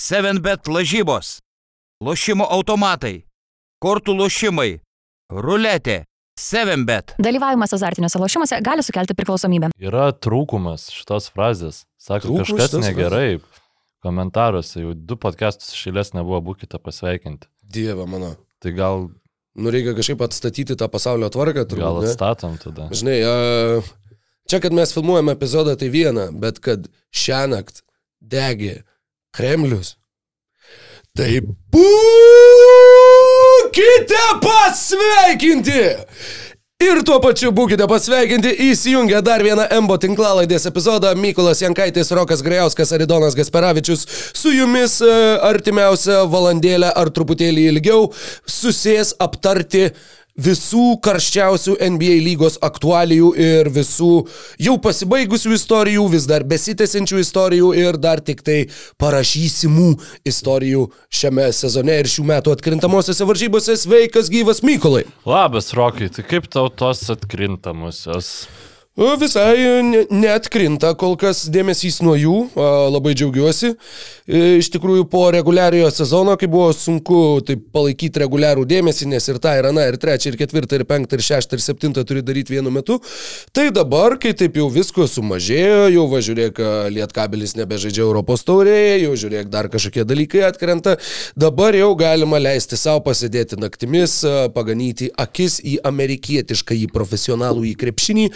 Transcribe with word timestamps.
7bet 0.00 0.68
lažybos, 0.72 1.38
lošimo 2.00 2.46
automatai, 2.48 3.26
kortų 3.84 4.14
lošimai, 4.16 4.70
ruletė, 5.28 6.04
7bet. 6.40 7.12
Dalyvavimas 7.20 7.74
azartiniuose 7.76 8.20
lošimuose 8.22 8.60
gali 8.64 8.84
sukelti 8.86 9.12
priklausomybę. 9.18 9.74
Yra 9.76 10.06
trūkumas 10.16 10.86
šitos 10.94 11.28
frazės. 11.34 11.82
Sako, 12.00 12.30
Trūkumas 12.30 12.54
kažkas 12.54 12.86
negerai. 12.86 13.40
Komentaruose 14.00 14.80
jau 14.80 14.94
du 14.96 15.18
podcastus 15.20 15.74
išėlės 15.76 16.14
nebuvo, 16.16 16.40
būkite 16.48 16.80
pasveikinti. 16.80 17.50
Dieve 17.60 18.08
mano. 18.08 18.38
Tai 18.64 18.72
gal, 18.72 19.10
Nu 19.60 19.68
reikia 19.74 19.92
kažkaip 19.98 20.20
atstatyti 20.24 20.76
tą 20.78 20.86
pasaulio 20.88 21.28
tvarką, 21.28 21.66
gal 21.66 21.68
turbūt. 21.68 22.04
ne? 22.06 22.12
atstatom 22.14 22.56
tada. 22.62 22.86
Žinai, 22.94 23.16
a, 23.26 23.34
čia, 24.48 24.62
kad 24.62 24.72
mes 24.72 24.94
filmuojame 24.96 25.34
epizodą, 25.36 25.74
tai 25.76 25.90
viena, 25.92 26.30
bet 26.32 26.62
kad 26.64 26.86
šią 27.12 27.42
naktį 27.50 27.82
degė 28.22 28.76
Kremlius, 29.36 29.94
tai 31.14 31.40
būkite 31.74 31.84
pasveikinti! 34.42 35.82
Ir 36.80 37.02
tuo 37.04 37.18
pačiu 37.20 37.50
būkite 37.52 37.84
pasveikinti 37.84 38.54
įsijungę 38.70 39.18
dar 39.20 39.42
vieną 39.44 39.66
Embo 39.76 39.98
tinklalaidės 40.00 40.64
epizodą. 40.70 41.10
Mykolas 41.12 41.60
Jankaitis, 41.60 42.08
Rokas 42.16 42.40
Grejauskas, 42.40 42.94
Aridonas 42.96 43.36
Gasperavičius 43.36 44.06
su 44.32 44.48
jumis 44.54 44.94
e, 45.04 45.10
artimiausią 45.44 46.22
valandėlę 46.32 46.88
ar 46.96 47.12
truputėlį 47.12 47.66
ilgiau 47.74 48.08
susės 48.48 49.12
aptarti 49.20 49.90
visų 50.40 50.96
karščiausių 51.04 51.76
NBA 51.94 52.16
lygos 52.24 52.58
aktualijų 52.64 53.32
ir 53.40 53.70
visų 53.74 54.12
jau 54.62 54.76
pasibaigusių 54.82 55.54
istorijų, 55.56 56.06
vis 56.12 56.26
dar 56.30 56.46
besitęsiančių 56.48 57.20
istorijų 57.24 57.72
ir 57.78 58.00
dar 58.00 58.22
tik 58.24 58.42
tai 58.46 58.58
parašysimų 59.00 59.90
istorijų 60.28 60.86
šiame 61.20 61.50
sezone 61.56 62.00
ir 62.00 62.10
šių 62.10 62.26
metų 62.32 62.56
atkrintamosiose 62.56 63.28
varžybose. 63.28 63.76
Sveikas 63.80 64.32
gyvas 64.32 64.64
Mykolai. 64.66 65.04
Labas, 65.28 65.72
Rokai, 65.76 66.10
tai 66.14 66.26
kaip 66.26 66.50
tau 66.52 66.68
tos 66.72 67.06
atkrintamusios? 67.12 68.34
Visai 68.98 69.82
ne- 69.86 70.06
neatkrinta 70.10 70.90
kol 70.98 71.14
kas 71.16 71.44
dėmesys 71.48 72.00
nuo 72.02 72.16
jų, 72.18 72.38
labai 72.90 73.12
džiaugiuosi. 73.14 73.76
E, 74.26 74.40
Iš 74.60 74.68
tikrųjų, 74.74 75.04
po 75.08 75.22
reguliariojo 75.30 75.88
sezono, 75.94 76.34
kai 76.36 76.48
buvo 76.50 76.72
sunku 76.74 77.40
taip 77.46 77.62
palaikyti 77.72 78.20
reguliarų 78.20 78.64
dėmesį, 78.66 79.06
nes 79.12 79.28
ir 79.30 79.38
tą, 79.38 79.52
ir 79.58 79.68
aną, 79.70 79.84
ir 79.88 79.96
trečią, 79.96 80.32
ir 80.32 80.36
ketvirtą, 80.40 80.80
ir 80.80 80.84
penktą, 80.90 81.16
ir 81.16 81.22
šeštą, 81.22 81.54
ir 81.54 81.62
septintą 81.62 82.04
turi 82.04 82.22
daryti 82.22 82.56
vienu 82.56 82.70
metu, 82.74 82.98
tai 83.54 83.70
dabar, 83.70 84.16
kai 84.18 84.32
taip 84.34 84.58
jau 84.58 84.66
visko 84.70 85.06
sumažėjo, 85.06 85.86
jau 85.94 86.04
važiuok, 86.10 86.60
lietkabelis 86.94 87.54
nebežaidžia 87.58 88.02
Europos 88.04 88.42
taurėje, 88.46 89.00
jau 89.04 89.14
žiūrėk, 89.22 89.48
dar 89.54 89.70
kažkokie 89.70 90.04
dalykai 90.04 90.42
atkrenta, 90.50 90.96
dabar 91.38 91.78
jau 91.78 91.94
galima 91.98 92.42
leisti 92.42 92.76
savo 92.78 93.00
pasidėti 93.06 93.58
naktimis, 93.58 94.20
paganyti 94.54 95.10
akis 95.14 95.60
į 95.62 95.78
amerikietišką, 95.86 96.74
į 96.84 96.90
profesionalų, 96.94 97.64
į 97.70 97.74
krepšinį. 97.80 98.28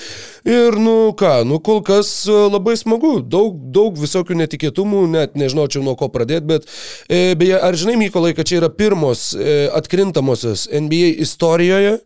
Ir, 0.54 0.76
nu 0.78 1.10
ką, 1.18 1.42
nu 1.48 1.58
kol 1.64 1.80
kas 1.82 2.08
e, 2.30 2.34
labai 2.52 2.76
smagu, 2.78 3.16
daug, 3.26 3.56
daug 3.74 3.96
visokių 3.98 4.36
netikėtumų, 4.38 5.00
net 5.10 5.38
nežinočiau 5.38 5.82
nuo 5.82 5.96
ko 5.98 6.06
pradėti, 6.14 6.46
bet 6.52 6.68
e, 7.08 7.34
beje, 7.38 7.56
ar 7.58 7.78
žinai, 7.78 7.96
Mykolai, 8.04 8.34
kad 8.36 8.46
čia 8.46 8.60
yra 8.60 8.70
pirmos 8.70 9.32
e, 9.34 9.64
atkrintamosios 9.74 10.68
NBA 10.70 11.16
istorijoje? 11.24 11.96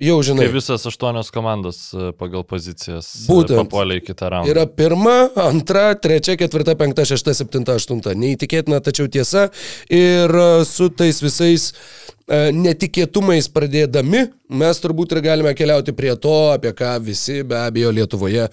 Jau 0.00 0.16
žinai. 0.24 0.46
Tai 0.46 0.54
visas 0.54 0.86
aštuonios 0.88 1.28
komandos 1.34 1.80
e, 1.92 2.10
pagal 2.16 2.40
pozicijas 2.48 3.08
e, 3.28 3.40
papuolė 3.52 3.98
į 4.00 4.04
kitą 4.06 4.30
raundą. 4.32 4.48
Yra 4.48 4.64
pirma, 4.64 5.16
antra, 5.44 5.90
trečia, 6.00 6.38
ketvirta, 6.40 6.72
penkta, 6.80 7.04
šešta, 7.08 7.34
septinta, 7.36 7.76
aštunta. 7.76 8.14
Neįtikėtina, 8.16 8.80
tačiau 8.84 9.10
tiesa. 9.12 9.50
Ir 9.92 10.32
e, 10.32 10.48
su 10.68 10.88
tais 10.88 11.20
visais 11.20 11.72
netikėtumais 12.30 13.48
pradėdami, 13.50 14.20
mes 14.54 14.78
turbūt 14.78 15.16
ir 15.16 15.20
galime 15.24 15.50
keliauti 15.58 15.90
prie 15.98 16.12
to, 16.14 16.36
apie 16.54 16.70
ką 16.78 16.92
visi 17.02 17.40
be 17.42 17.58
abejo 17.58 17.90
Lietuvoje 17.90 18.44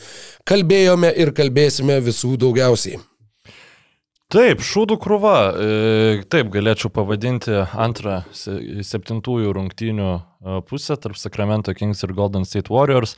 kalbėjome 0.50 1.12
ir 1.14 1.30
kalbėsime 1.38 2.00
visų 2.02 2.40
daugiausiai. 2.42 2.98
Taip, 4.28 4.60
šūdų 4.60 4.98
krūva. 5.00 5.36
E, 5.56 6.24
Taip, 6.28 6.50
galėčiau 6.52 6.90
pavadinti 6.92 7.54
antrą 7.80 8.22
se- 8.36 8.84
septintųjų 8.84 9.54
rungtynių 9.56 10.08
e, 10.12 10.58
pusę 10.68 10.98
tarp 11.00 11.16
Sacramento 11.16 11.72
Kings 11.78 12.04
ir 12.04 12.12
Golden 12.18 12.44
State 12.44 12.68
Warriors. 12.74 13.16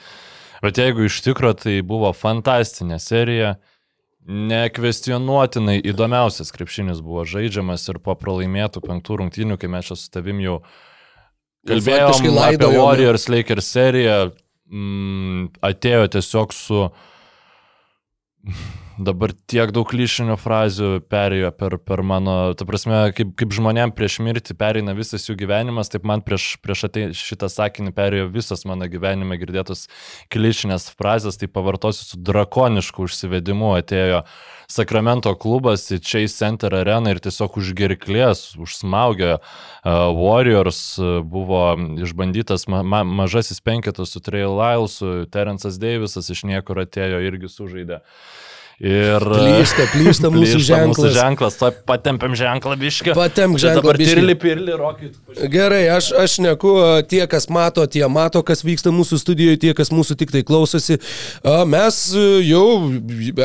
Bet 0.62 0.78
jeigu 0.78 1.08
iš 1.08 1.22
tikrųjų 1.26 1.58
tai 1.64 1.76
buvo 1.88 2.12
fantastinė 2.14 3.00
serija, 3.02 3.56
nekvestionuotinai 4.30 5.80
įdomiausias 5.90 6.52
krepšinis 6.54 7.00
buvo 7.02 7.24
žaidžiamas 7.26 7.88
ir 7.90 7.98
po 8.04 8.14
pralaimėtų 8.20 8.84
penktų 8.86 9.18
rungtynių, 9.24 9.58
kai 9.58 9.70
mes 9.72 9.90
čia 9.90 9.98
su 9.98 10.12
tavim 10.14 10.42
jau 10.44 10.60
kalbėjome 11.66 12.12
apie. 12.68 12.78
Warriors 12.78 13.26
Lakers 13.32 13.72
seriją, 13.74 14.20
mm, 14.70 15.48
atėjo 15.72 16.06
tiesiog 16.20 16.54
su 16.54 16.84
dabar 19.00 19.34
tiek 19.50 19.72
daug 19.74 19.88
klišinių 19.90 20.36
frazių 20.40 20.90
perėjo 21.12 21.52
per, 21.58 21.78
per 21.82 22.04
mano, 22.06 22.36
ta 22.60 22.68
prasme, 22.68 23.02
kaip, 23.16 23.32
kaip 23.40 23.56
žmonėm 23.56 23.94
prieš 23.96 24.20
mirtį 24.26 24.56
pereina 24.60 24.96
visas 24.98 25.26
jų 25.30 25.38
gyvenimas, 25.40 25.92
taip 25.92 26.06
man 26.08 26.24
prieš, 26.26 26.52
prieš 26.64 26.86
atei, 26.90 27.08
šitą 27.16 27.50
sakinį 27.52 27.96
perėjo 27.98 28.30
visas 28.34 28.66
mano 28.70 28.90
gyvenime 28.92 29.40
girdėtos 29.42 29.88
klišinės 30.34 30.92
frazės, 31.00 31.40
tai 31.40 31.50
pavartosiu 31.52 32.06
su 32.12 32.22
drakonišku 32.22 33.08
užsivedimu 33.08 33.76
atėjo 33.80 34.24
Sakramento 34.70 35.32
klubas 35.34 35.88
į 35.90 35.98
Chase 35.98 36.36
Center 36.36 36.76
areną 36.78 37.16
ir 37.16 37.20
tiesiog 37.26 37.56
už 37.58 37.72
gerklės 37.74 38.52
užsmaugė 38.54 39.32
uh, 39.40 39.42
Warriors, 40.14 40.82
uh, 41.02 41.24
buvo 41.26 41.74
išbandytas 42.06 42.68
ma 42.70 42.84
ma 42.86 43.02
mažasis 43.02 43.64
penketas 43.66 44.14
su 44.14 44.22
Trey 44.22 44.46
Lylesu, 44.46 45.26
Terence'as 45.34 45.82
Davisas 45.82 46.30
iš 46.30 46.46
niekur 46.46 46.84
atėjo 46.86 47.18
irgi 47.26 47.50
sužaidė. 47.50 48.04
Ir 48.80 49.20
Plyšta, 49.20 49.90
plyšta 49.92 50.30
mūsų 50.32 50.54
Plyšta 50.56 50.68
ženklas. 50.70 51.00
Mūsų 51.02 51.10
ženklas, 51.18 51.56
to 51.60 51.70
patempiam 51.84 52.36
ženklą 52.40 52.78
biškį. 52.80 53.12
Patemp 53.18 53.60
ženklą 53.60 53.82
Dabar 53.82 54.00
pirli, 54.00 54.36
pirli, 54.40 54.72
rokyt. 54.80 55.18
Gerai, 55.52 55.82
aš, 55.92 56.14
aš 56.16 56.38
neku, 56.46 56.72
tie, 57.12 57.20
kas 57.28 57.50
mato, 57.52 57.84
tie 57.92 58.08
mato, 58.08 58.40
kas 58.48 58.64
vyksta 58.64 58.96
mūsų 58.96 59.20
studijoje, 59.20 59.60
tie, 59.66 59.74
kas 59.76 59.92
mūsų 59.92 60.16
tik 60.24 60.32
tai 60.32 60.46
klausosi. 60.48 60.96
Mes 61.68 62.00
jau 62.48 62.64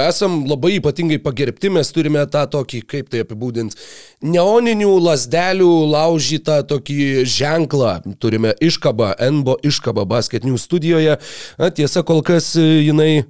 esam 0.07 0.45
labai 0.47 0.77
ypatingai 0.79 1.19
pagerbti, 1.27 1.75
mes 1.81 1.91
turime 1.91 2.23
tą 2.31 2.47
tokį, 2.55 2.87
kaip 2.95 3.11
tai 3.11 3.27
apibūdinti, 3.27 3.75
neoninių 4.23 4.95
lasdelių 5.03 5.73
laužytą 5.99 6.63
tokį 6.71 7.25
ženklą. 7.27 7.97
Turime 8.23 8.55
iškabą, 8.63 9.17
NBO 9.35 9.59
iškabą 9.67 10.07
basketinių 10.15 10.63
studijoje. 10.63 11.19
A, 11.59 11.75
Tiesa, 11.75 12.07
kol 12.07 12.23
kas 12.23 12.55
jinai 12.55 13.25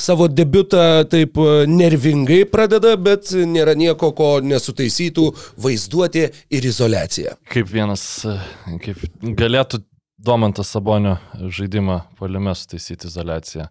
savo 0.00 0.28
debutą 0.28 1.04
taip 1.10 1.38
e, 1.38 1.50
nervingai 1.70 2.42
pradeda, 2.50 2.96
bet 3.00 3.32
nėra 3.34 3.76
nieko, 3.78 4.12
ko 4.16 4.32
nesutaisytų 4.44 5.28
vaizduotė 5.60 6.26
ir 6.50 6.68
izolacija. 6.72 7.36
Kaip 7.52 7.70
vienas, 7.72 8.04
e, 8.24 8.36
kaip 8.84 9.06
galėtų 9.22 9.84
Domantas 10.20 10.68
Sabonio 10.68 11.14
žaidimą 11.48 11.94
poliame 12.18 12.52
sutaisyti 12.54 13.08
izolaciją. 13.08 13.70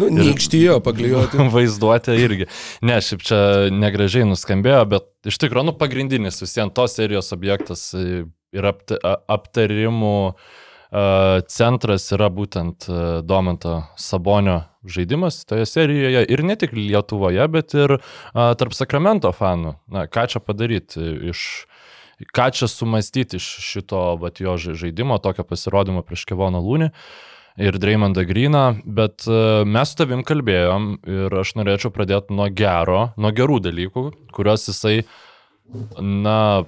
Nu, 0.00 0.08
Nykštijo 0.16 0.78
paklijuoti. 0.80 1.36
Vaizduotė 1.56 2.16
irgi. 2.16 2.46
Ne, 2.88 2.96
šiaip 3.04 3.26
čia 3.28 3.40
negražiai 3.74 4.24
nuskambėjo, 4.30 4.80
bet 4.94 5.28
iš 5.28 5.36
tikrųjų, 5.42 5.66
nu, 5.68 5.76
pagrindinis 5.76 6.40
visiems 6.40 6.72
tos 6.76 6.96
serijos 6.96 7.28
objektas 7.36 7.90
e, 7.92 8.24
ir 8.56 8.70
apta, 8.72 8.96
a- 9.04 9.18
aptarimų 9.36 10.16
e, 10.30 10.34
centras 11.46 12.08
yra 12.14 12.26
būtent 12.34 12.88
e, 12.90 13.00
Domanto 13.22 13.84
Sabonio 14.00 14.62
žaidimas 14.82 15.44
toje 15.46 15.66
serijoje 15.68 16.24
ir 16.26 16.42
ne 16.42 16.56
tik 16.58 16.72
Lietuvoje, 16.74 17.46
bet 17.52 17.74
ir 17.78 17.98
a, 17.98 18.52
tarp 18.58 18.74
Sakramento 18.74 19.30
fanų. 19.36 19.76
Na, 19.92 20.06
ką 20.10 20.26
čia 20.32 20.42
padaryti 20.42 21.02
iš 21.30 21.44
ką 22.36 22.50
čia 22.52 22.68
sumastyti 22.68 23.38
iš 23.38 23.46
šito 23.64 24.00
vat, 24.20 24.40
jo 24.42 24.56
ža- 24.60 24.74
žaidimo, 24.76 25.20
tokio 25.22 25.44
pasirodymo 25.46 26.02
prieš 26.04 26.26
Kevoną 26.28 26.60
Lūnį 26.64 26.90
ir 27.60 27.78
Dreymondą 27.80 28.24
Greeną, 28.28 28.64
bet 28.84 29.28
e, 29.28 29.38
mes 29.68 29.92
su 29.92 30.00
tavim 30.00 30.24
kalbėjom 30.26 30.90
ir 31.06 31.38
aš 31.42 31.54
norėčiau 31.60 31.92
pradėti 31.94 32.34
nuo 32.36 32.48
gero, 32.50 33.10
nuo 33.20 33.32
gerų 33.36 33.60
dalykų, 33.68 34.04
kuriuos 34.34 34.68
jisai, 34.70 35.00
na, 36.00 36.64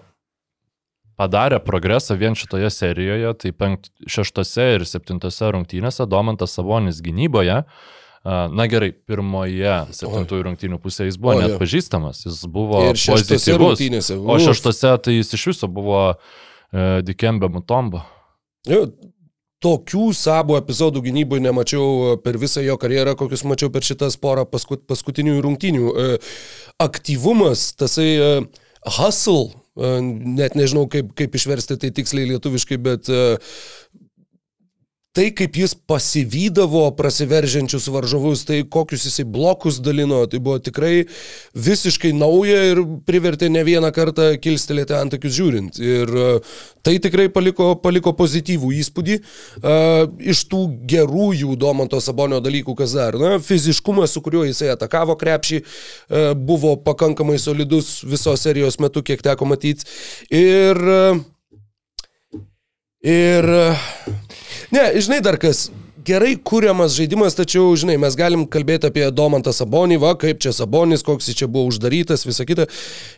padarė 1.22 1.62
progresą 1.62 2.18
vien 2.18 2.34
šitoje 2.38 2.70
serijoje, 2.74 3.32
tai 3.38 3.54
penkt, 3.54 3.90
šeštose 4.10 4.68
ir 4.76 4.86
septintose 4.88 5.54
rungtynėse 5.54 6.06
Domantas 6.10 6.58
Savonis 6.58 7.02
gynyboje, 7.04 7.62
na 8.22 8.66
gerai, 8.70 8.92
pirmoje 8.92 9.78
septintųjų 9.98 10.46
rungtynių 10.46 10.78
pusėje 10.82 11.10
jis 11.10 11.18
buvo 11.18 11.40
net 11.40 11.56
pažįstamas, 11.58 12.22
jis 12.28 12.44
buvo 12.46 12.84
Ir 12.86 12.98
pozityvus. 13.00 14.12
O 14.14 14.38
šeštose 14.38 14.92
tai 15.02 15.16
jis 15.16 15.34
iš 15.34 15.48
viso 15.50 15.70
buvo 15.70 16.04
e, 16.12 17.02
Dikembe 17.02 17.50
Mutombo. 17.50 18.04
Jo, 18.70 18.84
tokių 19.62 20.10
sabo 20.14 20.56
epizodų 20.58 21.02
gynyboje 21.06 21.42
nemačiau 21.42 22.16
per 22.22 22.38
visą 22.38 22.62
jo 22.62 22.76
karjerą, 22.78 23.16
kokius 23.18 23.42
mačiau 23.46 23.72
per 23.74 23.86
šitas 23.86 24.18
porą 24.22 24.44
paskut, 24.46 24.84
paskutinių 24.90 25.40
rungtynių. 25.42 25.90
E, 25.90 26.06
aktyvumas, 26.82 27.72
tasai 27.78 28.08
e, 28.14 28.30
hustle, 28.98 29.50
e, 29.50 29.61
net 29.76 30.56
nežinau 30.58 30.86
kaip, 30.92 31.14
kaip 31.16 31.34
išversti 31.38 31.78
tai 31.80 31.92
tiksliai 31.96 32.28
lietuviškai, 32.28 32.76
bet 32.82 33.08
e, 33.08 33.22
tai, 35.12 35.26
kaip 35.36 35.56
jis 35.60 35.74
pasivydavo 35.88 36.86
prasiveržiančius 36.96 37.88
varžovus, 37.92 38.46
tai 38.48 38.62
kokius 38.64 39.04
jisai 39.04 39.26
blokus 39.28 39.76
dalino, 39.84 40.22
tai 40.26 40.40
buvo 40.40 40.56
tikrai 40.64 41.04
visiškai 41.52 42.14
nauja 42.16 42.62
ir 42.70 42.80
privertė 43.04 43.50
ne 43.52 43.60
vieną 43.66 43.90
kartą 43.92 44.30
kilstelėti 44.40 44.96
antakius 44.96 45.36
žiūrint. 45.36 45.80
Ir 45.82 46.12
e, 46.16 46.30
tai 46.86 46.96
tikrai 47.04 47.28
paliko, 47.32 47.74
paliko 47.82 48.14
pozityvų 48.16 48.72
įspūdį. 48.80 49.18
Uh, 49.62 50.06
iš 50.32 50.42
tų 50.50 50.62
gerųjų 50.88 51.54
Domanto 51.60 52.00
Sabonio 52.02 52.40
dalykų, 52.42 52.74
kas 52.78 52.96
dar, 52.96 53.18
na, 53.20 53.36
fiziškumas, 53.42 54.14
su 54.14 54.22
kuriuo 54.24 54.46
jisai 54.48 54.72
atakavo 54.72 55.14
krepšį, 55.20 55.60
uh, 55.62 56.32
buvo 56.38 56.74
pakankamai 56.82 57.36
solidus 57.42 58.00
visos 58.08 58.42
serijos 58.42 58.80
metu, 58.82 59.04
kiek 59.06 59.22
teko 59.22 59.46
matyti. 59.52 59.86
Ir 60.34 60.82
uh, 60.82 61.22
Ir 63.02 63.48
Ne, 64.72 65.00
žinai 65.00 65.20
dar 65.20 65.36
kas. 65.36 65.66
Gerai 66.02 66.32
kūriamas 66.34 66.96
žaidimas, 66.96 67.36
tačiau, 67.38 67.68
žinai, 67.78 67.94
mes 68.00 68.14
galim 68.18 68.46
kalbėti 68.50 68.88
apie 68.88 69.04
Domantą 69.14 69.52
Sabonį, 69.54 69.98
va, 70.02 70.14
kaip 70.18 70.40
čia 70.42 70.50
Sabonis, 70.56 71.04
koks 71.06 71.28
jis 71.28 71.36
čia 71.38 71.46
buvo 71.46 71.68
uždarytas, 71.70 72.24
visa 72.26 72.46
kita. 72.48 72.64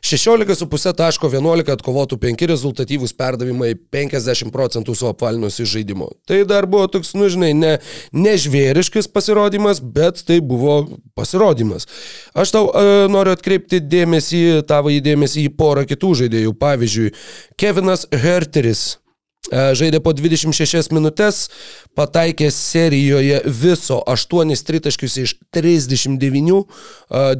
16,5 0.04 0.92
taško 0.98 1.30
11 1.32 1.70
atkovotų 1.76 2.18
5 2.20 2.44
rezultatyvūs 2.50 3.14
perdavimai, 3.16 3.70
50 3.94 4.50
procentų 4.52 4.96
su 4.98 5.06
apvalinusi 5.08 5.64
žaidimu. 5.76 6.10
Tai 6.28 6.40
dar 6.50 6.66
buvo 6.68 6.90
toks, 6.92 7.14
nu, 7.16 7.30
žinai, 7.32 7.52
ne, 7.56 7.76
nežvėriškas 8.12 9.08
pasirodymas, 9.14 9.78
bet 9.78 10.20
tai 10.26 10.40
buvo 10.42 10.98
pasirodymas. 11.16 11.86
Aš 12.34 12.52
tau 12.58 12.66
uh, 12.66 13.06
noriu 13.14 13.32
atkreipti 13.38 13.80
dėmesį, 13.80 14.42
tavo 14.68 14.92
įdėmesį 14.92 15.46
į 15.46 15.54
porą 15.56 15.86
kitų 15.88 16.12
žaidėjų. 16.24 16.58
Pavyzdžiui, 16.66 17.14
Kevinas 17.62 18.04
Herteris 18.12 18.84
E, 18.92 19.03
žaidė 19.52 20.00
po 20.00 20.14
26 20.16 20.92
minutės, 20.94 21.48
pataikė 21.98 22.48
serijoje 22.54 23.42
viso 23.44 24.00
8 24.08 24.54
tritaškius 24.66 25.16
iš 25.20 25.36
39, 25.54 26.64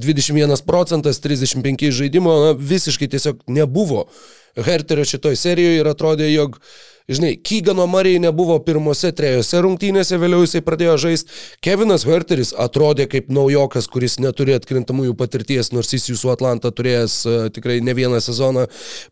21 0.05 0.57
e, 0.57 0.63
procentas, 0.67 1.21
35 1.25 1.91
žaidimo, 1.97 2.35
na, 2.45 2.57
visiškai 2.59 3.09
tiesiog 3.09 3.45
nebuvo 3.49 4.09
Herterio 4.55 5.07
šitoj 5.09 5.35
serijoje 5.35 5.81
ir 5.81 5.89
atrodė, 5.91 6.29
jog 6.31 6.61
uh, 6.61 6.94
Žinai, 7.09 7.37
Kygano 7.37 7.85
Marijai 7.87 8.17
nebuvo 8.17 8.55
pirmose 8.65 9.11
trejose 9.13 9.59
rungtynėse, 9.61 10.17
vėliau 10.17 10.41
jisai 10.41 10.63
pradėjo 10.65 10.95
žaisti. 11.03 11.35
Kevinas 11.61 12.07
Herteris 12.09 12.55
atrodė 12.57 13.05
kaip 13.13 13.27
naujokas, 13.29 13.91
kuris 13.93 14.15
neturi 14.25 14.55
atkrintamųjų 14.57 15.13
patirties, 15.21 15.69
nors 15.77 15.93
jis 15.93 16.09
jūsų 16.09 16.31
Atlantą 16.33 16.71
turėjęs 16.73 17.17
uh, 17.29 17.35
tikrai 17.53 17.83
ne 17.85 17.93
vieną 17.99 18.23
sezoną. 18.25 18.63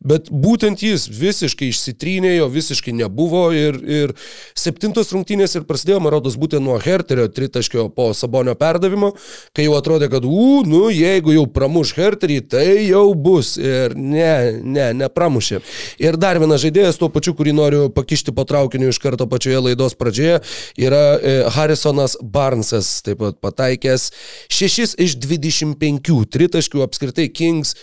Bet 0.01 0.31
būtent 0.33 0.81
jis 0.81 1.05
visiškai 1.13 1.69
išsitrynė, 1.69 2.31
jo 2.39 2.47
visiškai 2.55 2.95
nebuvo. 2.97 3.43
Ir, 3.53 3.77
ir 3.85 4.17
septintos 4.57 5.13
rungtynės 5.13 5.59
ir 5.61 5.69
prasidėjo, 5.69 6.01
man 6.01 6.17
rodos, 6.17 6.41
būtent 6.41 6.65
nuo 6.65 6.81
Herterio 6.81 7.29
tritaškio 7.29 7.91
po 7.93 8.09
Sabonio 8.17 8.57
perdavimo, 8.57 9.13
kai 9.53 9.69
jau 9.69 9.77
atrodė, 9.77 10.09
kad, 10.17 10.25
u, 10.25 10.63
nu, 10.65 10.87
jeigu 10.89 11.37
jau 11.37 11.45
pramuš 11.45 11.93
Herterį, 12.01 12.41
tai 12.57 12.67
jau 12.87 13.05
bus. 13.13 13.59
Ir 13.61 13.93
ne, 14.01 14.33
ne, 14.65 14.91
nepramušė. 15.05 15.61
Ir 16.01 16.17
dar 16.17 16.41
vienas 16.41 16.65
žaidėjas, 16.65 16.97
tuo 16.97 17.13
pačiu, 17.13 17.37
kurį 17.37 17.59
noriu 17.61 17.82
pakišti 17.95 18.35
po 18.37 18.45
traukiniu 18.49 18.93
iš 18.93 19.01
karto 19.03 19.27
pačioje 19.31 19.61
laidos 19.67 19.97
pradžioje, 19.99 20.41
yra 20.77 21.03
e, 21.17 21.35
Harrisonas 21.57 22.17
Barnesas, 22.23 23.01
taip 23.03 23.23
pat 23.25 23.41
pataikęs 23.43 24.11
6 24.53 24.97
iš 25.03 25.19
25 25.23 26.25
tritaškių 26.33 26.87
apskritai 26.87 27.29
Kings. 27.33 27.77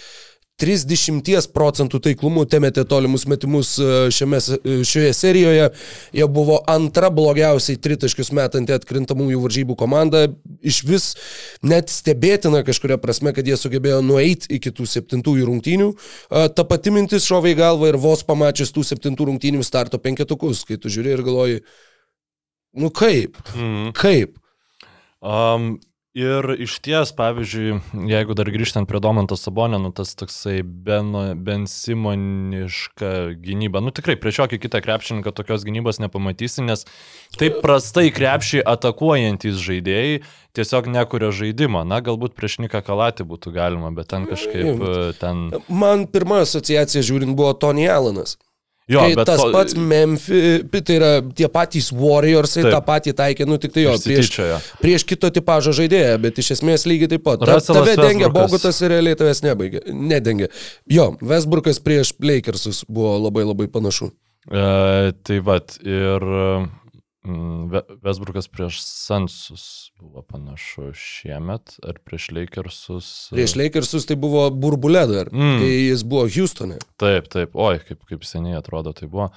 30 0.60 1.50
procentų 1.56 2.02
taiklumu 2.04 2.44
temetė 2.50 2.84
tolimus 2.88 3.26
metimus 3.30 3.74
e, 3.80 4.10
šiame, 4.14 4.40
e, 4.40 4.78
šioje 4.88 5.14
serijoje. 5.16 5.70
Jie 6.16 6.28
buvo 6.32 6.60
antra 6.70 7.10
blogiausiai 7.14 7.80
tritaškius 7.80 8.34
metanti 8.36 8.76
atkrintamųjų 8.76 9.42
varžybų 9.46 9.78
komanda. 9.80 10.26
Iš 10.60 10.82
vis 10.88 11.10
net 11.64 11.92
stebėtina 11.94 12.64
kažkuria 12.68 13.00
prasme, 13.02 13.34
kad 13.36 13.48
jie 13.48 13.58
sugebėjo 13.60 14.02
nueiti 14.06 14.52
iki 14.60 14.74
tų 14.76 14.88
septintųjų 14.90 15.48
rungtynių. 15.50 15.92
E, 15.96 16.48
ta 16.56 16.68
pati 16.68 16.94
mintis 16.96 17.28
šovė 17.30 17.56
į 17.56 17.60
galvą 17.62 17.94
ir 17.94 18.00
vos 18.02 18.26
pamačius 18.28 18.76
tų 18.76 18.84
septintų 18.92 19.32
rungtynių 19.32 19.64
starto 19.66 20.02
penketukus, 20.02 20.66
kai 20.68 20.80
tu 20.82 20.92
žiūri 20.92 21.16
ir 21.16 21.26
galvoji, 21.28 21.62
nu 22.80 22.92
kaip? 22.94 23.40
Mm. 23.56 23.94
Kaip? 23.98 24.36
Um, 25.20 25.78
Ir 26.18 26.56
iš 26.58 26.80
ties, 26.82 27.12
pavyzdžiui, 27.14 27.76
jeigu 28.10 28.34
dar 28.34 28.50
grįžtant 28.50 28.90
prie 28.90 28.98
Domanto 28.98 29.36
Sabonio, 29.38 29.78
nu 29.78 29.92
tas 29.94 30.16
toksai 30.18 30.64
ben, 30.66 31.14
bensimoniška 31.46 33.12
gynyba, 33.38 33.78
nu 33.86 33.94
tikrai 33.94 34.16
prieš 34.18 34.40
jokį 34.42 34.58
kitą 34.64 34.82
krepšininką 34.82 35.30
tokios 35.38 35.68
gynybos 35.68 36.02
nepamatysi, 36.02 36.66
nes 36.66 36.88
taip 37.38 37.62
prastai 37.62 38.08
krepšį 38.10 38.66
atakuojantis 38.74 39.62
žaidėjai 39.62 40.24
tiesiog 40.58 40.90
nekuria 40.90 41.30
žaidimą. 41.30 41.86
Na, 41.86 42.02
galbūt 42.02 42.34
prieš 42.34 42.58
Niką 42.66 42.82
Kalatį 42.90 43.30
būtų 43.30 43.54
galima, 43.54 43.94
bet 43.94 44.10
ten 44.10 44.26
kažkaip 44.26 44.82
ten... 45.22 45.52
Man 45.70 46.10
pirma 46.10 46.42
asociacija 46.42 47.06
žiūrint 47.06 47.38
buvo 47.38 47.54
Tony 47.54 47.86
Allanas. 47.86 48.40
Jo, 48.90 49.04
bet 49.14 49.28
tas 49.30 49.42
to... 49.42 49.52
pats 49.54 49.76
Memphis, 49.78 50.64
tai 50.74 50.96
yra 50.96 51.10
tie 51.38 51.50
patys 51.52 51.92
Warriorsai 51.94 52.64
tą 52.66 52.80
patį 52.86 53.14
taikė, 53.20 53.46
nu 53.50 53.60
tik 53.62 53.76
tai 53.76 53.84
jo, 53.86 53.94
prieš, 54.02 54.32
prieš 54.82 55.06
kito 55.10 55.30
tipožo 55.34 55.74
žaidėją, 55.78 56.16
bet 56.24 56.42
iš 56.42 56.56
esmės 56.58 56.88
lygiai 56.90 57.12
taip 57.12 57.26
pat. 57.28 57.44
Ta, 57.46 57.60
tave 57.70 57.94
dengia 58.00 58.32
Bogutas 58.34 58.82
ir 58.82 58.96
realiai 58.96 59.20
tavęs 59.20 59.44
nebaigia, 59.46 59.84
nedengia. 59.94 60.50
Jo, 60.90 61.12
Westbrook'as 61.22 61.82
prieš 61.86 62.16
Lakersus 62.24 62.82
buvo 62.90 63.14
labai 63.28 63.46
labai 63.46 63.70
panašu. 63.70 64.10
E, 64.50 65.14
tai 65.22 65.40
vad, 65.46 65.76
ir 65.86 66.26
Vesbrukas 67.24 68.48
mm, 68.48 68.52
prieš 68.56 68.80
Sansus 68.86 69.92
buvo 70.00 70.22
panašu 70.24 70.94
šiemet, 70.96 71.76
ar 71.84 72.00
prieš 72.00 72.30
Lakersus? 72.32 73.10
Prieš 73.34 73.58
Lakersus 73.60 74.08
tai 74.08 74.16
buvo 74.20 74.46
burbulė 74.56 75.04
dar, 75.10 75.32
mm. 75.34 75.58
kai 75.60 75.72
jis 75.90 76.06
buvo 76.08 76.30
Houstone. 76.32 76.80
Taip, 77.02 77.28
taip, 77.32 77.58
oi, 77.60 77.82
kaip, 77.84 78.06
kaip 78.08 78.24
seniai 78.24 78.56
atrodo 78.62 78.96
tai 78.96 79.10
buvo. 79.12 79.34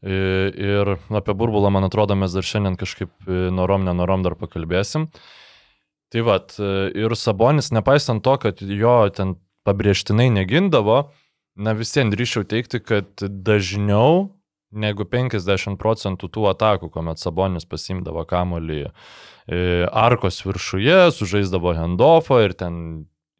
Ir 0.00 0.94
apie 0.96 1.36
burbulą, 1.36 1.72
man 1.72 1.88
atrodo, 1.88 2.16
mes 2.16 2.32
dar 2.36 2.44
šiandien 2.44 2.76
kažkaip 2.80 3.12
norom, 3.52 3.84
nenorom 3.88 4.24
dar 4.24 4.36
pakalbėsim. 4.40 5.08
Tai 6.10 6.26
vad, 6.26 6.56
ir 6.60 7.16
Sabonis, 7.16 7.70
nepaisant 7.72 8.24
to, 8.24 8.36
kad 8.44 8.60
jo 8.60 8.96
ten 9.14 9.36
pabrėžtinai 9.68 10.28
negindavo, 10.32 11.04
na 11.56 11.72
vis 11.76 11.92
vien 11.96 12.12
drįšiau 12.12 12.44
teikti, 12.48 12.80
kad 12.80 13.24
dažniau 13.24 14.30
negu 14.70 15.06
50 15.08 15.78
procentų 15.80 16.30
tų 16.30 16.46
atakų, 16.52 16.90
kuomet 16.94 17.20
Sabonis 17.22 17.66
pasimdavo 17.68 18.24
kamolį 18.28 18.82
e, 18.86 18.90
arkos 19.86 20.42
viršuje, 20.46 21.10
sužaisdavo 21.16 21.74
handoffą 21.78 22.42
ir 22.46 22.54
ten 22.58 22.76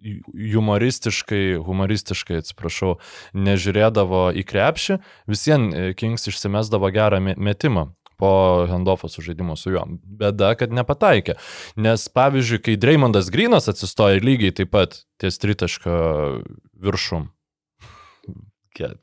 humoristiškai, 0.00 1.60
humoristiškai, 1.66 2.40
atsiprašau, 2.40 2.96
nežiūrėdavo 3.36 4.30
į 4.40 4.44
krepšį, 4.48 4.98
visien 5.30 5.70
e, 5.70 5.88
Kings 5.98 6.28
išsimesdavo 6.30 6.90
gerą 6.94 7.20
metimą 7.36 7.90
po 8.20 8.66
handoffo 8.68 9.08
sužaidimo 9.08 9.56
su 9.56 9.72
juo. 9.72 9.86
Bėda, 10.20 10.52
kad 10.60 10.72
nepataikė. 10.76 11.38
Nes 11.80 12.04
pavyzdžiui, 12.12 12.60
kai 12.66 12.76
Dreymondas 12.80 13.30
Grinas 13.32 13.70
atsistoja 13.72 14.20
lygiai 14.20 14.52
taip 14.56 14.74
pat 14.74 14.98
ties 15.20 15.40
tritaško 15.40 15.94
viršum, 16.84 17.30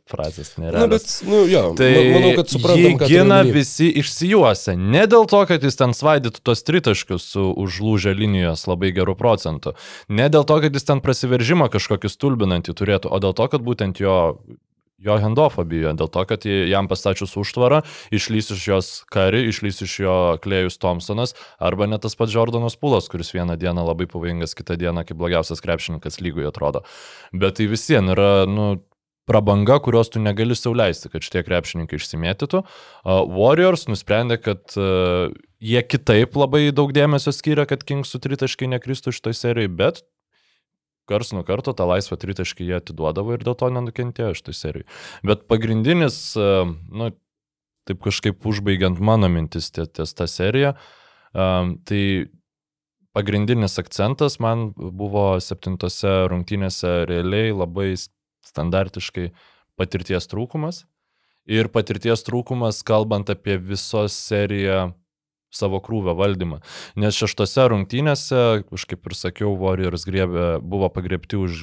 frazės 0.09 0.53
nėra. 0.57 0.83
Na, 0.83 0.87
bet, 0.91 1.05
nu, 1.27 1.43
jo, 1.49 1.63
tai 1.77 1.89
manau, 2.13 2.33
kad 2.39 2.51
suprantam, 2.51 2.99
kad... 3.01 3.11
Gina 3.11 3.41
visi 3.45 3.89
išsijuose. 4.01 4.77
Ne 4.77 5.05
dėl 5.09 5.27
to, 5.29 5.41
kad 5.49 5.63
jis 5.63 5.79
ten 5.79 5.95
svaidytų 5.97 6.43
tos 6.45 6.63
tritaškius 6.67 7.27
su 7.33 7.47
užlūžę 7.65 8.15
linijos 8.17 8.67
labai 8.69 8.93
gerų 8.95 9.17
procentų. 9.19 9.75
Ne 10.09 10.29
dėl 10.33 10.47
to, 10.47 10.61
kad 10.63 10.77
jis 10.77 10.87
ten 10.87 11.03
prasiveržimą 11.03 11.69
kažkokį 11.73 12.13
stulbinantį 12.13 12.77
turėtų, 12.77 13.11
o 13.11 13.19
dėl 13.23 13.35
to, 13.37 13.49
kad 13.51 13.65
būtent 13.65 14.01
jo 14.03 14.17
jo 14.97 15.17
handoffą 15.21 15.61
bijo, 15.67 15.91
dėl 15.93 16.09
to, 16.09 16.23
kad 16.29 16.45
jam 16.45 16.89
pastačius 16.89 17.35
užtvarą, 17.37 17.83
išlys 18.13 18.49
iš 18.55 18.63
jos 18.67 18.89
kari, 19.13 19.43
išlys 19.51 19.83
iš 19.85 19.93
jo 20.01 20.15
Klėjus 20.41 20.79
Thompsonas, 20.81 21.35
arba 21.61 21.85
net 21.89 22.01
tas 22.05 22.17
pats 22.17 22.33
Jordanas 22.33 22.77
Pulas, 22.81 23.09
kuris 23.11 23.29
vieną 23.35 23.59
dieną 23.61 23.85
labai 23.85 24.09
pavojingas, 24.09 24.57
kitą 24.57 24.77
dieną 24.79 25.05
kaip 25.05 25.19
blogiausias 25.19 25.61
krepšininkas 25.61 26.17
lygui 26.23 26.47
atrodo. 26.49 26.81
Bet 27.33 27.59
tai 27.59 27.69
vis 27.69 27.85
vien 27.91 28.09
yra, 28.13 28.47
nu, 28.49 28.71
prabanga, 29.27 29.79
kurios 29.83 30.09
tu 30.13 30.21
negali 30.23 30.55
sauliaisti, 30.55 31.11
kad 31.11 31.25
šitie 31.25 31.43
krepšininkai 31.43 31.99
išsimėtytų. 31.99 32.61
Warriors 33.05 33.87
nusprendė, 33.91 34.39
kad 34.39 34.75
jie 35.59 35.81
kitaip 35.83 36.37
labai 36.39 36.69
daug 36.75 36.93
dėmesio 36.95 37.33
skiria, 37.35 37.67
kad 37.69 37.83
Kingsų 37.87 38.21
tritaškai 38.23 38.69
nekristų 38.77 39.11
šitoj 39.15 39.35
serijai, 39.35 39.71
bet 39.71 40.03
kars 41.07 41.31
nuo 41.35 41.43
karto 41.47 41.71
tą 41.75 41.87
laisvą 41.87 42.17
tritaškį 42.19 42.65
jie 42.67 42.79
atiduodavo 42.81 43.35
ir 43.35 43.43
dėl 43.43 43.55
to 43.59 43.69
nenukentėjo 43.71 44.33
šitoj 44.39 44.57
serijai. 44.57 44.87
Bet 45.27 45.45
pagrindinis, 45.51 46.17
nu, 46.35 47.11
taip 47.87 48.01
kažkaip 48.03 48.43
užbaigiant 48.47 48.99
mano 48.99 49.29
mintis 49.31 49.71
ties, 49.71 50.11
tą 50.15 50.27
seriją, 50.27 50.73
tai 51.31 52.01
pagrindinis 53.15 53.79
akcentas 53.79 54.35
man 54.43 54.69
buvo 54.75 55.29
septintose 55.43 56.27
rungtynėse 56.31 57.07
realiai 57.09 57.55
labai 57.55 57.93
standartiškai 58.47 59.31
patirties 59.77 60.29
trūkumas. 60.31 60.85
Ir 61.47 61.69
patirties 61.71 62.25
trūkumas, 62.27 62.81
kalbant 62.83 63.29
apie 63.31 63.55
visos 63.55 64.15
seriją 64.15 64.91
savo 65.53 65.79
krūvio 65.79 66.11
valdymą. 66.17 66.59
Nes 66.99 67.15
šeštose 67.15 67.69
rungtynėse, 67.71 68.41
aš 68.67 68.85
kaip 68.89 69.07
ir 69.07 69.15
sakiau, 69.15 69.53
Warriors 69.59 70.03
griebė, 70.07 70.57
buvo 70.59 70.89
pagriebti 70.91 71.39
už 71.39 71.61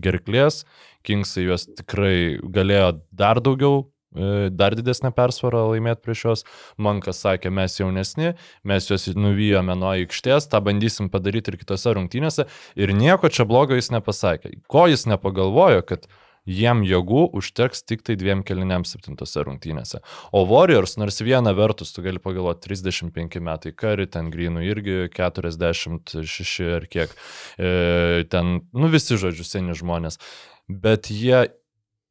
gerklės, 0.00 0.64
Kingsai 1.04 1.44
juos 1.44 1.66
tikrai 1.68 2.40
galėjo 2.40 2.94
dar 3.12 3.42
daugiau 3.44 3.82
dar 4.14 4.76
didesnę 4.78 5.10
persvarą 5.14 5.66
laimėti 5.72 6.04
prieš 6.04 6.24
juos. 6.26 6.44
Mankas 6.78 7.22
sakė, 7.24 7.52
mes 7.54 7.78
jaunesni, 7.80 8.34
mes 8.66 8.90
juos 8.90 9.08
nuvyjome 9.18 9.76
nuo 9.78 9.92
aikštės, 9.94 10.48
tą 10.50 10.62
bandysim 10.64 11.10
padaryti 11.12 11.52
ir 11.52 11.60
kitose 11.60 11.94
rungtynėse. 11.98 12.48
Ir 12.78 12.94
nieko 12.96 13.30
čia 13.32 13.46
blogo 13.48 13.78
jis 13.78 13.90
nepasakė. 13.94 14.56
Ko 14.70 14.86
jis 14.90 15.08
nepagalvojo, 15.10 15.82
kad 15.88 16.06
jiem 16.44 16.82
jėgų 16.84 17.24
užteks 17.38 17.84
tik 17.88 18.04
tai 18.04 18.16
dviem 18.20 18.44
keliniams 18.46 18.92
septintose 18.94 19.44
rungtynėse. 19.46 20.00
O 20.32 20.44
Warriors, 20.48 20.98
nors 21.00 21.20
viena 21.24 21.54
vertus, 21.56 21.94
tu 21.96 22.04
gali 22.04 22.20
pagalvoti, 22.22 22.68
35 22.68 23.40
metai 23.44 23.72
kari, 23.72 24.06
ten 24.06 24.30
Grynų 24.32 24.64
irgi 24.68 24.98
46 25.14 26.70
ar 26.76 26.88
kiek, 26.90 27.14
e, 27.56 28.24
ten, 28.30 28.58
nu 28.76 28.92
visi 28.92 29.18
žodžiu, 29.20 29.46
seni 29.48 29.76
žmonės, 29.76 30.20
bet 30.68 31.10
jie 31.12 31.46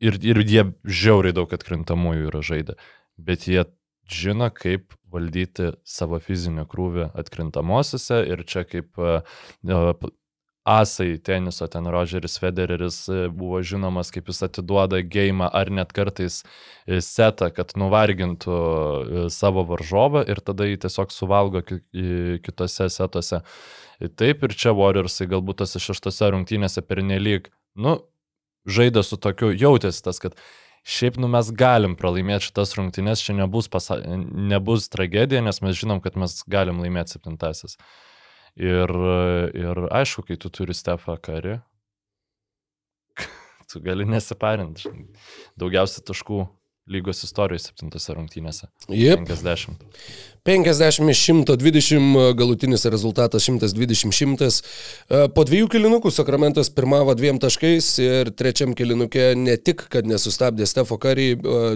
ir, 0.03 0.19
ir 0.21 0.41
jie 0.43 0.65
žiauriai 0.83 1.35
daug 1.35 1.53
atkrintamųjų 1.55 2.27
yra 2.31 2.43
žaidę, 2.45 2.75
bet 3.17 3.47
jie 3.49 3.65
žino, 4.09 4.49
kaip 4.53 4.93
valdyti 5.13 5.71
savo 5.87 6.19
fizinį 6.21 6.65
krūvį 6.69 7.11
atkrintamosiose 7.21 8.23
ir 8.27 8.43
čia 8.49 8.65
kaip 8.67 8.99
uh, 8.99 9.21
asai 10.63 11.17
teniso, 11.19 11.67
ten 11.67 11.87
Rogeris 11.91 12.37
Federeris 12.39 13.09
e, 13.11 13.27
buvo 13.27 13.59
žinomas, 13.61 14.13
kaip 14.15 14.29
jis 14.31 14.45
atiduoda 14.47 15.01
gėjimą 15.03 15.49
ar 15.51 15.71
net 15.75 15.91
kartais 15.95 16.39
setą, 16.87 17.49
kad 17.51 17.75
nuvargintų 17.79 18.59
savo 19.33 19.65
varžovą 19.67 20.23
ir 20.31 20.39
tada 20.39 20.67
jį 20.69 20.79
tiesiog 20.85 21.11
suvalgo 21.11 21.65
kitose 21.67 22.87
setuose. 22.95 23.41
Taip 24.19 24.47
ir 24.47 24.55
čia 24.55 24.71
Warriorsai 24.75 25.27
galbūt 25.31 25.61
tose 25.63 25.83
šeštose 25.83 26.31
rungtynėse 26.31 26.83
pernelyg, 26.87 27.51
nu, 27.75 27.99
žaidė 28.69 29.03
su 29.03 29.19
tokiu, 29.19 29.51
jautėsi 29.55 30.03
tas, 30.05 30.19
kad 30.23 30.37
šiaip, 30.83 31.17
nu, 31.21 31.29
mes 31.31 31.51
galim 31.55 31.97
pralaimėti 31.99 32.49
šitas 32.49 32.75
rungtynės, 32.79 33.23
čia 33.23 33.35
nebus, 33.37 33.69
pasa... 33.71 33.99
nebus 34.53 34.89
tragedija, 34.93 35.43
nes 35.45 35.61
mes 35.63 35.77
žinom, 35.79 36.01
kad 36.03 36.17
mes 36.19 36.41
galim 36.49 36.81
laimėti 36.83 37.15
septintasis. 37.15 37.77
Ir, 38.59 38.91
ir 39.57 39.85
aišku, 39.89 40.27
kai 40.27 40.37
tu 40.37 40.51
turi 40.53 40.75
Stefą 40.77 41.15
Karį, 41.17 41.57
tu 43.71 43.81
gali 43.85 44.05
nesiparinti. 44.09 44.91
Daugiausia 45.59 46.03
taškų 46.05 46.43
lygos 46.91 47.23
istorijos 47.23 47.69
septintose 47.69 48.13
rungtynėse. 48.15 48.67
Yep. 48.91 49.23
50. 49.29 49.85
50 50.43 51.11
iš 51.13 51.21
120, 51.29 52.33
galutinis 52.35 52.83
rezultatas 52.91 53.47
120-100. 53.47 54.49
Po 55.35 55.45
dviejų 55.47 55.69
kilinukų 55.71 56.11
Sakramentas 56.11 56.71
pirmavo 56.75 57.15
dviem 57.15 57.39
taškais 57.39 57.93
ir 58.03 58.33
trečiam 58.35 58.75
kilinukė 58.75 59.31
ne 59.39 59.55
tik, 59.55 59.85
kad 59.93 60.09
nesustabdė 60.09 60.67
Stefo 60.67 60.99
Karį, 60.99 61.29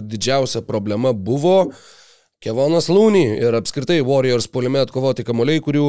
didžiausia 0.04 0.60
problema 0.68 1.14
buvo 1.16 1.72
Kevonas 2.44 2.86
Lūny 2.92 3.24
ir 3.40 3.56
apskritai 3.58 3.98
Warriors 4.04 4.46
puolime 4.52 4.84
atkovoti 4.84 5.24
kamuoliai, 5.26 5.64
kurių 5.64 5.88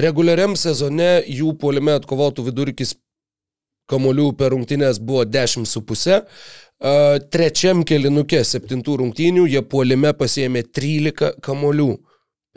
reguliariam 0.00 0.54
sezone 0.56 1.18
jų 1.26 1.52
puolime 1.60 1.98
atkovotų 1.98 2.46
vidurkis 2.46 2.94
kamuolių 3.90 4.30
per 4.38 4.54
rungtynės 4.54 5.02
buvo 5.02 5.26
10,5. 5.26 6.22
Trečiam 6.80 7.82
kelinukė 7.84 8.40
septintų 8.46 9.00
rungtynių 9.02 9.44
jie 9.52 9.60
puolime 9.68 10.14
pasėmė 10.16 10.64
13 10.64 11.36
kamuolių. 11.44 11.92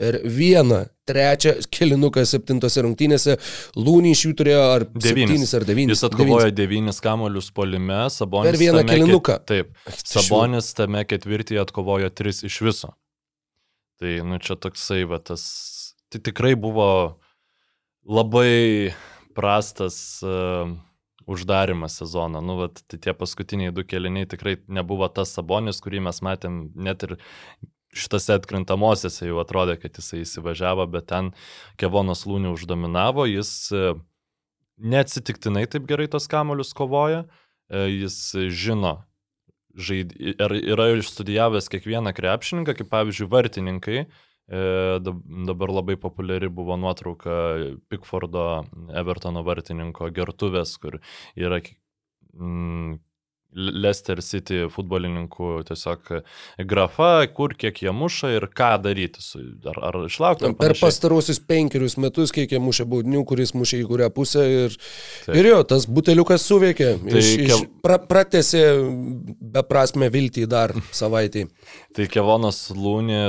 Per 0.00 0.16
vieną 0.26 0.80
trečią 1.06 1.52
kilinuką 1.70 2.24
septintose 2.26 2.82
rungtynėse 2.82 3.36
Lūny 3.78 4.10
iš 4.10 4.24
jų 4.24 4.32
turėjo 4.40 4.62
ar 4.72 4.84
devynis 4.90 5.52
ar 5.54 5.66
devynis. 5.68 5.94
Jis 5.94 6.08
atkovojo 6.08 6.48
devynis 6.50 6.98
kamolius 7.04 7.52
polime, 7.54 8.00
Sabonis. 8.10 8.50
Per 8.50 8.58
vieną 8.58 8.82
kilinuką. 8.88 9.36
Ket... 9.44 9.52
Taip. 9.52 10.00
Sabonis 10.02 10.72
tame 10.74 11.04
ketvirtyje 11.06 11.62
atkovojo 11.62 12.10
tris 12.10 12.42
iš 12.48 12.58
viso. 12.66 12.90
Tai, 14.02 14.16
nu, 14.26 14.40
čia 14.42 14.56
toksai, 14.58 15.04
va, 15.06 15.20
tas, 15.22 15.44
tai 16.10 16.18
tikrai 16.26 16.56
buvo 16.58 16.88
labai 18.02 18.90
prastas 19.36 20.18
uh, 20.26 20.74
uždarimas 21.26 21.98
sezono. 22.00 22.42
Nu, 22.44 22.56
va, 22.60 22.68
tai 22.72 22.98
tie 23.00 23.14
paskutiniai 23.16 23.72
du 23.74 23.84
keliniai 23.86 24.28
tikrai 24.30 24.58
nebuvo 24.68 25.08
tas 25.12 25.32
sabonis, 25.36 25.80
kurį 25.84 26.04
mes 26.08 26.20
matėm 26.24 26.66
net 26.74 27.06
ir 27.06 27.16
šitose 27.94 28.34
atkrintamosiose 28.38 29.28
jau 29.28 29.38
atrodė, 29.42 29.78
kad 29.80 30.00
jisai 30.00 30.24
įsivažiavo, 30.24 30.86
bet 30.90 31.08
ten 31.12 31.30
Kevonas 31.80 32.24
Lūnį 32.28 32.50
uždominavo, 32.54 33.26
jis 33.30 33.52
uh, 33.74 33.94
neatsitiktinai 34.82 35.66
taip 35.70 35.86
gerai 35.90 36.08
tos 36.10 36.26
kamolius 36.30 36.74
kovoja, 36.76 37.24
uh, 37.24 37.86
jis 37.86 38.18
žino, 38.50 38.96
žaid... 39.74 40.14
yra 40.18 40.90
išstudijavęs 40.98 41.70
kiekvieną 41.72 42.14
krepšininką, 42.16 42.76
kaip 42.78 42.90
pavyzdžiui, 42.92 43.30
vartininkai. 43.30 44.04
E, 44.44 45.00
dabar 45.48 45.70
labai 45.72 45.96
populiari 45.96 46.50
buvo 46.52 46.76
nuotrauka 46.76 47.56
Pickfordo 47.88 48.64
Evertono 48.92 49.40
vartininko 49.46 50.10
gertuvės, 50.12 50.76
kur 50.82 50.98
yra 51.32 51.62
mm, 51.62 52.98
Leicester 53.54 54.18
City 54.24 54.64
futbolininkų 54.72 55.50
tiesiog 55.68 56.10
grafa, 56.68 57.10
kur 57.32 57.54
kiek 57.56 57.78
jie 57.86 57.92
muša 57.94 58.32
ir 58.34 58.46
ką 58.52 58.70
daryti 58.82 59.22
su, 59.22 59.40
ar, 59.70 59.78
ar 59.88 59.98
išlaukti. 60.08 60.50
Per 60.58 60.74
pastarosius 60.80 61.38
penkerius 61.40 61.96
metus, 62.02 62.34
kiek 62.34 62.50
jie 62.50 62.60
mušė 62.62 62.84
baudinių, 62.90 63.22
kuris 63.30 63.54
mušė 63.56 63.80
į 63.84 63.86
kurią 63.92 64.10
pusę 64.14 64.44
ir, 64.50 64.76
Taip. 65.24 65.38
ir 65.38 65.50
jo, 65.52 65.62
tas 65.70 65.86
buteliukas 65.86 66.44
suveikė, 66.50 66.90
tai 67.06 67.22
iš, 67.22 67.30
ke... 67.38 67.48
iš, 67.48 67.64
pra, 67.86 68.00
pratėsi 68.02 68.64
beprasme 69.54 70.10
viltį 70.12 70.48
dar 70.50 70.74
savaitį. 70.92 71.46
tai 71.96 72.10
Kevonas 72.10 72.66
Lūnė 72.74 73.22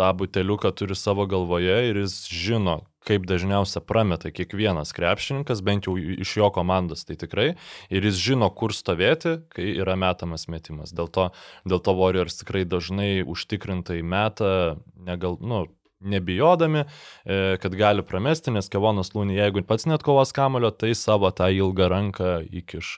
tą 0.00 0.12
buteliuką 0.16 0.72
turi 0.76 0.96
savo 0.96 1.26
galvoje 1.28 1.76
ir 1.90 2.00
jis 2.00 2.22
žino, 2.32 2.80
kaip 3.04 3.26
dažniausia 3.28 3.82
prameta 3.84 4.32
kiekvienas 4.32 4.94
krepšininkas, 4.96 5.62
bent 5.64 5.88
jau 5.88 5.96
iš 5.96 6.36
jo 6.36 6.50
komandos, 6.54 7.04
tai 7.08 7.18
tikrai. 7.20 7.48
Ir 7.92 8.06
jis 8.08 8.20
žino, 8.20 8.48
kur 8.52 8.72
stovėti, 8.76 9.38
kai 9.52 9.72
yra 9.72 9.96
metamas 10.00 10.46
metimas. 10.52 10.94
Dėl 10.96 11.10
to, 11.12 11.28
dėl 11.68 11.84
to 11.84 11.96
Warriors 11.96 12.40
tikrai 12.40 12.64
dažnai 12.68 13.20
užtikrintai 13.28 14.00
meta, 14.00 14.80
negal, 15.08 15.36
nu, 15.40 15.66
nebijodami, 16.00 16.84
e, 17.24 17.56
kad 17.60 17.74
gali 17.76 18.02
pramesti, 18.06 18.52
nes 18.54 18.68
Kevonas 18.72 19.12
Lūnį, 19.12 19.36
jeigu 19.36 19.62
pats 19.68 19.84
net 19.88 20.04
kovos 20.04 20.32
kamulio, 20.36 20.72
tai 20.72 20.94
savo 20.96 21.28
tą 21.28 21.50
ilgą 21.52 21.90
ranką 21.92 22.32
įkiš 22.62 22.96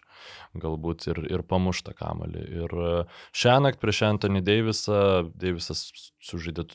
galbūt 0.63 1.09
ir, 1.11 1.23
ir 1.33 1.43
pamuštą 1.49 1.97
kamulį. 1.99 2.47
Ir 2.63 2.77
e, 2.87 2.95
šią 3.35 3.59
naktį 3.67 3.83
prieš 3.83 4.03
Anthony 4.11 4.43
Davisą, 4.45 5.03
Davisas 5.35 5.89
sužaidė 6.23 6.69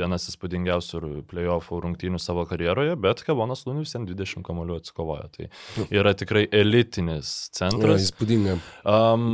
vienas 0.00 0.26
įspūdingiausių 0.32 1.22
playoffų 1.30 1.80
rungtynių 1.84 2.20
savo 2.22 2.46
karjeroje, 2.48 2.96
bet 3.00 3.22
Kevonas 3.26 3.66
Lūnis 3.68 3.94
ten 3.94 4.08
20 4.08 4.44
kamolių 4.46 4.80
atsikovojo. 4.80 5.30
Tai 5.36 5.48
yra 5.92 6.16
tikrai 6.18 6.46
elitinis 6.48 7.50
centras. 7.56 8.00
Ja, 8.00 8.10
įspūdinga. 8.10 8.58
Um, 8.88 9.30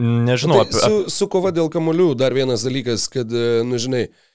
Nežinau. 0.00 0.62
Tai 0.62 0.66
apie, 0.66 0.78
apie... 0.80 1.06
Su, 1.06 1.14
su 1.20 1.30
kova 1.32 1.52
dėl 1.52 1.68
kamolių 1.72 2.14
dar 2.16 2.32
vienas 2.32 2.64
dalykas, 2.64 3.10
kad, 3.12 3.28
e, 3.28 3.60
nu 3.68 3.76
žinai, 3.80 4.06
uh, 4.08 4.31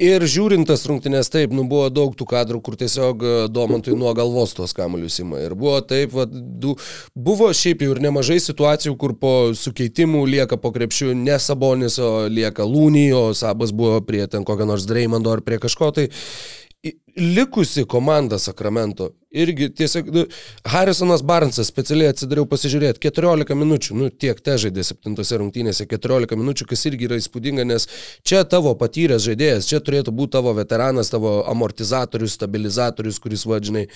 Ir 0.00 0.24
žiūrintas 0.24 0.86
rungtynės 0.88 1.28
taip, 1.28 1.52
nu 1.52 1.66
buvo 1.68 1.90
daug 1.92 2.14
tų 2.16 2.24
kadrų, 2.30 2.62
kur 2.64 2.78
tiesiog 2.80 3.22
e, 3.22 3.32
Domantui 3.52 3.92
nuo 3.98 4.14
galvos 4.16 4.54
tuos 4.56 4.72
kamuolius 4.72 5.18
ima. 5.20 5.42
Ir 5.44 5.52
buvo 5.58 5.76
taip, 5.84 6.14
va, 6.16 6.24
du, 6.26 6.72
buvo 7.12 7.50
šiaip 7.52 7.84
jau 7.84 7.92
ir 7.92 8.00
nemažai 8.00 8.38
situacijų, 8.40 8.96
kur 8.98 9.12
po 9.20 9.34
sukeitimų 9.52 10.24
lieka 10.32 10.56
po 10.56 10.72
krepšių 10.72 11.12
ne 11.20 11.36
Sabonis, 11.36 12.00
o 12.00 12.24
lieka 12.32 12.64
Lūny, 12.64 13.10
o 13.12 13.34
Sabas 13.36 13.74
buvo 13.76 14.00
prie 14.08 14.24
ten 14.32 14.48
kokio 14.48 14.66
nors 14.72 14.88
Dreimando 14.88 15.36
ar 15.36 15.44
prie 15.44 15.60
kažko. 15.60 15.92
Tai 16.00 16.08
likusi 17.16 17.84
komanda 17.84 18.40
Sakramento. 18.40 19.12
Irgi 19.32 19.70
tiesiog, 19.72 20.08
nu, 20.12 20.24
Harrisonas 20.68 21.22
Barnsas 21.24 21.70
specialiai 21.70 22.10
atsidariau 22.12 22.44
pasižiūrėti, 22.50 23.00
14 23.06 23.56
minučių, 23.56 23.94
nu 23.96 24.08
tiek 24.12 24.36
te 24.44 24.58
žaidė 24.60 24.84
7 24.84 25.16
rungtynėse, 25.40 25.86
14 25.88 26.36
minučių, 26.36 26.66
kas 26.68 26.84
irgi 26.90 27.08
yra 27.08 27.16
įspūdinga, 27.20 27.64
nes 27.68 27.88
čia 28.28 28.42
tavo 28.44 28.74
patyręs 28.76 29.24
žaidėjas, 29.24 29.70
čia 29.70 29.80
turėtų 29.80 30.12
būti 30.18 30.34
tavo 30.36 30.52
veteranas, 30.58 31.08
tavo 31.14 31.38
amortizatorius, 31.48 32.36
stabilizatorius, 32.36 33.22
kuris 33.24 33.46
vadžinai, 33.48 33.86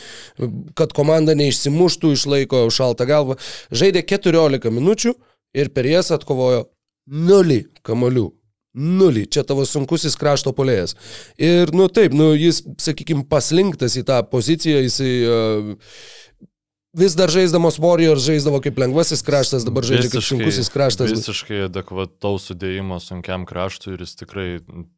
kad 0.78 0.96
komanda 0.96 1.36
neišsimuštų 1.36 2.14
iš 2.16 2.24
laiko 2.32 2.64
šaltą 2.72 3.04
galvą. 3.08 3.36
Žaidė 3.68 4.06
14 4.08 4.72
minučių 4.72 5.12
ir 5.52 5.72
per 5.76 5.92
jas 5.92 6.14
atkovojo 6.16 6.64
0 7.06 7.60
kamolių. 7.84 8.30
Nulį. 8.76 9.24
Čia 9.32 9.46
tavo 9.48 9.64
sunkusis 9.64 10.18
krašto 10.20 10.52
polėjas. 10.56 10.94
Ir, 11.40 11.72
nu 11.76 11.88
taip, 11.88 12.12
nu 12.16 12.34
jis, 12.36 12.60
sakykime, 12.82 13.24
paslinktas 13.30 13.96
į 13.96 14.04
tą 14.08 14.20
poziciją, 14.28 14.82
jisai 14.84 15.12
uh, 15.24 15.70
vis 16.96 17.16
dar 17.16 17.30
žaisdamas 17.32 17.78
Warriors 17.82 18.24
žaisdavo 18.24 18.60
kaip 18.64 18.78
lengvasis 18.80 19.22
kraštas, 19.26 19.66
dabar 19.68 19.84
žaidžia 19.86 20.10
kaip 20.14 20.24
sunkusis 20.24 20.70
kraštas. 20.72 21.12
Visiškai 21.12 21.66
adekvataus 21.66 22.48
sudėjimo 22.50 22.98
sunkiam 23.02 23.44
kraštui 23.48 23.94
ir 23.96 24.04
jis 24.06 24.16
tikrai 24.22 24.48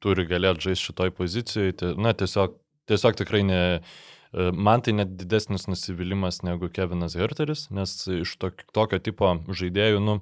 turi 0.03 0.27
galėti 0.29 0.71
žaisti 0.71 0.91
šitoj 0.91 1.15
pozicijoje. 1.19 1.95
Na, 1.99 2.15
tiesiog, 2.19 2.55
tiesiog 2.91 3.19
tikrai 3.23 3.43
ne... 3.47 3.61
e, 3.79 4.51
Man 4.55 4.85
tai 4.87 4.95
net 5.01 5.17
didesnis 5.19 5.67
nusivylimas 5.71 6.43
negu 6.47 6.71
Kevinas 6.71 7.19
Herteris, 7.19 7.67
nes 7.75 7.99
iš 8.21 8.37
to, 8.39 8.53
tokio 8.77 9.03
tipo 9.03 9.35
žaidėjų, 9.49 10.03
nu, 10.05 10.21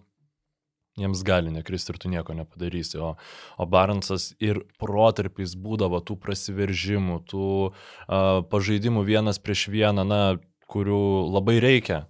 jiems 0.97 1.23
gali 1.27 1.53
nekristi 1.53 1.93
ir 1.93 2.01
tu 2.01 2.11
nieko 2.13 2.35
nepadarysi. 2.37 2.99
O, 3.03 3.15
o 3.61 3.69
Barnsas 3.69 4.31
ir 4.41 4.63
protarpiais 4.81 5.57
būdavo 5.61 6.01
tų 6.01 6.19
prasiveržimų, 6.23 7.21
tų 7.31 7.47
uh, 7.69 8.43
pažaidimų 8.51 9.05
vienas 9.09 9.41
prieš 9.43 9.69
vieną, 9.73 10.07
na, 10.09 10.21
kurių 10.67 11.01
labai 11.31 11.61
reikia 11.63 12.05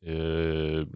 e, 0.00 0.86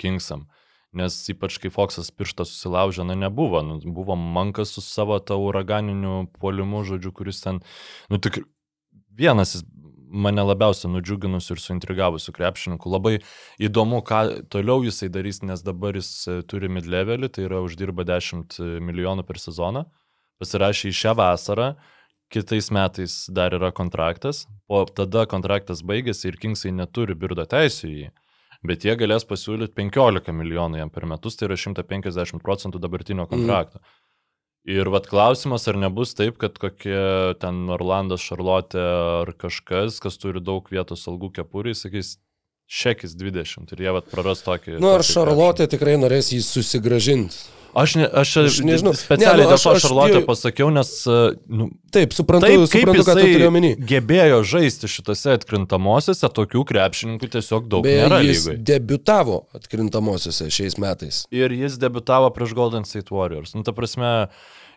Kingsam. 0.00 0.46
Nes 0.92 1.16
ypač 1.32 1.56
kai 1.60 1.70
Foxas 1.72 2.10
pirštą 2.12 2.44
susilaužė, 2.48 3.06
na 3.08 3.16
nebuvo, 3.16 3.62
nu, 3.64 3.78
buvo 3.96 4.16
mankas 4.16 4.74
su 4.76 4.84
savo 4.84 5.16
tą 5.24 5.38
uraganiniu 5.40 6.26
puolimu, 6.36 6.82
žodžiu, 6.84 7.14
kuris 7.16 7.40
ten, 7.44 7.62
nu 8.12 8.20
tik 8.20 8.42
vienas 9.08 9.56
jis 9.56 9.64
mane 10.12 10.44
labiausiai 10.44 10.92
nudžiuginusių 10.92 11.56
ir 11.56 11.62
suintrigavusių 11.64 12.34
krepšininkų. 12.36 12.92
Labai 12.92 13.14
įdomu, 13.62 14.02
ką 14.06 14.44
toliau 14.52 14.84
jisai 14.86 15.08
darys, 15.12 15.40
nes 15.46 15.64
dabar 15.64 15.96
jis 15.98 16.10
e, 16.28 16.38
turi 16.48 16.70
mid-levelį, 16.72 17.32
tai 17.32 17.48
yra 17.48 17.62
uždirba 17.64 18.06
10 18.08 18.60
milijonų 18.84 19.26
per 19.28 19.40
sezoną. 19.42 19.86
Pasirašė 20.42 20.90
į 20.90 20.96
šią 20.98 21.14
vasarą, 21.18 21.68
kitais 22.32 22.70
metais 22.74 23.14
dar 23.30 23.54
yra 23.54 23.70
kontraktas, 23.74 24.46
o 24.68 24.84
tada 24.88 25.26
kontraktas 25.30 25.84
baigėsi 25.86 26.30
ir 26.30 26.40
Kingsai 26.40 26.72
neturi 26.74 27.16
birdo 27.18 27.46
teisų 27.48 27.88
į 27.88 27.96
jį. 28.00 28.10
Bet 28.62 28.84
jie 28.86 28.94
galės 28.94 29.26
pasiūlyti 29.26 29.74
15 29.74 30.34
milijonų 30.38 30.78
jam 30.78 30.90
per 30.94 31.06
metus, 31.10 31.34
tai 31.34 31.48
yra 31.48 31.58
150 31.58 32.42
procentų 32.44 32.78
dabartinio 32.82 33.26
kontrakto. 33.30 33.80
Mm. 33.82 34.01
Ir 34.62 34.86
vad 34.94 35.08
klausimas, 35.10 35.64
ar 35.66 35.74
nebus 35.74 36.12
taip, 36.14 36.36
kad 36.38 36.54
kokie 36.62 37.34
ten 37.42 37.64
Orlandas, 37.74 38.22
Šarlotė 38.22 38.82
ar 39.22 39.32
kažkas, 39.34 39.98
kas 40.02 40.20
turi 40.22 40.38
daug 40.38 40.68
vietos 40.70 41.02
algų 41.10 41.32
kepuriai, 41.40 41.74
sakys, 41.74 42.14
šekis 42.70 43.16
20 43.18 43.74
ir 43.74 43.82
jie 43.82 43.96
vad 43.96 44.06
praras 44.12 44.44
tokį. 44.46 44.78
Nu, 44.78 44.92
ar 44.94 45.02
Šarlotė 45.02 45.66
tikrai 45.72 45.96
norės 45.98 46.30
jį 46.30 46.44
susigražinti? 46.46 47.61
Aš, 47.74 47.94
ne, 47.96 48.04
aš, 48.04 48.36
Aš 48.36 48.58
nežinau. 48.60 48.92
specialiai 48.92 49.36
Ne, 49.36 49.44
nu, 49.44 49.48
dėl 49.48 49.56
aš- 49.56 49.62
to 49.64 49.70
aš- 49.72 49.82
Šarlotę 49.86 50.18
jo- 50.20 50.26
pasakiau, 50.26 50.68
nes 50.70 50.90
nu, 51.48 51.70
Taip, 51.90 52.12
suprantu, 52.12 52.44
taip, 52.46 52.60
suprantu 52.68 53.00
ką 53.00 53.14
tu 53.14 53.20
turi 53.20 53.32
jisai 53.32 53.46
omeny. 53.48 53.70
gebėjo 53.80 54.38
žaisti 54.44 54.90
šitose 54.92 55.32
atkrintamosiose, 55.38 56.28
tokių 56.28 56.64
krepšininkų 56.68 57.30
tiesiog 57.32 57.68
daug 57.72 57.82
Beje, 57.84 58.02
nėra 58.04 58.20
jis 58.22 58.44
lygoje. 58.46 58.58
debutavo 58.64 59.46
atkrintamosiose 59.56 60.50
šiais 60.52 60.76
metais. 60.76 61.24
Ir 61.32 61.48
jis 61.50 61.78
debitavo 61.78 62.28
prieš 62.34 62.52
Golden 62.54 62.84
State 62.84 63.08
Warriors. 63.08 63.54
Nu, 63.54 63.62
ta 63.62 63.72
prasme, 63.72 64.28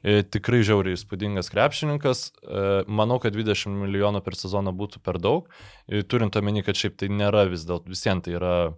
e, 0.03 0.23
tikrai 0.23 0.63
žiauriai 0.63 0.95
įspūdingas 0.95 1.51
krepšininkas. 1.51 2.31
E, 2.47 2.85
Manau, 2.87 3.19
kad 3.19 3.33
20 3.35 3.75
milijonų 3.75 4.23
per 4.23 4.33
sezoną 4.39 4.71
būtų 4.71 5.03
per 5.03 5.19
daug. 5.19 5.47
E, 5.89 6.01
Turint 6.03 6.31
omeny, 6.39 6.63
kad 6.63 6.75
šiaip 6.75 6.95
tai 6.95 7.07
nėra 7.09 7.43
vis 7.49 7.65
dėlto, 7.65 7.89
visiems 7.91 8.23
tai 8.23 8.31
yra, 8.39 8.73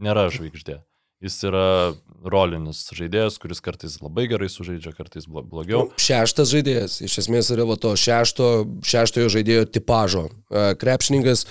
nėra 0.00 0.26
žvaigždė. 0.28 0.80
Jis 1.20 1.34
yra 1.44 1.92
rolinis 2.24 2.78
žaidėjas, 2.96 3.34
kuris 3.40 3.60
kartais 3.60 3.98
labai 4.00 4.24
gerai 4.30 4.48
sužaidžia, 4.48 4.94
kartais 4.96 5.26
blo- 5.28 5.42
blogiau. 5.44 5.82
Nu, 5.90 6.00
Šeštas 6.00 6.48
žaidėjas, 6.48 6.94
iš 7.04 7.18
esmės 7.22 7.50
yra 7.52 7.66
va 7.68 7.76
to 7.80 7.92
šešto, 7.92 8.48
šeštojo 8.88 9.28
žaidėjo 9.36 9.66
tipažo. 9.68 10.26
E, 10.48 10.62
Krepšininkas, 10.80 11.44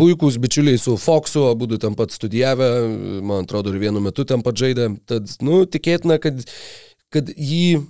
puikūs 0.00 0.40
bičiuliai 0.40 0.80
su 0.80 0.96
Foxu, 1.00 1.46
abu 1.50 1.68
ten 1.76 1.96
pat 2.00 2.16
studijavę, 2.16 2.70
man 3.20 3.44
atrodo, 3.44 3.74
ir 3.74 3.80
vienu 3.84 4.00
metu 4.04 4.24
ten 4.24 4.40
pat 4.44 4.56
žaidė. 4.60 4.88
Tad, 5.08 5.28
nu, 5.44 5.66
tikėtina, 5.68 6.16
kad, 6.20 6.40
kad 7.12 7.28
jį 7.36 7.82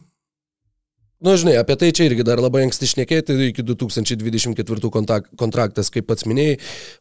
Na, 1.21 1.31
nu, 1.31 1.37
žinai, 1.37 1.59
apie 1.61 1.75
tai 1.77 1.91
čia 1.93 2.07
irgi 2.09 2.25
dar 2.25 2.41
labai 2.41 2.63
anksti 2.65 2.87
šnekėti, 2.95 3.35
iki 3.51 3.61
2024 3.69 4.89
kontak- 4.89 5.27
kontraktas, 5.37 5.91
kaip 5.93 6.07
pats 6.09 6.25
minėjai. 6.25 6.55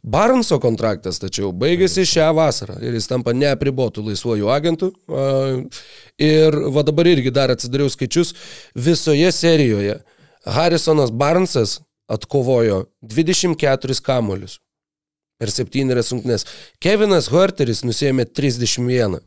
Barnso 0.03 0.57
kontraktas, 0.59 1.21
tačiau 1.23 1.53
baigėsi 1.55 2.03
šią 2.03 2.25
vasarą 2.35 2.75
ir 2.83 2.97
jis 2.97 3.07
tampa 3.07 3.31
neapribotų 3.31 4.03
laisvojų 4.09 4.51
agentų. 4.51 4.89
Ir 6.19 6.59
va 6.75 6.83
dabar 6.83 7.07
irgi 7.07 7.31
dar 7.31 7.55
atsidariau 7.55 7.87
skaičius, 7.87 8.33
visoje 8.75 9.31
serijoje 9.31 10.01
Harrisonas 10.43 11.15
Barnsas 11.15 11.79
atkovojo 12.11 12.89
24 12.99 14.01
kamolius 14.03 14.59
per 15.39 15.47
7 15.47 15.95
rungtynes. 15.95 16.43
Kevinas 16.83 17.31
Horteris 17.31 17.85
nusėmė 17.87 18.27
31. 18.27 19.21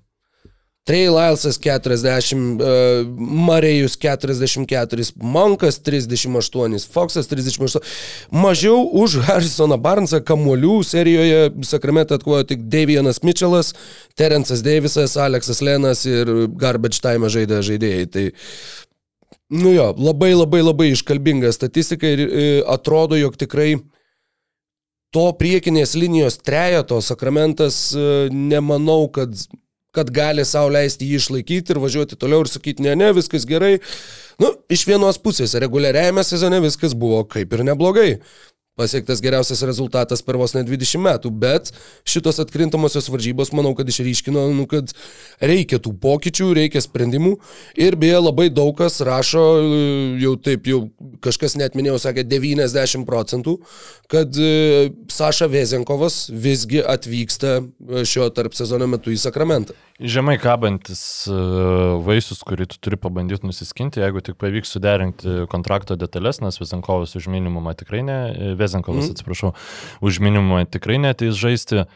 Trey 0.82 1.06
Lylesas 1.06 1.60
40, 1.62 2.58
uh, 2.58 3.06
Marėjus 3.46 3.94
44, 4.02 5.12
Monkas 5.22 5.78
38, 5.78 6.88
Foxas 6.90 7.30
38. 7.30 7.78
Mažiau 8.34 8.82
už 8.90 9.20
Harrisoną 9.28 9.78
Barnesą 9.78 10.18
kamuolių 10.26 10.80
serijoje 10.82 11.52
Sakramente 11.68 12.18
atkovojo 12.18 12.48
tik 12.50 12.66
Davianas 12.66 13.22
Mitchellas, 13.22 13.76
Terence'as 14.18 14.64
Davisas, 14.66 15.14
Aleksas 15.14 15.62
Lenas 15.62 16.02
ir 16.02 16.32
Garbage 16.58 16.98
Time 17.04 17.30
žaidė 17.30 17.62
žaidėjai. 17.62 18.08
Tai 18.10 18.26
Nu 19.52 19.68
jo, 19.74 19.90
labai 20.00 20.32
labai 20.32 20.62
labai 20.62 20.86
iškalbinga 20.94 21.50
statistika 21.52 22.08
ir 22.08 22.20
e, 22.24 22.44
atrodo, 22.72 23.18
jog 23.20 23.34
tikrai 23.36 23.74
to 25.12 25.26
priekinės 25.36 25.92
linijos 25.92 26.38
trejato 26.40 27.02
Sakramentas 27.04 27.90
e, 27.92 28.06
nemanau, 28.32 29.10
kad 29.12 29.36
kad 29.92 30.10
gali 30.10 30.44
savo 30.48 30.70
leisti 30.72 31.10
jį 31.10 31.20
išlaikyti 31.20 31.74
ir 31.74 31.80
važiuoti 31.82 32.16
toliau 32.16 32.44
ir 32.44 32.50
sakyti, 32.50 32.84
ne, 32.84 32.94
ne, 32.96 33.10
viskas 33.16 33.44
gerai. 33.48 33.74
Nu, 34.40 34.54
iš 34.72 34.86
vienos 34.88 35.20
pusės, 35.20 35.52
reguliariajame 35.60 36.24
sezone 36.24 36.62
viskas 36.64 36.96
buvo 36.96 37.20
kaip 37.28 37.52
ir 37.52 37.64
neblogai. 37.68 38.08
Pasiektas 38.72 39.20
geriausias 39.20 39.60
rezultatas 39.68 40.22
per 40.24 40.38
vos 40.40 40.54
ne 40.56 40.62
20 40.64 40.96
metų, 41.04 41.28
bet 41.42 41.68
šitos 42.08 42.38
atkrintamosios 42.40 43.10
varžybos, 43.12 43.50
manau, 43.52 43.74
kad 43.76 43.90
išryškino, 43.92 44.46
nu, 44.56 44.64
kad 44.70 44.94
reikia 45.44 45.76
tų 45.76 45.92
pokyčių, 46.00 46.48
reikia 46.56 46.80
sprendimų. 46.80 47.34
Ir 47.76 47.98
beje, 48.00 48.16
labai 48.22 48.46
daug 48.48 48.72
kas 48.78 48.96
rašo, 49.04 49.44
jau 50.22 50.32
taip, 50.40 50.70
jau 50.72 50.86
kažkas 51.20 51.58
net 51.60 51.76
minėjau, 51.76 51.98
sakė 52.00 52.24
90 52.24 53.04
procentų, 53.04 53.58
kad 54.08 54.40
e, 54.40 54.88
Saša 55.12 55.50
Vezenkovas 55.52 56.22
visgi 56.32 56.80
atvyksta 56.80 57.58
e, 57.60 58.06
šio 58.08 58.30
tarp 58.32 58.56
sezono 58.56 58.88
metu 58.88 59.12
į 59.12 59.20
Sakramentą. 59.20 59.76
Žemai 60.00 60.38
kabantis 60.40 61.02
e, 61.28 61.36
vaisius, 62.08 62.40
kurį 62.48 62.70
tu 62.72 62.80
turi 62.82 62.96
pabandyti 63.00 63.46
nusiskinti, 63.46 64.00
jeigu 64.00 64.24
tik 64.24 64.40
pavyks 64.40 64.72
suderinti 64.74 65.44
kontrakto 65.52 66.00
detalės, 66.00 66.40
nes 66.40 66.56
Vezenkovas 66.56 67.12
už 67.20 67.28
minimumą 67.32 67.76
tikrai 67.78 68.00
ne, 68.08 68.18
Vezenkovas, 68.62 69.10
mm. 69.10 69.16
atsiprašau, 69.16 69.52
už 70.00 70.22
minimumą 70.24 70.64
tikrai 70.70 71.00
neteis 71.02 71.38
žaisti. 71.38 71.86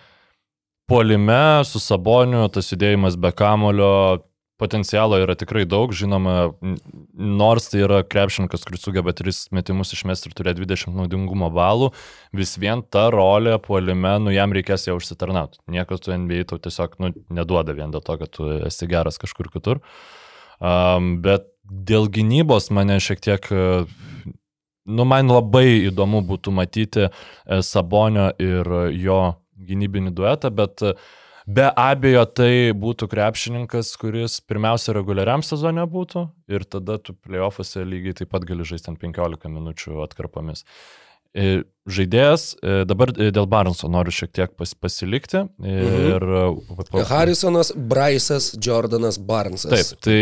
Polime 0.87 1.65
su 1.67 1.83
Saboniu, 1.83 2.45
tas 2.55 2.69
judėjimas 2.71 3.17
be 3.19 3.33
kamulio, 3.35 4.23
potencialo 4.61 5.19
yra 5.21 5.37
tikrai 5.37 5.65
daug, 5.69 5.93
žinoma, 5.97 6.55
nors 7.13 7.69
tai 7.69 7.83
yra 7.85 8.01
krepšininkas, 8.07 8.65
kuris 8.67 8.85
sugeba 8.87 9.13
3 9.17 9.51
metimus 9.57 9.93
išmesti 9.93 10.31
ir 10.31 10.37
turėti 10.37 10.65
20 10.65 10.97
naudingumo 10.97 11.51
balų, 11.53 11.91
vis 12.37 12.57
vien 12.61 12.83
ta 12.83 13.07
rolė 13.13 13.59
puolime, 13.63 14.17
nu 14.25 14.33
jam 14.33 14.55
reikės 14.57 14.89
ją 14.89 14.97
užsitarnauti. 14.97 15.61
Niekas 15.73 16.05
tu 16.05 16.15
NBA 16.17 16.49
tau 16.49 16.61
tiesiog 16.63 16.97
nu, 17.05 17.13
neduoda 17.29 17.77
vien 17.77 17.93
dėl 17.93 18.05
to, 18.05 18.17
kad 18.23 18.33
tu 18.33 18.49
esi 18.71 18.89
geras 18.91 19.21
kažkur 19.21 19.53
kitur. 19.53 19.83
Um, 20.57 21.19
bet 21.21 21.51
dėl 21.69 22.09
gynybos 22.09 22.71
mane 22.73 22.97
šiek 23.03 23.21
tiek, 23.21 23.51
nu 24.87 25.07
man 25.09 25.31
labai 25.31 25.89
įdomu 25.91 26.23
būtų 26.27 26.55
matyti 26.55 27.07
e, 27.07 27.11
Sabonio 27.63 28.31
ir 28.43 28.73
jo 28.97 29.21
gynybinį 29.67 30.15
duetą, 30.17 30.53
bet 30.55 30.85
e, 30.87 30.97
Be 31.47 31.69
abejo, 31.79 32.25
tai 32.27 32.75
būtų 32.75 33.07
krepšininkas, 33.07 33.93
kuris 34.03 34.41
pirmiausia 34.43 34.97
reguliariam 34.97 35.45
sezone 35.47 35.85
būtų 35.87 36.25
ir 36.51 36.65
tada 36.67 36.97
tu 36.99 37.15
playoffuose 37.15 37.85
lygiai 37.87 38.17
taip 38.19 38.33
pat 38.33 38.43
gali 38.49 38.67
žaisti 38.67 38.91
ant 38.91 38.99
15 38.99 39.47
minučių 39.55 40.01
atkarpomis. 40.03 40.65
E, 41.37 41.61
Žaidėjas, 41.87 42.49
e, 42.59 42.81
dabar 42.91 43.13
e, 43.15 43.29
dėl 43.31 43.47
Barnso 43.47 43.87
noriu 43.93 44.11
šiek 44.11 44.33
tiek 44.35 44.57
pas, 44.59 44.73
pasilikti. 44.75 45.45
Ir, 45.63 46.27
mhm. 46.27 47.07
Harrisonas, 47.13 47.71
Bryce'as, 47.77 48.57
Jordanas, 48.59 49.21
Barnesas. 49.23 49.93
Taip, 49.93 50.03
tai 50.03 50.19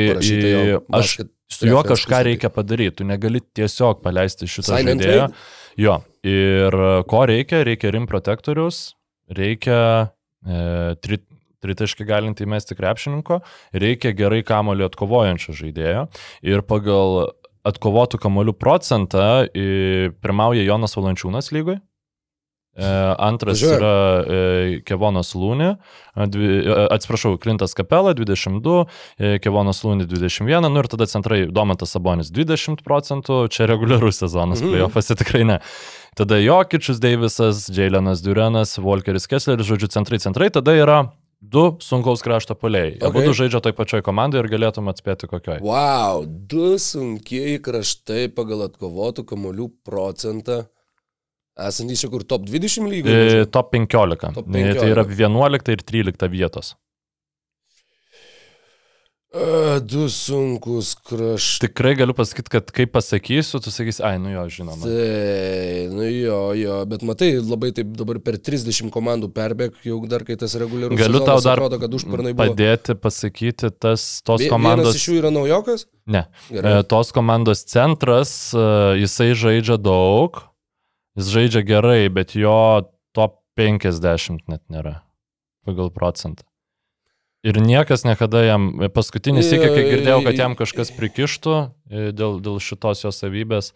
aš 1.01 1.15
su 1.55 1.69
juo 1.71 1.83
kažką 1.87 2.23
reikia 2.29 2.51
padaryti, 2.53 2.99
tu 3.01 3.07
negali 3.09 3.43
tiesiog 3.57 4.03
paleisti 4.05 4.49
šitą 4.51 4.81
and 4.81 4.91
žaidėją. 4.91 5.29
trade? 5.29 5.47
Jo, 5.81 5.99
ir 6.27 6.77
ko 7.11 7.23
reikia? 7.31 7.63
Reikia 7.67 7.93
rim 7.95 8.09
protektorius, 8.11 8.83
reikia 9.35 9.79
e, 10.47 10.59
tri, 11.03 11.21
tritaškį 11.65 12.07
galinti 12.09 12.45
įmesti 12.47 12.77
krepšininko, 12.79 13.41
reikia 13.73 14.13
gerai 14.17 14.43
kamoliu 14.47 14.87
atkovojančio 14.89 15.57
žaidėjo. 15.57 16.07
Ir 16.45 16.63
pagal 16.69 17.33
atkovotų 17.65 18.21
kamolių 18.21 18.55
procentą 18.61 19.47
pirmauja 19.55 20.65
Jonas 20.67 20.97
Valančiūnas 20.99 21.51
lygoj. 21.55 21.81
E, 22.77 22.87
Antras 23.23 23.61
Važiuojam. 23.63 23.79
yra 23.79 24.25
e, 24.27 24.81
Kevonas 24.83 25.29
Lūnė, 25.39 25.77
e, 26.19 26.87
atsiprašau, 26.91 27.37
Klintas 27.39 27.75
Kapela 27.79 28.15
22, 28.19 28.87
e, 29.19 29.39
Kevonas 29.39 29.85
Lūnė 29.87 30.09
21, 30.11 30.67
nu 30.69 30.83
ir 30.83 30.89
tada 30.91 31.07
centrai 31.07 31.45
Domantas 31.47 31.95
Sabonis 31.95 32.33
20 32.35 32.83
procentų, 32.83 33.45
čia 33.49 33.69
reguliarus 33.71 34.19
sezonas, 34.19 34.61
Mhm. 34.61 34.73
playoffas 34.75 35.07
tikrai 35.15 35.45
ne. 35.47 35.61
Tada 36.17 36.35
Jokičius 36.43 36.99
Deivisas, 36.99 37.69
Džiailenas 37.71 38.23
Durenas, 38.23 38.77
Volkeris 38.79 39.27
Kessleris, 39.31 39.67
žodžiu, 39.67 39.89
centrai 39.91 40.19
centrai, 40.19 40.51
tada 40.51 40.73
yra 40.75 41.13
du 41.41 41.77
sunkaus 41.81 42.23
krašto 42.23 42.55
poliai. 42.55 42.97
Okay. 42.99 43.07
Abu 43.07 43.21
du 43.21 43.33
žaidžia 43.37 43.61
toj 43.61 43.73
pačioj 43.77 44.03
komandai 44.03 44.41
ir 44.43 44.49
galėtum 44.49 44.89
atspėti 44.89 45.29
kokioj. 45.29 45.61
Wow, 45.61 46.25
du 46.27 46.79
sunkieji 46.79 47.59
kraštai 47.63 48.29
pagal 48.35 48.67
atkovotų 48.71 49.25
kamolių 49.29 49.71
procentą. 49.85 50.67
Esantys 51.55 52.01
čia 52.03 52.11
kur 52.11 52.25
top 52.27 52.49
20 52.51 52.89
lygų. 52.91 53.11
E, 53.11 53.45
top 53.47 53.71
15. 53.71 54.33
Top 54.35 54.49
E, 54.51 54.73
Tai 54.75 54.89
yra 54.91 55.05
15. 55.07 55.21
11 55.23 55.71
ir 55.77 55.85
13 55.87 56.33
vietos. 56.33 56.75
A, 59.35 59.79
du 59.83 60.05
sunkus 60.11 60.93
kraštai. 60.95 61.67
Tikrai 61.67 61.95
galiu 61.99 62.15
pasakyti, 62.15 62.51
kad 62.55 62.69
kai 62.75 62.85
pasakysiu, 62.87 63.59
tu 63.63 63.73
sakysi, 63.75 64.03
ai, 64.07 64.15
nu 64.23 64.31
jo, 64.31 64.45
žinoma. 64.51 64.83
Tai, 64.83 65.89
nu 65.91 66.07
jo, 66.07 66.39
jo, 66.59 66.77
bet 66.91 67.03
matai, 67.07 67.33
labai 67.43 67.73
taip 67.75 67.97
dabar 67.99 68.21
per 68.23 68.39
30 68.39 68.93
komandų 68.95 69.33
perbėg, 69.35 69.75
jau 69.87 69.99
dar 70.11 70.23
kai 70.27 70.39
tas 70.39 70.55
reguliarus. 70.59 70.99
Galiu 71.03 71.23
tau 71.27 71.43
dar 71.43 71.59
Atrodo, 71.67 71.83
padėti 72.39 72.95
pasakyti 72.95 73.73
tas, 73.75 74.07
tos 74.27 74.43
Vie- 74.43 74.51
komandos. 74.55 74.91
Vienas 74.91 75.03
iš 75.03 75.11
jų 75.11 75.19
yra 75.25 75.35
naujokas? 75.35 75.87
Ne. 76.07 76.27
Gerai. 76.55 76.79
E, 76.79 76.87
Tos 76.95 77.11
komandos 77.15 77.67
centras, 77.67 78.37
e, 78.55 78.67
jisai 79.03 79.33
žaidžia 79.35 79.83
daug, 79.83 80.45
jis 81.19 81.31
žaidžia 81.35 81.65
gerai, 81.67 82.09
bet 82.13 82.35
jo 82.39 82.85
top 83.17 83.41
50 83.59 84.49
net 84.51 84.63
nėra 84.73 85.01
pagal 85.65 85.91
procentą. 85.95 86.47
Ir 87.45 87.61
niekas 87.61 88.07
niekada 88.09 88.41
jam, 88.41 88.71
paskutinį 88.97 89.43
sėkį, 89.45 89.67
kai 89.69 89.85
girdėjau, 89.85 90.21
kad 90.25 90.39
jam 90.41 90.55
kažkas 90.57 90.91
prikištų 90.97 91.57
e, 91.61 92.07
dėl, 92.17 92.39
dėl 92.41 92.57
šitos 92.57 93.05
jo 93.05 93.13
savybės, 93.13 93.75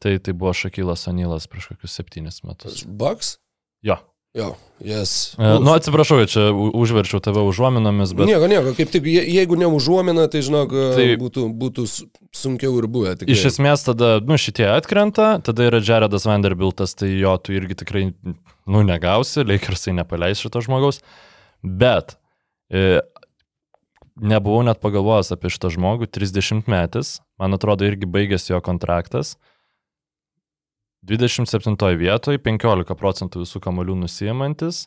tai 0.00 0.16
tai 0.16 0.32
buvo 0.32 0.54
Šakylas 0.56 1.04
Onylas 1.12 1.44
prieš 1.50 1.68
kokius 1.74 1.98
septynis 1.98 2.40
metus. 2.46 2.86
Bucks? 2.88 3.36
Jo. 3.84 3.98
Jo, 4.34 4.54
yes. 4.80 5.34
E, 5.36 5.44
Nu, 5.60 5.74
atsiprašau, 5.76 6.22
čia 6.24 6.46
užverčiau 6.56 7.20
tave 7.20 7.42
užuominomis, 7.44 8.14
bet... 8.16 8.30
Nieko, 8.30 8.46
nieko, 8.48 8.72
kaip 8.78 8.88
tik, 8.94 9.04
je- 9.12 9.26
jeigu 9.28 9.58
ne 9.60 9.68
užuomina, 9.68 10.24
tai 10.32 10.40
žinok, 10.40 10.72
Tai- 10.72 10.94
tai 10.96 11.06
būtų, 11.20 11.44
būtų 11.60 11.84
su- 11.84 12.06
sunkiau 12.32 12.72
ir 12.80 12.88
buvę. 12.88 13.12
tikrai. 13.20 13.36
Iš 13.36 13.44
esmės 13.50 13.84
tada, 13.84 14.14
nu, 14.24 14.38
šitie 14.40 14.64
atkrenta, 14.72 15.34
tada 15.44 15.68
yra 15.68 15.82
Jaredas 15.84 16.24
Vanderbiltas, 16.24 16.96
tai 16.96 17.10
jo 17.20 17.36
tu 17.44 17.52
irgi 17.52 17.76
tikrai, 17.84 18.06
nu, 18.24 18.80
negausi, 18.88 19.44
Lakersai 19.44 19.92
nepaleis 20.00 20.40
šito 20.40 20.64
žmogaus. 20.64 21.02
Bet 21.62 22.16
e, 22.72 23.02
nebuvau 24.16 24.64
net 24.64 24.80
pagalvojęs 24.80 25.32
apie 25.36 25.52
šitą 25.52 25.70
žmogų, 25.76 26.08
30 26.08 26.64
metais, 26.72 27.18
man 27.36 27.52
atrodo, 27.52 27.84
irgi 27.84 28.08
baigėsi 28.08 28.52
jo 28.56 28.60
kontraktas. 28.64 29.36
27 31.02 31.98
vietoje, 31.98 32.38
15 32.38 32.94
procentų 32.98 33.42
visų 33.42 33.60
kamolių 33.64 33.96
nusijimantis, 34.04 34.86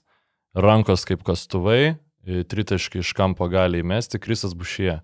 rankos 0.56 1.04
kaip 1.08 1.26
kastuvai, 1.28 1.98
e, 2.24 2.44
tritaškai 2.48 3.04
iš 3.04 3.12
kampo 3.18 3.50
gali 3.52 3.84
įmesti, 3.84 4.22
Krisas 4.24 4.56
Bušie. 4.56 5.02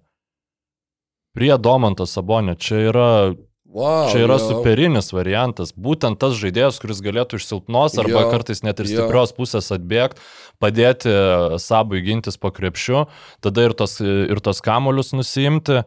Prie 1.36 1.52
Domanto 1.60 2.08
Sabonio 2.08 2.56
čia 2.56 2.80
yra 2.90 3.10
wow, 3.72 4.12
Čia 4.12 4.26
yra 4.26 4.38
jo. 4.40 4.48
superinis 4.50 5.12
variantas. 5.16 5.72
Būtent 5.72 6.20
tas 6.20 6.36
žaidėjas, 6.40 6.80
kuris 6.84 7.00
galėtų 7.04 7.40
iš 7.40 7.48
silpnos 7.48 7.96
arba 8.00 8.26
Jo, 8.26 8.32
kartais 8.32 8.64
net 8.64 8.80
ir 8.84 8.90
jo. 8.90 8.98
stiprios 9.00 9.32
pusės 9.36 9.72
atbėgti, 9.72 10.20
padėti 10.60 11.14
sabui 11.60 12.04
gintis 12.04 12.40
po 12.40 12.52
krepšiu, 12.52 13.06
tada 13.44 13.68
ir 13.68 13.76
tos, 13.76 14.00
ir 14.04 14.44
tos 14.44 14.60
kamolius 14.64 15.14
nusimti. 15.16 15.84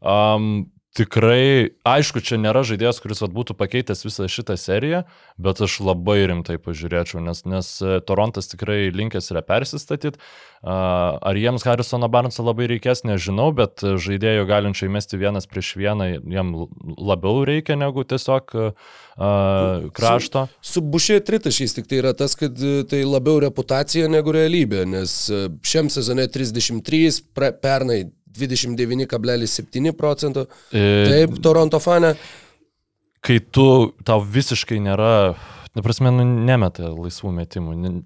Um, 0.00 0.68
tikrai, 0.96 1.76
aišku, 1.86 2.22
čia 2.24 2.38
nėra 2.40 2.62
žaidėjas, 2.66 3.00
kuris 3.04 3.20
vat, 3.24 3.34
būtų 3.34 3.56
pakeitęs 3.58 4.04
visą 4.06 4.28
šitą 4.30 4.56
seriją, 4.60 5.02
bet 5.40 5.60
aš 5.64 5.78
labai 5.84 6.22
rimtai 6.30 6.56
pažiūrėčiau, 6.62 7.20
nes, 7.24 7.44
nes 7.48 7.70
e, 7.84 7.98
Torontas 8.06 8.48
tikrai 8.52 8.86
linkęs 8.94 9.32
yra 9.34 9.44
persistatyti. 9.46 10.20
Ar 10.66 11.36
jiems 11.38 11.62
Harrisono 11.62 12.08
Barnesą 12.10 12.42
labai 12.42 12.66
reikės, 12.72 13.04
nežinau, 13.06 13.50
bet 13.54 13.84
žaidėjų 13.84 14.46
galinčiai 14.48 14.88
mesti 14.90 15.20
vienas 15.20 15.46
prieš 15.46 15.74
vieną 15.78 16.08
jam 16.32 16.52
labiau 16.96 17.44
reikia 17.46 17.76
negu 17.78 18.02
tiesiog 18.08 18.50
uh, 18.56 18.88
krašto. 19.94 20.46
Su 20.64 20.82
bušė 20.82 21.20
tritašiais 21.28 21.76
tik 21.76 21.86
tai 21.90 22.00
yra 22.00 22.16
tas, 22.18 22.34
kad 22.40 22.56
e, 22.58 22.80
tai 22.88 23.04
labiau 23.06 23.38
reputacija 23.44 24.10
negu 24.10 24.34
realybė, 24.34 24.82
nes 24.96 25.14
šiam 25.62 25.92
sezone 25.92 26.26
33, 26.32 27.20
pra, 27.36 27.52
pernai 27.54 28.06
29,7 28.38 29.92
procento. 29.96 30.46
E, 30.72 31.04
Taip, 31.10 31.38
Toronto 31.42 31.78
fane. 31.82 32.14
kai 33.26 33.40
tu, 33.40 33.92
tau 34.06 34.20
visiškai 34.22 34.78
nėra, 34.78 35.34
na 35.74 35.82
prasme, 35.82 36.12
nu, 36.14 36.22
nemeta 36.46 36.92
laisvų 36.94 37.32
metimų, 37.40 37.72
ne- 37.74 37.96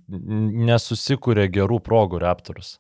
nesusikūrė 0.71 1.45
gerų 1.53 1.81
progų 1.85 2.23
Raptors. 2.23 2.79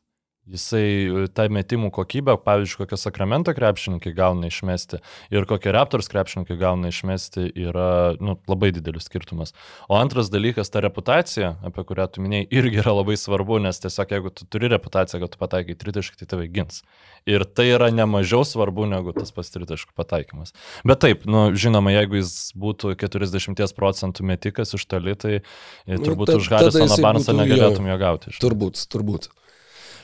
Jisai 0.50 1.28
tą 1.36 1.46
metimų 1.52 1.92
kokybę, 1.94 2.34
pavyzdžiui, 2.42 2.80
kokią 2.82 2.98
Sakramento 2.98 3.52
krepšininkai 3.54 4.10
gauna 4.16 4.48
išmesti 4.50 4.98
ir 5.30 5.46
kokią 5.46 5.74
Raptors 5.76 6.10
krepšininkai 6.10 6.56
gauna 6.58 6.90
išmesti, 6.90 7.44
yra 7.54 8.16
nu, 8.18 8.34
labai 8.50 8.72
didelis 8.74 9.06
skirtumas. 9.06 9.54
O 9.86 9.98
antras 10.00 10.30
dalykas, 10.32 10.72
ta 10.74 10.82
reputacija, 10.82 11.52
apie 11.66 11.84
kurią 11.86 12.08
tu 12.10 12.24
minėjai, 12.24 12.48
irgi 12.60 12.82
yra 12.82 12.96
labai 12.98 13.14
svarbu, 13.20 13.60
nes 13.62 13.78
tiesiog 13.82 14.16
jeigu 14.16 14.34
tu 14.34 14.48
turi 14.50 14.70
reputaciją, 14.74 15.22
kad 15.22 15.34
tu 15.34 15.40
pataikai 15.40 15.78
tritaškį, 15.78 16.18
tai 16.22 16.30
tave 16.34 16.50
gins. 16.50 16.82
Ir 17.30 17.44
tai 17.46 17.68
yra 17.74 17.90
nemažiau 17.94 18.42
svarbu 18.48 18.88
negu 18.90 19.14
tas 19.14 19.30
pats 19.36 19.52
tritaškų 19.54 19.94
pataikymas. 19.98 20.54
Bet 20.88 21.02
taip, 21.04 21.26
nu, 21.30 21.50
žinoma, 21.54 21.92
jeigu 21.94 22.18
jis 22.18 22.50
būtų 22.58 22.96
40 22.98 23.76
procentų 23.76 24.26
metikas 24.26 24.74
iš 24.74 24.86
toli, 24.90 25.14
tai 25.14 25.34
nu, 25.86 26.00
turbūt 26.00 26.32
ta- 26.32 26.40
už 26.40 26.48
jisai 26.50 26.88
Barnesą 27.04 27.34
būtų, 27.34 27.36
jo. 27.36 27.42
negalėtum 27.44 27.90
jo 27.90 28.00
gauti. 28.00 28.34
Turbūt, 28.40 28.86
turbūt. 28.90 29.30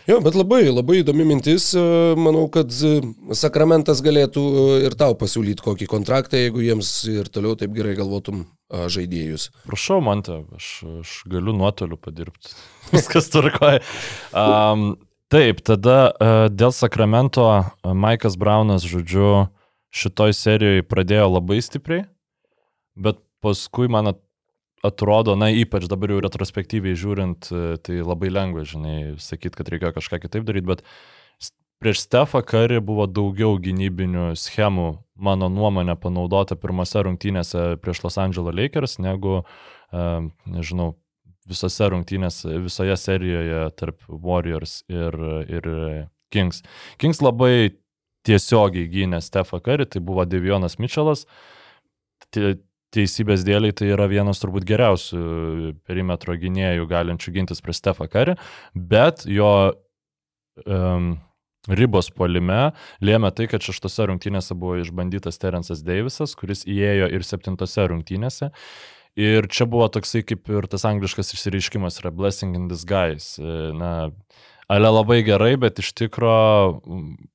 Jo, 0.06 0.20
bet 0.22 0.36
labai, 0.38 0.68
labai 0.70 1.00
įdomi 1.00 1.24
mintis. 1.26 1.72
e, 1.74 1.82
Manau, 2.20 2.44
kad 2.52 2.70
e, 2.70 3.00
Sakramentas 3.34 3.98
galėtų 4.06 4.42
e, 4.42 4.66
ir 4.86 4.94
tau 4.98 5.16
pasiūlyti 5.18 5.64
kokį 5.64 5.88
kontraktą, 5.90 6.38
jeigu 6.38 6.62
jiems 6.62 6.90
ir 7.10 7.26
toliau 7.32 7.56
taip 7.58 7.74
gerai 7.74 7.96
galvotum 7.98 8.44
žaidėjus. 8.70 9.48
Prašau, 9.66 9.98
man 10.02 10.22
te, 10.26 10.40
aš, 10.54 10.68
aš 11.02 11.16
galiu 11.30 11.54
nuotoliu 11.58 11.98
padirbti. 11.98 12.54
Viskas 12.94 13.30
turkoja. 13.34 13.82
Um, 14.30 14.92
taip, 15.30 15.62
tada 15.66 16.12
dėl 16.54 16.74
Sakramento 16.74 17.46
Maikas 17.82 18.38
Braunas, 18.38 18.86
žodžiu, 18.86 19.48
šitoj 19.94 20.34
serijoje 20.38 20.86
pradėjo 20.86 21.28
labai 21.34 21.58
stipriai, 21.62 22.06
bet 22.94 23.18
paskui 23.42 23.90
man 23.90 24.14
at- 24.14 24.22
atrodo, 24.86 25.36
na 25.38 25.50
ypač 25.52 25.88
dabar 25.90 26.14
jau 26.14 26.22
retrospektyviai 26.24 26.96
žiūrint, 26.98 27.50
e, 27.50 27.76
tai 27.82 28.00
labai 28.00 28.30
lengva, 28.32 28.64
žinai, 28.68 29.16
sakyti, 29.22 29.56
kad 29.58 29.70
reikėjo 29.72 29.94
kažką 29.98 30.20
kitaip 30.24 30.46
daryti, 30.48 30.70
bet 30.70 30.84
prieš 31.82 32.04
Stefą 32.06 32.42
Karį 32.46 32.80
buvo 32.84 33.06
daugiau 33.10 33.58
gynybinių 33.62 34.30
schemų, 34.40 34.88
mano 35.16 35.48
nuomonė, 35.52 35.96
panaudota 36.00 36.56
pirmose 36.58 37.02
rungtynėse 37.04 37.76
prieš 37.82 38.04
Los 38.04 38.18
Angeles 38.20 38.56
Lakers, 38.56 38.98
negu, 39.02 39.42
um, 39.92 40.30
nežinau, 40.48 40.94
visose 41.46 41.88
rungtynėse, 41.92 42.56
visoje 42.64 42.96
serijoje 42.98 43.66
tarp 43.78 44.02
Warriors 44.08 44.80
ir, 44.90 45.16
ir 45.46 45.68
Kings. 46.34 46.62
Kings 46.98 47.22
labai 47.22 47.76
tiesiogiai 48.26 48.88
gynė 48.90 49.20
Stefą 49.22 49.60
Karį, 49.62 49.86
tai 49.92 50.02
buvo 50.02 50.26
Devionas 50.26 50.80
Mitchellas. 50.82 51.26
Teisybės 52.94 53.42
dėliai 53.44 53.74
tai 53.76 53.90
yra 53.90 54.06
vienas 54.08 54.38
turbūt 54.40 54.64
geriausių 54.68 55.22
perimetro 55.88 56.36
gynėjų 56.38 56.86
galinčių 56.90 57.34
gintis 57.34 57.62
prie 57.64 57.74
Stefą 57.74 58.06
Karį, 58.10 58.36
bet 58.74 59.24
jo 59.26 59.50
um, 60.64 61.16
ribos 61.66 62.10
polime 62.14 62.70
lėmė 63.04 63.32
tai, 63.36 63.48
kad 63.50 63.64
šeštose 63.64 64.06
rungtynėse 64.10 64.56
buvo 64.58 64.78
išbandytas 64.82 65.40
Terensas 65.42 65.82
Davisas, 65.86 66.36
kuris 66.38 66.64
įėjo 66.68 67.10
ir 67.10 67.26
septintose 67.26 67.88
rungtynėse. 67.90 68.52
Ir 69.16 69.48
čia 69.48 69.64
buvo 69.64 69.88
toksai 69.88 70.20
kaip 70.28 70.48
ir 70.52 70.66
tas 70.68 70.84
angliškas 70.84 71.32
išsireiškimas 71.32 72.02
yra 72.02 72.12
blessing 72.12 72.56
in 72.58 72.66
disguise. 72.68 73.40
Na, 73.74 74.10
ale 74.68 74.90
labai 74.92 75.22
gerai, 75.24 75.54
bet 75.60 75.80
iš 75.80 75.94
tikro 75.96 76.36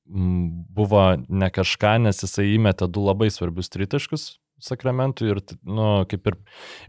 buvo 0.06 1.06
ne 1.26 1.50
kažką, 1.50 1.96
nes 2.06 2.22
jisai 2.22 2.52
įmetė 2.54 2.86
du 2.86 3.02
labai 3.08 3.32
svarbius 3.34 3.72
tritaškus 3.74 4.30
Sakramentui 4.62 5.32
ir, 5.32 5.40
nu, 5.66 5.86
kaip 6.06 6.28
ir 6.30 6.36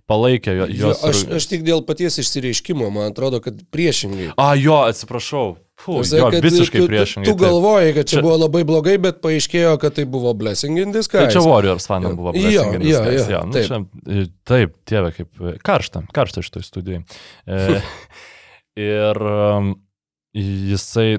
palaikė 0.09 0.53
jo, 0.59 0.67
Jo, 0.69 0.91
jos. 0.93 1.03
aš, 1.09 1.23
aš 1.39 1.47
tik 1.49 1.63
dėl 1.65 1.81
paties 1.87 2.19
išsireiškimo, 2.21 2.89
man 2.93 3.09
atrodo, 3.09 3.39
kad 3.41 3.57
priešingai. 3.73 4.31
A, 4.37 4.51
jo, 4.59 4.75
atsiprašau. 4.85 5.55
Prasme, 5.83 6.19
jo, 6.21 6.27
kad 6.31 6.45
visiškai 6.45 6.79
tu, 6.83 6.85
priešingai. 6.87 7.25
Tu, 7.25 7.31
tu 7.33 7.35
taip. 7.39 7.41
galvojai, 7.47 7.89
kad 7.97 8.05
čia, 8.07 8.19
čia 8.19 8.21
buvo 8.23 8.35
labai 8.43 8.61
blogai, 8.69 8.93
bet 9.01 9.17
paaiškėjo, 9.25 9.71
kad 9.81 9.95
tai 9.97 10.05
buvo 10.07 10.31
blessing 10.37 10.77
in 10.79 10.93
Tai 10.93 10.99
disguise. 11.01 11.33
čia 11.33 11.41
Warriors 11.43 11.89
fanam 11.89 12.13
Jo. 12.13 12.19
buvo 12.21 12.31
Jo, 12.37 12.43
blessing 12.45 12.77
in 12.77 12.85
jo, 12.85 13.01
disguise, 13.01 13.25
jo, 13.25 13.33
jo, 13.33 13.41
nu, 13.49 13.57
taip. 13.57 13.67
čia, 13.67 14.29
taip, 14.53 14.77
tėve, 14.87 15.09
kaip 15.17 15.43
karšta, 15.65 16.03
karšta 16.13 16.45
šitoj 16.45 16.67
studijai. 16.69 17.01
E, 17.49 17.81
ir 18.93 19.17
um, 19.33 19.73
jisai, 20.37 21.17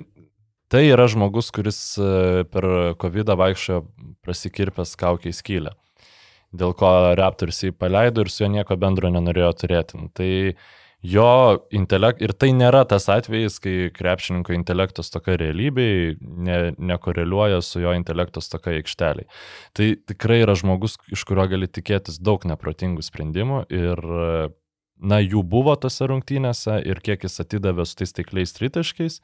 tai 0.70 0.86
yra 0.94 1.10
žmogus, 1.10 1.50
kuris 1.54 1.82
e, 1.98 2.44
per 2.54 2.70
COVID 3.02 3.34
vaikščiojo 3.42 3.82
prasikirpęs 4.24 4.94
kaukiai 5.02 5.34
skylę. 5.36 5.74
Dėl 6.54 6.74
ko 6.78 6.88
Raptors 7.18 7.64
jį 7.64 7.74
paleido 7.74 8.24
ir 8.24 8.30
su 8.30 8.44
juo 8.44 8.52
nieko 8.52 8.78
bendro 8.78 9.10
nenorėjo 9.10 9.52
turėti. 9.64 9.98
Nu, 9.98 10.10
Tai 10.14 10.30
jo 11.04 11.28
intelekt, 11.74 12.22
ir 12.24 12.32
tai 12.32 12.50
nėra 12.56 12.84
tas 12.88 13.08
atvejis, 13.12 13.58
kai 13.62 13.90
krepšininko 13.94 14.54
intelektas 14.56 15.12
tokia 15.12 15.36
realybėje 15.40 16.14
ne, 16.22 16.58
nekoreliuoja 16.78 17.60
su 17.64 17.82
jo 17.82 17.92
intelektas 17.96 18.48
tokia 18.52 18.78
aikšteliai. 18.78 19.28
Tai 19.76 19.90
tikrai 20.12 20.40
yra 20.46 20.56
žmogus, 20.56 20.96
iš 21.12 21.26
kurio 21.28 21.48
gali 21.50 21.68
tikėtis 21.68 22.22
daug 22.24 22.46
neprotingų 22.48 23.04
sprendimų 23.04 23.66
ir, 23.68 24.06
na, 25.04 25.20
jų 25.20 25.42
buvo 25.46 25.74
tose 25.80 26.06
rungtynėse 26.08 26.78
ir 26.88 27.00
kiek 27.04 27.26
jis 27.26 27.42
atidavė 27.44 27.86
su 27.86 27.98
tais 28.00 28.14
taikliais 28.16 28.54
tritaškiais, 28.56 29.20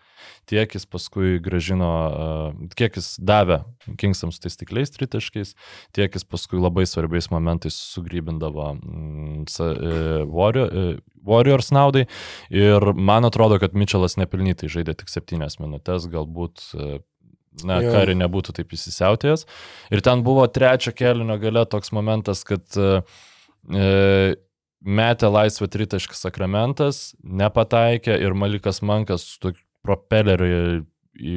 tiek 0.50 0.76
jis 0.76 0.86
paskui 0.90 1.38
gražino, 1.42 1.90
e, 1.90 2.70
kiek 2.78 2.98
jis 3.00 3.14
davė 3.18 3.62
Kingsams 4.00 4.38
su 4.38 4.44
tais 4.44 4.58
taikliais 4.60 4.92
tritaškiais, 4.94 5.54
tiek 5.96 6.16
jis 6.16 6.26
paskui 6.28 6.60
labai 6.60 6.86
svarbiais 6.88 7.30
momentais 7.32 7.76
sugrybindavo 7.94 8.74
mm, 8.76 9.46
e, 9.48 9.70
e, 9.70 10.88
Warriors 11.26 11.72
naudai. 11.74 12.06
Ir 12.52 12.92
man 12.96 13.28
atrodo, 13.28 13.60
kad 13.62 13.76
Mitčelas 13.76 14.18
nepelnytai 14.20 14.70
žaidė 14.72 14.96
tik 15.00 15.12
septynias 15.12 15.58
minutės, 15.60 16.08
galbūt 16.10 16.68
na, 17.66 17.80
Jo. 17.82 17.94
kari 17.94 18.14
nebūtų 18.18 18.54
taip 18.60 18.74
įsisiautėjęs. 18.76 19.46
Ir 19.94 20.04
ten 20.06 20.22
buvo 20.26 20.46
trečio 20.50 20.94
kelio 20.96 21.38
gale 21.42 21.64
toks 21.68 21.92
momentas, 21.96 22.44
kad 22.46 22.62
e, 22.78 23.00
metė 24.80 25.30
laisvę 25.30 25.68
tritaškis 25.70 26.24
sakramentas, 26.26 27.00
nepataikė 27.22 28.16
ir 28.22 28.36
Malikas 28.36 28.80
Mankas 28.82 29.26
su 29.34 29.52
propeleriu 29.84 30.84
į 31.16 31.36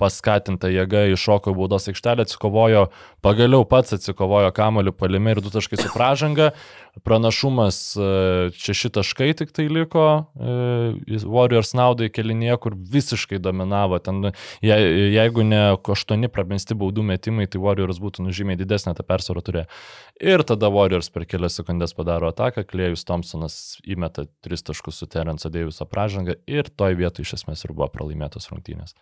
paskatinta 0.00 0.68
jėga 0.72 1.06
iššoko 1.14 1.52
į 1.52 1.56
baudos 1.56 1.88
aikštelę, 1.90 2.26
atsikovojo, 2.26 2.86
pagaliau 3.24 3.64
pats 3.68 3.96
atsikovojo 3.96 4.52
kamoliu 4.56 4.92
palime 4.92 5.32
ir 5.32 5.40
du 5.44 5.52
taškai 5.52 5.78
su 5.80 5.92
pražanga. 5.94 6.50
Pranašumas 7.04 7.78
e, 8.00 8.06
šeši 8.56 8.88
taškai 8.96 9.28
tik 9.36 9.50
tai 9.56 9.66
liko, 9.68 10.04
e, 10.40 11.18
Warriors 11.28 11.74
naudai 11.76 12.08
kelinėje, 12.08 12.56
kur 12.64 12.76
visiškai 12.94 13.40
dominavo. 13.44 13.98
Ten, 14.00 14.30
je, 14.64 14.78
jeigu 15.12 15.44
ne 15.44 15.60
aštuoni 15.76 16.30
prabesti 16.32 16.76
baudų 16.78 17.04
metimai, 17.10 17.48
tai 17.52 17.60
Warriors 17.60 18.00
būtų 18.00 18.24
nužymiai 18.24 18.56
didesnė 18.60 18.96
tą 18.96 19.04
persvarą 19.04 19.44
turėjo. 19.44 19.66
Ir 20.24 20.44
tada 20.48 20.72
Warriors 20.72 21.12
per 21.12 21.28
kelias 21.28 21.60
sekundės 21.60 21.92
padaro 21.96 22.32
ataką, 22.32 22.64
Klėjus 22.64 23.04
Thompsonas 23.08 23.76
įmeta 23.84 24.24
tris 24.44 24.64
taškus 24.64 25.02
su 25.02 25.10
Terence 25.12 25.52
Daviso 25.52 25.84
pražanga 25.84 26.40
ir 26.48 26.72
toj 26.72 26.96
vietoj 26.96 27.28
iš 27.28 27.36
esmės 27.42 27.68
ir 27.68 27.76
buvo 27.76 27.92
pralaimėtos 27.92 28.48
rungtynės. 28.48 28.96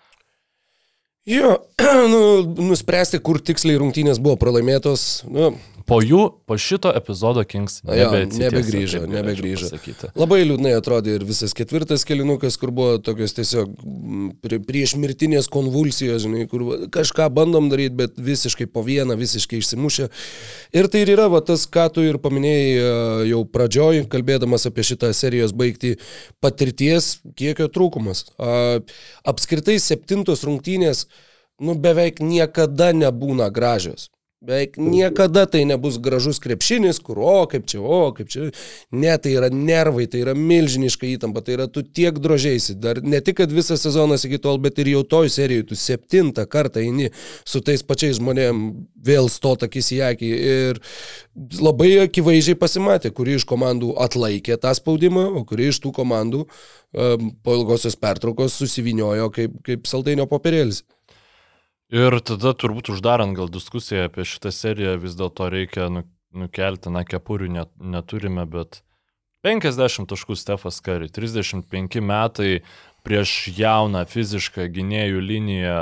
Jo, 1.27 1.57
nu, 2.13 2.21
nuspręsti, 2.69 3.21
kur 3.25 3.41
tiksliai 3.41 3.79
rungtynės 3.81 4.19
buvo 4.21 4.37
pralaimėtos, 4.41 5.25
nu, 5.33 5.55
Po 5.85 5.99
jų, 6.01 6.21
po 6.49 6.57
šito 6.57 6.89
epizodo 6.97 7.43
Kings 7.45 7.83
nebegrįžo, 7.85 9.03
nebegrįžo. 9.05 9.69
Labai 10.17 10.41
liūdnai 10.47 10.73
atrodė 10.79 11.19
ir 11.19 11.27
visas 11.29 11.53
ketvirtas 11.57 12.07
kelinukas, 12.09 12.57
kur 12.61 12.73
buvo 12.73 12.95
tokios 13.05 13.37
tiesiog 13.37 13.75
prie, 14.41 14.63
prieš 14.65 14.95
mirtinės 15.01 15.51
konvulsijos, 15.53 16.23
žinai, 16.25 16.47
kur 16.49 16.87
kažką 16.95 17.29
bandom 17.37 17.69
daryti, 17.73 17.99
bet 18.01 18.17
visiškai 18.17 18.65
po 18.73 18.81
vieną, 18.87 19.19
visiškai 19.21 19.61
išsimušę. 19.61 20.09
Ir 20.73 20.89
tai 20.89 21.05
ir 21.05 21.13
yra 21.19 21.29
va, 21.33 21.43
tas, 21.45 21.67
ką 21.69 21.91
tu 21.93 22.07
ir 22.09 22.17
paminėjai 22.23 22.73
e, 22.73 22.89
jau 23.35 23.43
pradžioj, 23.53 24.07
kalbėdamas 24.13 24.65
apie 24.71 24.87
šitą 24.89 25.13
serijos 25.13 25.53
baigti, 25.53 25.99
patirties 26.41 27.19
kiekio 27.37 27.69
trūkumas. 27.69 28.31
Apskritai 29.29 29.77
septintos 29.85 30.49
rungtynės, 30.49 31.05
nu 31.61 31.77
beveik 31.79 32.21
niekada 32.21 32.93
nebūna 32.97 33.51
gražios. 33.55 34.11
Beveik 34.45 34.75
niekada 34.77 35.47
tai 35.49 35.63
nebus 35.65 35.97
gražus 35.97 36.37
krepšinis, 36.43 36.99
kur, 37.01 37.17
o 37.17 37.47
kaip 37.49 37.65
čia, 37.71 37.79
o 37.81 38.11
kaip 38.13 38.29
čia. 38.29 38.51
Ne, 38.93 39.15
tai 39.17 39.33
yra 39.39 39.49
nervai, 39.49 40.05
tai 40.11 40.21
yra 40.21 40.35
milžiniška 40.37 41.07
įtampa, 41.09 41.41
tai 41.41 41.55
yra 41.57 41.67
tu 41.73 41.81
tiek 41.81 42.19
drožiaisi. 42.21 42.77
Dar 42.77 43.01
ne 43.01 43.23
tik, 43.25 43.39
kad 43.39 43.55
visas 43.55 43.81
sezonas 43.87 44.27
iki 44.29 44.37
tol, 44.45 44.61
bet 44.61 44.77
ir 44.83 44.91
jau 44.93 45.01
toj 45.15 45.33
serijoje 45.33 45.71
tu 45.71 45.79
septintą 45.81 46.45
kartą 46.51 46.83
eini 46.85 47.09
su 47.49 47.63
tais 47.65 47.81
pačiais 47.87 48.19
žmonėm 48.21 48.61
vėl 49.07 49.31
stot 49.33 49.65
akis 49.65 49.89
į 49.97 50.03
akį. 50.11 50.33
Ir 50.53 50.83
labai 51.65 51.95
akivaizdžiai 52.05 52.61
pasimatė, 52.61 53.15
kuri 53.17 53.39
iš 53.39 53.49
komandų 53.49 53.95
atlaikė 54.05 54.59
tą 54.61 54.75
spaudimą, 54.77 55.25
o 55.41 55.47
kuri 55.49 55.71
iš 55.73 55.81
tų 55.87 55.95
komandų 56.03 56.45
um, 56.45 57.33
po 57.41 57.57
ilgosios 57.57 57.97
pertraukos 57.97 58.61
susiviniojo 58.61 59.31
kaip, 59.33 59.57
kaip 59.65 59.89
saldainio 59.89 60.29
popierėlis. 60.29 60.85
Ir 61.95 62.17
tada 62.27 62.51
turbūt 62.59 62.91
uždarant 62.91 63.37
gal 63.39 63.47
diskusiją 63.53 64.09
apie 64.09 64.25
šitą 64.27 64.51
seriją 64.51 64.97
vis 64.99 65.15
dėlto 65.15 65.47
reikia 65.53 65.87
nu, 65.95 66.03
nukelti, 66.35 66.91
na, 66.91 67.05
kepurių 67.07 67.51
net, 67.55 67.71
neturime, 67.79 68.43
bet 68.51 68.81
50 69.47 70.09
taškų 70.11 70.35
Stefas 70.41 70.81
Kari, 70.83 71.07
35 71.13 72.01
metai 72.03 72.65
prieš 73.07 73.35
jauną 73.55 74.03
fizišką 74.11 74.67
gynėjų 74.75 75.21
liniją, 75.23 75.79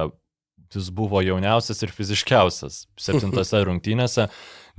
jis 0.74 0.90
buvo 0.92 1.22
jauniausias 1.24 1.80
ir 1.84 1.94
fiziškiausias 1.94 2.82
septintose 3.00 3.62
rungtynėse. 3.68 4.28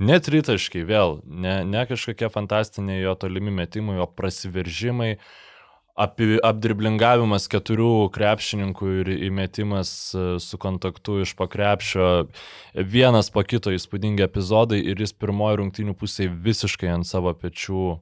Net 0.04 0.26
tritaškai 0.26 0.82
vėl, 0.86 1.20
ne, 1.24 1.62
ne 1.66 1.82
kažkokie 1.90 2.30
fantastiniai 2.34 3.02
jo 3.02 3.14
tolimi 3.18 3.50
metimai, 3.54 4.00
o 4.02 4.06
prasiveržimai, 4.06 5.16
api, 5.94 6.38
apdriblingavimas 6.42 7.46
keturių 7.50 8.08
krepšininkų 8.14 8.88
ir 9.00 9.10
įmetimas 9.28 9.90
e, 10.14 10.24
su 10.42 10.58
kontaktu 10.60 11.20
iš 11.22 11.34
pakrepšio, 11.38 12.08
vienas 12.74 13.30
po 13.34 13.44
kito 13.46 13.74
įspūdingi 13.74 14.26
epizodai 14.26 14.80
ir 14.82 15.00
jis 15.00 15.14
pirmoji 15.14 15.62
rungtynių 15.62 15.94
pusėje 15.98 16.34
visiškai 16.34 16.90
ant 16.96 17.08
savo 17.08 17.34
pečių. 17.38 17.94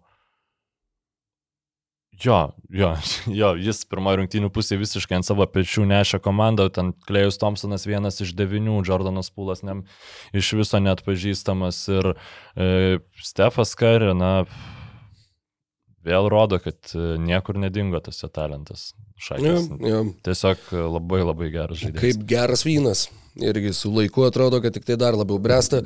Jo, 2.23 2.41
jo, 2.71 2.91
jo, 3.43 3.53
jis 3.61 3.85
pirmoji 3.91 4.23
rungtynių 4.23 4.53
pusėje 4.55 4.81
visiškai 4.87 5.21
ant 5.21 5.29
savo 5.29 5.45
pečių 5.51 5.85
nešė 5.93 6.23
komandą, 6.25 6.71
ten 6.73 6.95
Klejus 7.09 7.41
Thompsonas 7.43 7.85
vienas 7.89 8.23
iš 8.25 8.33
devinių, 8.39 8.81
Jordanas 8.89 9.33
Pūlas 9.35 9.65
iš 10.33 10.55
viso 10.57 10.81
net 10.81 11.05
pažįstamas 11.05 11.85
ir 11.93 12.15
e, 12.57 13.01
Stefas 13.21 13.77
Kari, 13.77 14.15
na, 14.17 14.47
vėl 16.07 16.29
rodo, 16.33 16.59
kad 16.63 16.95
e, 16.95 17.17
niekur 17.23 17.59
nedingo 17.61 18.01
tas 18.05 18.21
jo 18.23 18.31
talentas. 18.33 18.93
Ja, 18.93 19.27
Šakės. 19.29 19.69
ja. 19.87 20.03
Tiesiog 20.27 20.71
e, 20.73 20.85
labai 20.99 21.23
labai 21.25 21.51
geras 21.55 21.83
žaidėjas. 21.83 22.03
Kaip 22.03 22.29
geras 22.29 22.67
vynas. 22.67 23.09
Irgi 23.41 23.73
su 23.73 23.89
laiku 23.89 24.27
atrodo, 24.27 24.61
kad 24.61 24.75
tik 24.77 24.85
tai 24.85 24.99
dar 25.01 25.17
labiau 25.17 25.39
bręsta. 25.41 25.81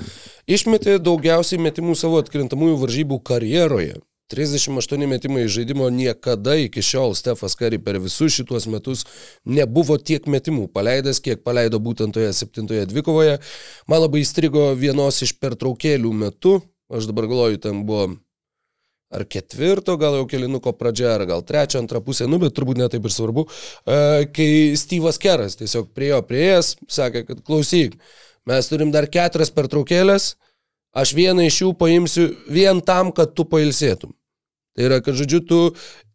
Išmetė 0.50 0.96
daugiausiai 0.98 1.60
metimų 1.62 1.94
savo 1.98 2.18
atkrintamųjų 2.18 2.80
varžybų 2.82 3.20
karjeroje. 3.26 4.00
38 4.32 5.06
metimai 5.06 5.46
žaidimo 5.46 5.86
niekada 5.90 6.56
iki 6.58 6.82
šiol 6.82 7.14
Stefas 7.14 7.54
Kari 7.54 7.78
per 7.78 8.00
visus 8.02 8.34
šituos 8.34 8.66
metus 8.66 9.04
nebuvo 9.46 9.94
tiek 10.02 10.26
metimų 10.26 10.66
paleidęs, 10.74 11.22
kiek 11.22 11.44
paleido 11.46 11.78
būtent 11.78 12.16
toje 12.16 12.32
septintoje 12.34 12.88
dvikovoje. 12.90 13.38
Man 13.86 14.02
labai 14.02 14.24
įstrigo 14.24 14.72
vienos 14.74 15.22
iš 15.22 15.36
pertraukėlių 15.38 16.10
metu, 16.26 16.58
aš 16.90 17.06
dabar 17.06 17.30
galvoju, 17.30 17.62
ten 17.62 17.84
buvo 17.86 18.16
ar 19.16 19.24
ketvirto, 19.28 19.96
gal 20.00 20.18
jau 20.20 20.26
kelinuko 20.28 20.74
pradžia, 20.76 21.14
ar 21.16 21.24
gal 21.28 21.44
trečio, 21.46 21.80
antrą 21.80 22.02
pusę, 22.04 22.28
nu, 22.28 22.40
bet 22.42 22.54
turbūt 22.56 22.80
netaip 22.80 23.06
ir 23.06 23.14
svarbu, 23.14 23.46
e, 23.48 24.26
kai 24.36 24.50
Steve'as 24.78 25.20
Keras 25.22 25.56
tiesiog 25.60 25.88
priejo 25.96 26.20
prieėjęs, 26.28 26.74
sakė, 26.98 27.24
kad 27.30 27.40
klausyk, 27.46 27.96
mes 28.48 28.68
turim 28.70 28.92
dar 28.94 29.08
keturias 29.10 29.52
pertraukėlės, 29.56 30.34
aš 30.96 31.16
vieną 31.16 31.48
iš 31.48 31.62
jų 31.64 31.72
paimsiu 31.80 32.30
vien 32.52 32.82
tam, 32.84 33.12
kad 33.16 33.34
tu 33.36 33.48
pailsėtum. 33.48 34.12
Tai 34.76 34.84
yra, 34.84 35.00
kad 35.00 35.16
žodžiu, 35.16 35.40
tu 35.48 35.58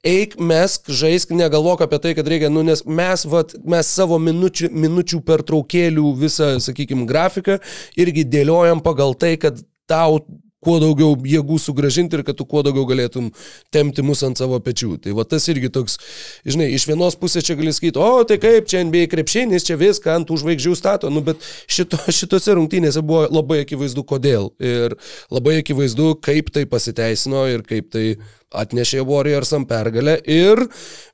eik, 0.06 0.36
mesk, 0.38 0.90
žaisk, 0.94 1.34
negalvok 1.34 1.82
apie 1.86 1.98
tai, 2.02 2.14
kad 2.18 2.28
reikia, 2.30 2.50
nu, 2.54 2.62
nes 2.66 2.84
mes, 2.86 3.26
vat, 3.30 3.56
mes 3.66 3.90
savo 3.90 4.20
minučių, 4.22 4.70
minučių 4.70 5.22
pertraukėlių 5.26 6.14
visą, 6.22 6.54
sakykime, 6.62 7.08
grafiką 7.10 7.58
irgi 7.98 8.26
dėliojam 8.30 8.84
pagal 8.86 9.18
tai, 9.18 9.34
kad 9.42 9.58
tau 9.90 10.22
kuo 10.62 10.78
daugiau 10.82 11.15
jėgų 11.26 11.58
sugražinti 11.62 12.19
ir 12.19 12.26
kad 12.28 12.38
tu 12.38 12.45
kuo 12.50 12.62
daugiau 12.65 12.86
galėtum 12.89 13.32
temti 13.74 14.06
mus 14.06 14.21
ant 14.26 14.38
savo 14.38 14.60
pečių. 14.62 14.95
Tai 15.02 15.15
va 15.17 15.26
tas 15.28 15.47
irgi 15.52 15.71
toks, 15.74 15.97
žinai, 16.45 16.69
iš 16.76 16.86
vienos 16.89 17.17
pusės 17.19 17.47
čia 17.47 17.58
gali 17.60 17.74
sakyti, 17.74 18.02
o 18.02 18.26
tai 18.28 18.38
kaip 18.41 18.69
čia 18.69 18.84
NBA 18.86 19.08
krepšinis, 19.12 19.65
čia 19.67 19.80
viską 19.82 20.13
ant 20.19 20.30
tų 20.30 20.41
žvaigždžių 20.43 20.76
stato, 20.78 21.10
nu 21.13 21.24
bet 21.26 21.41
šito, 21.65 22.00
šitose 22.19 22.58
rungtynėse 22.60 23.02
buvo 23.06 23.26
labai 23.32 23.63
akivaizdu 23.65 24.06
kodėl. 24.08 24.52
Ir 24.62 24.97
labai 25.34 25.60
akivaizdu, 25.63 26.13
kaip 26.21 26.54
tai 26.54 26.67
pasiteisino 26.69 27.47
ir 27.50 27.65
kaip 27.65 27.89
tai 27.93 28.06
atnešė 28.52 29.02
Warriorsam 29.08 29.65
pergalę 29.67 30.17
ir 30.28 30.65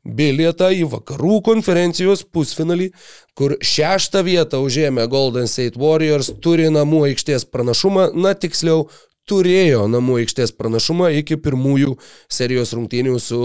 bilietą 0.04 0.72
į 0.74 0.88
vakarų 0.92 1.40
konferencijos 1.46 2.24
pusfinalį, 2.34 2.90
kur 3.38 3.56
šeštą 3.62 4.24
vietą 4.26 4.62
užėmė 4.66 5.06
Golden 5.12 5.50
State 5.50 5.78
Warriors, 5.80 6.32
turi 6.42 6.72
namų 6.74 7.06
aikštės 7.12 7.46
pranašumą, 7.54 8.10
na 8.18 8.34
tiksliau, 8.34 8.88
turėjo 9.30 9.86
namų 9.92 10.22
aikštės 10.24 10.54
pranašumą 10.58 11.10
iki 11.22 11.38
pirmųjų 11.44 11.96
serijos 12.32 12.74
rungtynių 12.78 13.18
su 13.22 13.42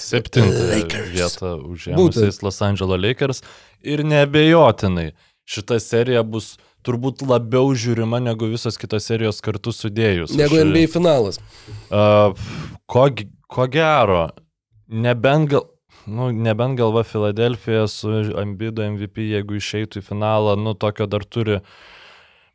Septintą 0.00 0.80
vietą 1.12 1.56
užėmusiais 1.66 2.42
Los 2.46 2.62
Angeles 2.64 3.02
Lakers. 3.02 3.42
Ir 3.86 4.02
nebejotinai, 4.06 5.10
šita 5.46 5.78
serija 5.82 6.22
bus 6.26 6.54
turbūt 6.86 7.24
labiau 7.26 7.74
žiūrima 7.74 8.20
negu 8.22 8.48
visos 8.50 8.78
kitos 8.78 9.06
serijos 9.10 9.42
kartu 9.42 9.74
sudėjus. 9.74 10.34
negu 10.38 10.58
Aš- 10.60 10.66
NBA 10.70 10.86
finalas. 10.92 11.40
Uh, 11.90 12.34
ko, 12.86 13.08
ko 13.50 13.66
gero, 13.70 14.28
nebent 14.88 15.50
gal... 15.54 15.66
Nu, 16.06 16.28
nebent 16.30 16.78
galva 16.78 17.02
Filadelfija 17.02 17.88
su 17.90 18.12
Ambido 18.38 18.84
MVP, 18.86 19.24
jeigu 19.32 19.56
išeitų 19.58 19.98
į 19.98 20.04
finalą, 20.06 20.52
nu, 20.54 20.76
tokio 20.78 21.08
dar 21.10 21.24
turi. 21.26 21.56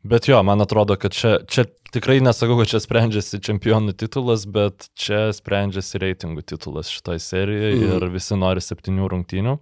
Bet 0.02 0.26
jo, 0.28 0.40
man 0.42 0.60
atrodo, 0.64 0.96
kad 0.98 1.14
čia, 1.14 1.36
čia 1.46 1.64
tikrai 1.94 2.18
nesakau, 2.24 2.56
kad 2.58 2.70
čia 2.72 2.80
sprendžiasi 2.82 3.38
čempionų 3.44 3.94
titulas, 3.98 4.48
bet 4.50 4.88
čia 4.98 5.28
sprendžiasi 5.34 6.00
reitingų 6.02 6.42
titulas 6.42 6.90
šitai 6.90 7.20
serijai 7.22 7.76
mm. 7.76 7.92
ir 7.96 8.08
visi 8.10 8.38
nori 8.38 8.64
septynių 8.64 9.06
rungtynių. 9.12 9.54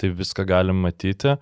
Tai 0.00 0.10
viską 0.16 0.46
galim 0.48 0.80
matyti. 0.84 1.36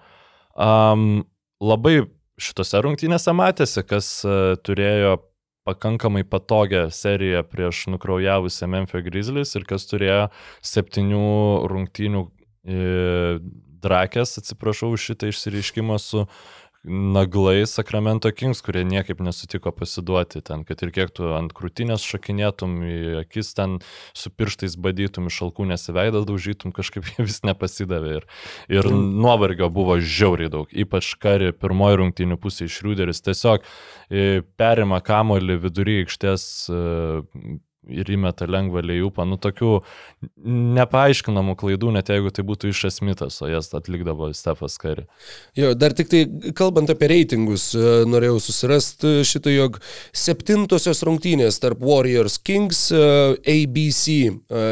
Um, 0.55 1.23
labai 1.63 2.01
šitose 2.41 2.83
rungtynėse 2.83 3.35
matėsi, 3.37 3.85
kas 3.87 4.11
uh, 4.27 4.57
turėjo 4.67 5.21
pakankamai 5.65 6.25
patogią 6.29 6.89
seriją 6.93 7.43
prieš 7.49 7.87
nukraujavusią 7.93 8.69
Memphis 8.69 9.05
Grizzlies 9.07 9.55
ir 9.57 9.65
kas 9.69 9.87
turėjo 9.89 10.27
septynių 10.65 11.29
rungtynių 11.71 12.21
e, 12.25 13.39
drakės, 13.85 14.37
atsiprašau 14.41 14.93
šitą 15.01 15.31
išsireiškimą 15.33 15.97
su 16.01 16.27
naglai 16.85 17.67
Sacramento 17.67 18.31
Kings, 18.33 18.61
kurie 18.63 18.85
niekaip 18.85 19.21
nesutiko 19.25 19.73
pasiduoti 19.73 20.43
ten, 20.45 20.65
kad 20.69 20.83
ir 20.85 20.93
kiek 20.93 21.13
tu 21.17 21.31
ant 21.37 21.53
krūtinės 21.57 22.05
šakinėtum, 22.05 22.77
į 22.85 22.99
akis 23.23 23.55
ten 23.57 23.79
su 24.13 24.31
pirštais 24.31 24.77
badytum, 24.77 25.31
iš 25.33 25.41
alkūnės 25.49 25.89
į 25.89 25.97
veidą 25.97 26.25
daužytum, 26.29 26.75
kažkaip 26.77 27.09
jie 27.15 27.25
vis 27.25 27.41
nepasidavė. 27.47 28.19
Ir, 28.21 28.29
ir 28.77 28.91
nuovargio 28.93 29.71
buvo 29.73 29.97
žiauriai 30.01 30.53
daug, 30.53 30.69
ypač 30.71 31.15
kari 31.21 31.53
pirmoji 31.57 32.01
rungtynių 32.03 32.41
pusė 32.41 32.69
iš 32.69 32.83
Rūderis 32.85 33.25
tiesiog 33.25 33.65
e, 33.65 34.43
perima 34.61 35.01
kamolį 35.05 35.61
vidury 35.65 36.03
aikštės 36.05 36.49
e, 36.69 36.83
ir 37.89 38.09
įmeta 38.15 38.47
lengvą 38.49 38.83
lėjupą. 38.85 39.25
Nu, 39.29 39.37
tokių 39.41 39.79
nepaaiškinamų 40.45 41.57
klaidų, 41.61 41.93
net 41.95 42.11
jeigu 42.13 42.31
tai 42.35 42.45
būtų 42.47 42.71
iš 42.73 42.85
esmitas, 42.91 43.41
o 43.45 43.47
jas 43.51 43.71
atlikdavo 43.77 44.31
Stefas 44.37 44.77
Kari. 44.81 45.05
Jo, 45.59 45.75
dar 45.79 45.93
tik 45.97 46.11
tai 46.13 46.23
kalbant 46.57 46.91
apie 46.93 47.09
reitingus, 47.11 47.65
e, 47.77 47.79
norėjau 48.09 48.39
susirasti 48.43 49.11
šitą, 49.27 49.51
jog 49.55 49.73
septintosios 50.17 51.03
rungtynės 51.07 51.61
tarp 51.63 51.79
Warriors 51.85 52.37
Kings 52.43 52.87
e, 52.95 52.97
ABC 53.55 54.05
e, 54.09 54.13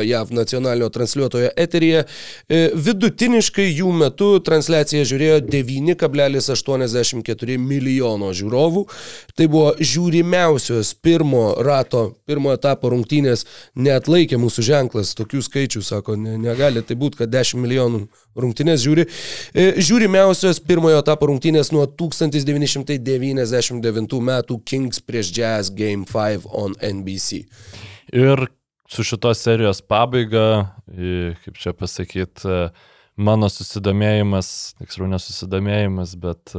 JAV 0.08 0.28
nacionalinio 0.36 0.88
transliuotojo 0.92 1.50
eteryje 1.56 2.04
vidutiniškai 2.48 3.66
jų 3.68 3.92
metu 3.96 4.40
transliaciją 4.44 5.04
žiūrėjo 5.08 5.40
9,84 5.52 7.58
milijono 7.60 8.32
žiūrovų. 8.36 8.86
Tai 9.36 9.46
buvo 9.52 9.72
žiūrimiausios 9.80 10.94
pirmo 11.02 11.54
rato, 11.64 12.12
pirmo 12.28 12.52
etapo 12.54 12.88
rungtynės, 12.92 13.01
net 13.74 14.08
laikė 14.08 14.36
mūsų 14.40 14.62
ženklas 14.66 15.14
tokių 15.18 15.42
skaičių, 15.46 15.82
sako, 15.84 16.16
ne, 16.20 16.36
negali 16.40 16.82
tai 16.86 16.96
būti, 16.98 17.16
kad 17.22 17.28
10 17.32 17.60
milijonų 17.62 17.98
rungtynės 18.38 18.80
žiūri. 18.84 19.04
E, 19.54 19.56
Žiūrimiausios 19.82 20.60
pirmojo 20.66 20.98
etapo 21.02 21.26
rungtynės 21.30 21.68
nuo 21.74 21.84
1999 21.86 24.20
metų 24.30 24.54
Kings 24.64 24.98
prieš 25.04 25.26
Jazz 25.36 25.70
Game 25.74 26.04
5 26.08 26.46
on 26.48 26.74
NBC. 26.78 27.28
Ir 28.12 28.48
su 28.92 29.02
šitos 29.06 29.38
serijos 29.40 29.80
pabaiga, 29.88 30.66
kaip 31.44 31.54
čia 31.60 31.72
pasakyti, 31.76 32.48
mano 33.16 33.48
susidomėjimas, 33.52 34.74
tiksliau 34.80 35.08
nesusidomėjimas, 35.12 36.14
bet 36.20 36.54
e, 36.56 36.58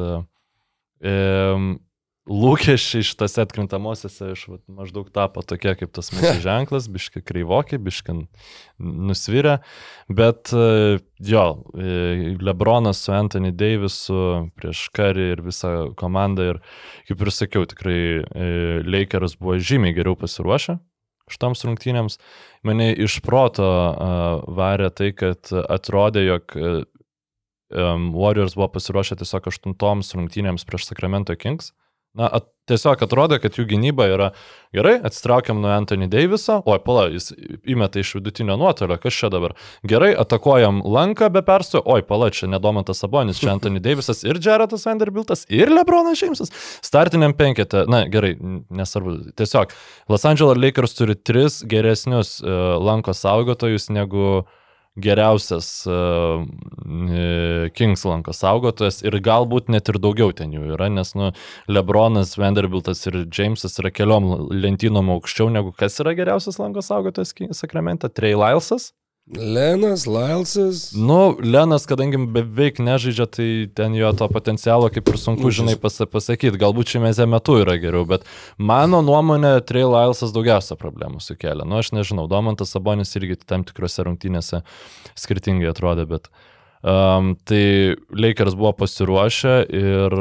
lūkesčiai 2.30 3.04
šitose 3.04 3.44
atkrintamosiose 3.44 4.30
iš 4.32 4.46
vat, 4.48 4.62
maždaug 4.72 5.10
tapo 5.12 5.44
tokie 5.44 5.74
kaip 5.80 5.92
tas 5.96 6.12
mūsų 6.16 6.38
ženklas, 6.44 6.88
biški 6.92 7.24
kreivokiai, 7.26 7.82
biški 7.84 8.16
nusvirę, 8.80 9.58
bet 10.08 10.54
e, 10.56 11.02
jo, 11.28 11.46
e, 11.76 12.38
Lebronas 12.40 13.04
su 13.04 13.14
Anthony 13.16 13.52
Davisu 13.52 14.22
prieš 14.56 14.86
Karį 14.96 15.28
ir 15.36 15.44
visą 15.44 15.74
komandą 16.00 16.54
ir, 16.54 16.64
kaip 17.10 17.28
ir 17.28 17.34
sakiau, 17.36 17.68
tikrai 17.68 18.00
e, 18.00 18.50
Lakers 18.88 19.38
buvo 19.42 19.60
žymiai 19.60 19.96
geriau 19.96 20.16
pasiruošę 20.20 20.80
šitoms 21.32 21.64
rungtynėms. 21.66 22.18
Mane 22.68 22.90
iš 23.00 23.22
proto 23.24 23.64
varė 24.54 24.90
tai, 24.92 25.14
kad 25.16 25.48
atrodė, 25.56 26.26
jog 26.28 26.52
Warriors 27.72 28.58
buvo 28.60 28.68
pasiruošę 28.76 29.16
tiesiog 29.22 29.48
aštuntoms 29.50 30.12
rungtynėms 30.20 30.68
prieš 30.68 30.90
Sacramento 30.92 31.34
Kings. 31.40 31.72
Na, 32.14 32.28
at, 32.30 32.46
tiesiog 32.70 33.02
atrodo, 33.04 33.38
kad 33.42 33.58
jų 33.58 33.66
gynyba 33.74 34.06
yra 34.12 34.28
gerai, 34.76 34.94
atsitraukiam 35.06 35.60
nuo 35.64 35.72
Anthony 35.74 36.06
Daviso, 36.12 36.60
oi, 36.70 36.78
pala, 36.84 37.08
jis 37.12 37.32
įmeta 37.70 38.00
iš 38.00 38.14
vidutinio 38.20 38.56
nuotolio, 38.60 39.00
kas 39.02 39.18
čia 39.18 39.32
dabar. 39.34 39.56
Gerai, 39.90 40.12
atakuojam 40.22 40.84
lanką 40.86 41.32
be 41.34 41.44
perstojo, 41.46 41.84
oi, 41.90 42.06
pala, 42.08 42.30
čia 42.34 42.48
nedomantas 42.52 43.02
Sabonis, 43.04 43.42
čia 43.42 43.52
Anthony 43.56 43.82
Davisas 43.88 44.24
ir 44.28 44.40
Jaretas 44.44 44.86
Vanderbiltas 44.88 45.48
ir 45.50 45.74
Lebronas 45.74 46.22
Jamesas. 46.22 46.54
Startiniam 46.86 47.36
penketė, 47.38 47.88
na 47.90 48.06
gerai, 48.12 48.36
nesvarbu, 48.70 49.34
tiesiog 49.40 49.74
Los 50.14 50.30
Angeles 50.30 50.62
Lakers 50.62 50.98
turi 51.00 51.18
tris 51.18 51.64
geresnius 51.66 52.38
uh, 52.46 52.76
lanko 52.78 53.18
saugotojus 53.18 53.90
negu 53.90 54.44
geriausias 54.96 55.88
uh, 55.90 56.46
Kings 57.74 58.06
lanko 58.06 58.34
saugotojas 58.36 59.02
ir 59.06 59.18
galbūt 59.26 59.72
net 59.74 59.90
ir 59.90 60.00
daugiau 60.02 60.34
ten 60.36 60.54
jų 60.54 60.74
yra, 60.76 60.90
nes 60.94 61.16
nu, 61.18 61.32
Lebronas, 61.72 62.36
Vanderbiltas 62.38 63.02
ir 63.10 63.24
Jamesas 63.26 63.80
yra 63.82 63.94
keliom 63.94 64.52
lentynom 64.54 65.10
aukščiau 65.16 65.50
negu 65.54 65.74
kas 65.78 65.98
yra 66.04 66.14
geriausias 66.18 66.60
lanko 66.62 66.86
saugotojas 66.86 67.34
Sakramente, 67.58 68.10
Trey 68.10 68.38
Lylesas. 68.38 68.92
Lenas, 69.28 70.06
Lailsas. 70.06 70.92
Nu, 70.92 71.38
Lenas, 71.40 71.86
kadangi 71.88 72.20
beveik 72.28 72.82
nežaidžia, 72.84 73.26
tai 73.32 73.48
ten 73.72 73.96
jo 73.96 74.10
to 74.20 74.28
potencialo 74.28 74.90
kaip 74.92 75.08
ir 75.08 75.18
sunku, 75.20 75.48
žinai, 75.48 75.78
pas, 75.80 75.96
pasakyti. 76.12 76.60
Galbūt 76.60 76.92
šiame 76.92 77.14
metu 77.32 77.56
yra 77.62 77.78
geriau, 77.80 78.04
bet 78.10 78.28
mano 78.60 79.00
nuomonė, 79.00 79.56
Trey 79.64 79.88
Lylesas 79.88 80.36
daugiausia 80.36 80.76
problemų 80.76 81.24
sukėlė. 81.24 81.64
Nu, 81.64 81.80
aš 81.80 81.94
nežinau, 81.96 82.28
Domantas 82.28 82.76
Sabonis 82.76 83.16
irgi 83.16 83.40
tam 83.48 83.64
tikrose 83.64 84.04
rungtynėse 84.04 84.60
skirtingai 85.16 85.72
atrodė, 85.72 86.04
bet 86.12 86.28
um, 86.84 87.38
tai 87.48 87.96
Lakers 88.12 88.60
buvo 88.60 88.76
pasiruošę 88.84 89.58
ir 89.72 90.20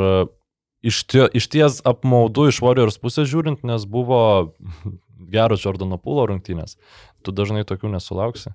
iš, 0.79 1.05
tie, 1.11 1.27
iš 1.27 1.51
ties 1.51 1.83
apmaudu 1.83 2.53
iš 2.55 2.63
Warriors 2.63 3.03
pusės 3.03 3.27
žiūrint, 3.35 3.67
nes 3.67 3.83
buvo 3.83 4.55
geros 5.35 5.67
Jordano 5.67 5.99
Pulo 5.99 6.31
rungtynės. 6.31 6.79
Tu 7.27 7.35
dažnai 7.35 7.67
tokių 7.67 7.99
nesulauksi. 7.99 8.55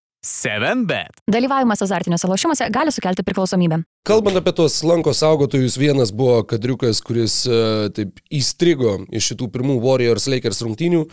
7bet. 0.21 1.17
Dalyvavimas 1.31 1.81
azartiniuose 1.81 2.27
lošimuose 2.29 2.67
gali 2.69 2.91
sukelti 2.93 3.23
priklausomybę. 3.25 3.79
Kalbant 4.05 4.37
apie 4.37 4.51
tos 4.53 4.75
lanko 4.85 5.13
saugotojus, 5.17 5.77
vienas 5.81 6.11
buvo 6.13 6.43
kadriukas, 6.45 6.99
kuris 7.05 7.39
uh, 7.49 7.87
taip 7.93 8.21
įstrigo 8.29 8.99
iš 9.09 9.31
šitų 9.31 9.47
pirmų 9.53 9.79
Warriors 9.81 10.27
Lakers 10.29 10.61
rungtynių. 10.65 11.07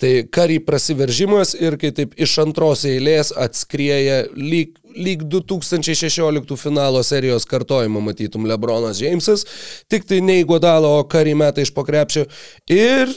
Tai 0.00 0.12
kari 0.32 0.56
prasiveržimas 0.64 1.52
ir 1.60 1.76
kai 1.80 1.92
taip 1.96 2.16
iš 2.16 2.38
antros 2.40 2.86
eilės 2.88 3.34
atskrieja 3.36 4.22
lyg, 4.32 4.78
lyg 4.96 5.26
2016 5.28 6.56
finalo 6.60 7.04
serijos 7.04 7.44
kartojimo 7.50 8.00
matytum 8.04 8.48
Lebronas 8.48 9.04
Jamesas, 9.04 9.44
tik 9.92 10.08
tai 10.08 10.22
ne 10.24 10.40
į 10.40 10.48
Godalą, 10.54 10.96
o 11.02 11.04
kari 11.04 11.36
metą 11.36 11.64
iš 11.64 11.72
pokrepšio. 11.76 12.24
Ir 12.72 13.12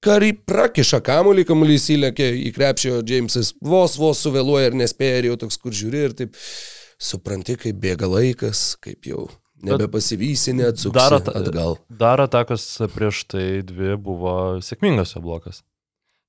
Kari 0.00 0.32
prakiša 0.48 1.02
kamuolį, 1.04 1.44
kamuolys 1.48 1.90
įlėkė 1.92 2.30
į 2.48 2.54
krepšio, 2.56 3.00
Jamesas 3.04 3.52
vos 3.60 3.98
vos 4.00 4.22
suvėluoja 4.24 4.70
ir 4.70 4.78
nespėja 4.80 5.18
ir 5.20 5.28
jau 5.32 5.36
toks 5.42 5.60
kur 5.60 5.76
žiūri 5.76 6.04
ir 6.08 6.14
taip 6.16 6.38
supranti, 7.00 7.58
kaip 7.60 7.76
bėga 7.82 8.08
laikas, 8.08 8.74
kaip 8.80 9.04
jau 9.10 9.28
Nebepasivysi, 9.60 10.54
neatsuksi 10.56 10.96
Dar 10.96 11.12
at- 11.18 11.28
atgal. 11.36 11.74
Dar 11.92 12.20
atakos 12.24 12.62
prieš 12.94 13.26
tai 13.28 13.60
dvi 13.60 13.92
buvo 14.00 14.32
sėkmingas 14.64 15.12
jo 15.12 15.20
blokas. 15.20 15.58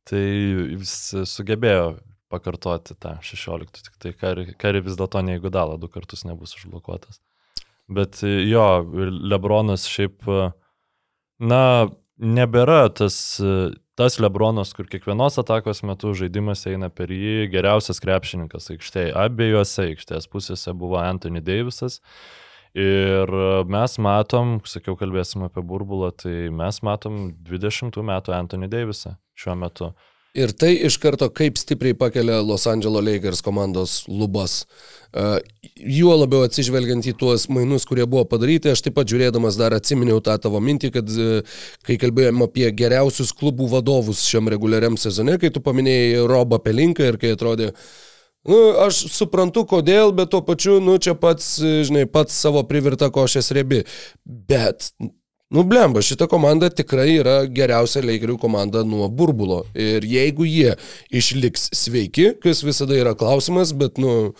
Tai 0.03 0.19
jis 0.19 0.91
sugebėjo 1.32 1.93
pakartoti 2.28 2.95
tą 2.99 3.13
16, 3.24 3.72
tik 3.88 3.95
tai 4.03 4.11
kari, 4.19 4.45
kari 4.59 4.82
vis 4.84 4.97
dėlto 4.99 5.22
neįgudalo, 5.24 5.78
du 5.80 5.88
kartus 5.88 6.26
nebus 6.28 6.57
užblokuotas. 6.59 7.22
Bet 7.88 8.19
jo, 8.24 8.65
Lebronas 9.32 9.88
šiaip, 9.88 10.28
na, 11.39 11.63
nebėra 12.22 12.86
tas, 12.93 13.15
tas 13.97 14.19
Lebronas, 14.22 14.76
kur 14.78 14.88
kiekvienos 14.89 15.39
atakos 15.41 15.82
metu 15.88 16.13
žaidimas 16.17 16.63
eina 16.69 16.91
per 16.93 17.11
jį, 17.13 17.49
geriausias 17.51 18.01
krepšininkas 18.03 18.72
aikštėje. 18.76 19.15
Abiejose 19.17 19.89
aikštės 19.89 20.30
pusėse 20.32 20.74
buvo 20.78 21.01
Anthony 21.01 21.41
Davisas. 21.43 21.99
Ir 22.78 23.28
mes 23.67 23.97
matom, 23.99 24.59
sakiau, 24.63 24.95
kalbėsim 24.95 25.43
apie 25.43 25.63
burbulą, 25.67 26.13
tai 26.15 26.47
mes 26.55 26.80
matom 26.88 27.34
20 27.43 27.99
metų 28.07 28.38
Anthony 28.38 28.72
Davisą 28.72 29.17
šiuo 29.36 29.57
metu. 29.59 29.91
Ir 30.38 30.53
tai 30.55 30.71
iš 30.88 30.95
karto 31.03 31.27
kaip 31.36 31.57
stipriai 31.59 31.95
pakelia 31.97 32.38
Los 32.39 32.63
Angeles 32.69 33.03
Lakers 33.03 33.41
komandos 33.43 34.05
lubas. 34.07 34.61
Uh, 35.11 35.41
juo 35.75 36.13
labiau 36.15 36.45
atsižvelgiant 36.47 37.03
į 37.11 37.13
tuos 37.19 37.49
mainus, 37.51 37.84
kurie 37.84 38.05
buvo 38.07 38.23
padaryti, 38.32 38.71
aš 38.71 38.86
taip 38.86 38.95
pat 38.95 39.09
žiūrėdamas 39.11 39.57
dar 39.59 39.75
atsiminiau 39.75 40.21
tą 40.23 40.38
tavo 40.39 40.61
mintį, 40.63 40.91
kad 40.95 41.11
uh, 41.19 41.57
kai 41.84 41.97
kalbėjom 41.99 42.45
apie 42.47 42.69
geriausius 42.71 43.34
klubų 43.36 43.67
vadovus 43.73 44.23
šiam 44.23 44.47
reguliariam 44.53 44.95
sezone, 44.95 45.36
kai 45.41 45.51
tu 45.51 45.59
paminėjai 45.65 46.23
Robą 46.32 46.61
Pelinką 46.63 47.11
ir 47.11 47.19
kai 47.19 47.36
atrodė, 47.36 47.73
Nu, 48.41 48.57
aš 48.82 49.03
suprantu, 49.13 49.61
kodėl, 49.69 50.09
bet 50.17 50.32
tuo 50.34 50.39
pačiu, 50.41 50.79
nu, 50.82 50.95
čia 50.97 51.13
pats, 51.13 51.59
žinai, 51.61 52.07
pats 52.09 52.34
savo 52.34 52.63
privirta 52.65 53.11
košės 53.13 53.51
riebi. 53.53 53.84
Bet, 54.25 54.88
nu, 55.52 55.64
blemba, 55.68 56.02
šita 56.06 56.28
komanda 56.32 56.70
tikrai 56.72 57.10
yra 57.20 57.41
geriausia 57.52 58.04
Lakerių 58.06 58.38
komanda 58.41 58.86
nuo 58.88 59.10
burbulo. 59.12 59.64
Ir 59.76 60.06
jeigu 60.08 60.47
jie 60.47 60.78
išliks 61.12 61.70
sveiki, 61.76 62.32
kas 62.41 62.64
visada 62.64 62.95
yra 62.97 63.14
klausimas, 63.20 63.74
bet, 63.78 63.99
nu, 64.02 64.34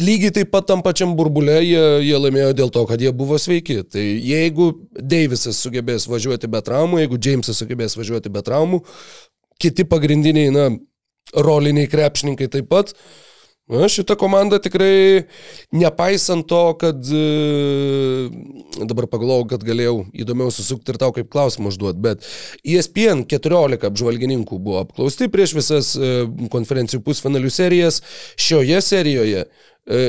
lygiai 0.00 0.32
taip 0.38 0.50
pat 0.52 0.68
tam 0.68 0.82
pačiam 0.84 1.14
burbulė 1.18 1.60
jie, 1.64 1.84
jie 2.08 2.16
laimėjo 2.20 2.56
dėl 2.56 2.72
to, 2.72 2.86
kad 2.88 3.00
jie 3.00 3.12
buvo 3.16 3.38
sveiki. 3.40 3.82
Tai 3.92 4.02
jeigu 4.04 4.72
Deivisas 4.96 5.60
sugebės 5.62 6.08
važiuoti 6.08 6.50
be 6.52 6.64
traumų, 6.64 7.04
jeigu 7.04 7.20
Jamesas 7.28 7.60
sugebės 7.62 7.96
važiuoti 8.00 8.32
be 8.32 8.44
traumų, 8.44 8.82
kiti 9.62 9.86
pagrindiniai, 9.88 10.52
na, 10.52 10.68
roliniai 11.34 11.88
krepšininkai 11.90 12.48
taip 12.52 12.68
pat. 12.70 12.92
Na, 13.66 13.88
šita 13.90 14.14
komanda 14.14 14.60
tikrai, 14.62 15.24
nepaisant 15.74 16.46
to, 16.46 16.60
kad 16.78 17.08
e, 17.10 18.28
dabar 18.86 19.08
pagalvojau, 19.10 19.48
kad 19.50 19.64
galėjau 19.66 20.04
įdomiau 20.14 20.52
susukti 20.54 20.94
ir 20.94 21.00
tau 21.02 21.10
kaip 21.16 21.26
klausimą 21.32 21.72
užduoti, 21.72 21.98
bet 22.04 22.28
ESPN 22.62 23.24
14 23.26 23.88
apžvalgininkų 23.90 24.60
buvo 24.62 24.84
apklausti 24.84 25.26
prieš 25.34 25.56
visas 25.58 25.88
e, 25.98 26.12
konferencijų 26.52 27.02
pusfinalių 27.08 27.50
serijas. 27.50 27.98
Šioje 28.38 28.78
serijoje 28.86 29.42
e, 29.42 29.48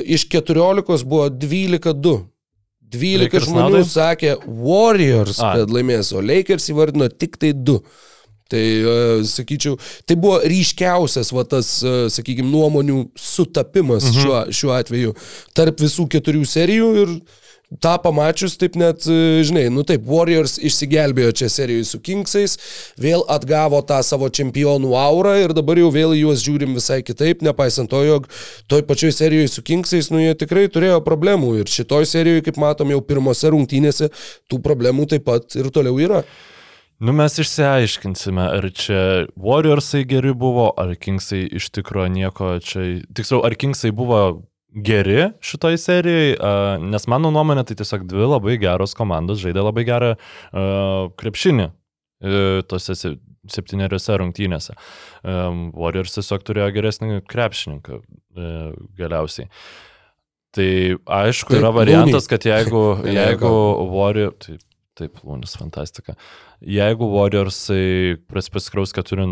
iš 0.05 0.27
14 0.37 1.07
buvo 1.09 1.25
12-2. 1.33 2.13
12 2.93 3.23
Lakers 3.25 3.49
žmonių 3.49 3.79
naudai? 3.79 3.87
sakė 3.89 4.35
Warriors, 4.45 5.41
A. 5.41 5.55
kad 5.57 5.73
laimės, 5.73 6.13
o 6.13 6.21
Lakers 6.21 6.69
įvardino 6.75 7.09
tik 7.09 7.41
tai 7.41 7.55
2. 7.57 7.81
Tai, 8.47 8.63
uh, 8.83 9.25
sakyčiau, 9.27 9.75
tai 10.07 10.15
buvo 10.19 10.39
ryškiausias, 10.47 11.33
va 11.35 11.43
tas, 11.49 11.73
uh, 11.83 12.05
sakykime, 12.11 12.47
nuomonių 12.47 13.09
sutapimas 13.19 14.07
mhm. 14.07 14.21
šiuo, 14.21 14.39
šiuo 14.55 14.71
atveju 14.77 15.17
tarp 15.57 15.83
visų 15.83 16.07
keturių 16.15 16.47
serijų 16.47 16.93
ir 17.01 17.11
tą 17.83 17.97
pamačius, 17.99 18.55
taip 18.55 18.77
net, 18.79 19.03
uh, 19.11 19.41
žinai, 19.43 19.65
nu 19.73 19.83
taip, 19.87 20.07
Warriors 20.07 20.55
išsigelbėjo 20.63 21.35
čia 21.41 21.51
serijoje 21.51 21.89
su 21.91 21.99
Kingsais, 21.99 22.55
vėl 23.03 23.25
atgavo 23.27 23.83
tą 23.83 23.99
savo 24.07 24.31
čempionų 24.31 24.95
aurą 24.95 25.35
ir 25.43 25.51
dabar 25.57 25.83
jau 25.83 25.91
vėl 25.91 26.15
juos 26.15 26.47
žiūrim 26.47 26.79
visai 26.79 27.01
kitaip, 27.03 27.43
nepaisant 27.43 27.91
to, 27.91 28.05
jog 28.07 28.31
toj 28.71 28.87
pačioj 28.87 29.11
serijoje 29.19 29.51
su 29.57 29.67
Kingsais, 29.67 30.07
nu 30.15 30.23
jie 30.23 30.37
tikrai 30.39 30.69
turėjo 30.71 31.03
problemų 31.03 31.57
ir 31.65 31.73
šitoj 31.75 32.07
serijoje, 32.07 32.47
kaip 32.47 32.63
matom, 32.63 32.95
jau 32.95 33.03
pirmose 33.03 33.51
rungtynėse 33.51 34.13
tų 34.47 34.63
problemų 34.63 35.11
taip 35.11 35.27
pat 35.27 35.59
ir 35.59 35.67
toliau 35.75 35.99
yra. 35.99 36.23
Nu 36.97 37.13
mes 37.13 37.35
išsiaiškinsime, 37.37 38.41
ar 38.57 38.65
čia 38.73 39.01
Warriorsai 39.37 40.01
geri 40.09 40.33
buvo, 40.33 40.71
ar 40.81 40.95
Kingsai 40.97 41.43
iš 41.59 41.69
tikrųjų 41.75 42.09
nieko 42.15 42.55
čia... 42.65 42.85
Tiksliau, 43.13 43.43
ar 43.45 43.53
Kingsai 43.59 43.91
buvo 43.93 44.21
geri 44.73 45.27
šitoj 45.45 45.77
serijai, 45.81 46.31
nes 46.81 47.05
mano 47.09 47.29
nuomonė 47.33 47.67
tai 47.69 47.77
tiesiog 47.77 48.05
dvi 48.09 48.25
labai 48.33 48.57
geros 48.61 48.97
komandos 48.97 49.41
žaidė 49.43 49.63
labai 49.65 49.85
gerą 49.87 50.11
krepšinį 51.21 51.67
e, 51.69 52.41
tose 52.69 52.97
se- 52.97 53.15
septyneriose 53.53 54.17
rungtynėse. 54.19 54.75
Em, 55.21 55.67
Warriors 55.77 56.17
tiesiog 56.17 56.45
turėjo 56.49 56.71
geresnį 56.75 57.21
krepšininką 57.29 57.99
e, 58.01 58.51
galiausiai. 58.99 59.49
Tai 60.57 60.69
aišku, 61.21 61.53
Taip, 61.53 61.61
yra 61.61 61.71
variantas, 61.75 62.25
kad 62.29 62.45
jeigu, 62.47 62.83
jeigu 63.19 63.53
Warrior... 63.93 64.33
Taip, 64.41 64.63
taip, 64.97 65.19
Lūnis, 65.25 65.53
fantastika. 65.59 66.15
Jeigu 66.61 67.07
Warriorsai 67.13 68.17
pasikraus 68.31 68.95
4-0 68.97 69.27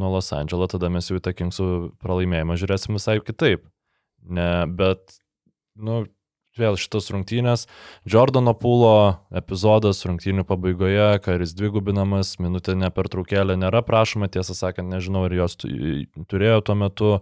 nuo 0.00 0.10
Los 0.14 0.32
Andželo, 0.36 0.68
tada 0.72 0.90
mes 0.92 1.10
jau 1.10 1.18
į 1.20 1.24
tą 1.24 1.34
Kingsų 1.36 1.68
pralaimėjimą 2.02 2.58
žiūrėsim 2.60 2.98
visai 2.98 3.18
kitaip. 3.24 3.64
Ne, 4.22 4.50
bet, 4.70 5.18
nu, 5.76 6.04
vėl 6.58 6.76
šitos 6.76 7.08
rungtynės. 7.14 7.66
Jordano 8.08 8.52
pūlo 8.58 9.18
epizodas 9.34 10.02
rungtynių 10.04 10.44
pabaigoje, 10.48 11.08
karis 11.24 11.54
dvigubinamas, 11.56 12.34
minutė 12.42 12.74
nepertraukėlė 12.78 13.56
nėra 13.60 13.80
prašoma, 13.86 14.28
tiesą 14.32 14.56
sakant, 14.58 14.90
nežinau, 14.92 15.24
ar 15.28 15.36
jos 15.36 15.56
tu- 15.56 15.72
turėjo 16.28 16.60
tuo 16.68 16.76
metu. 16.76 17.12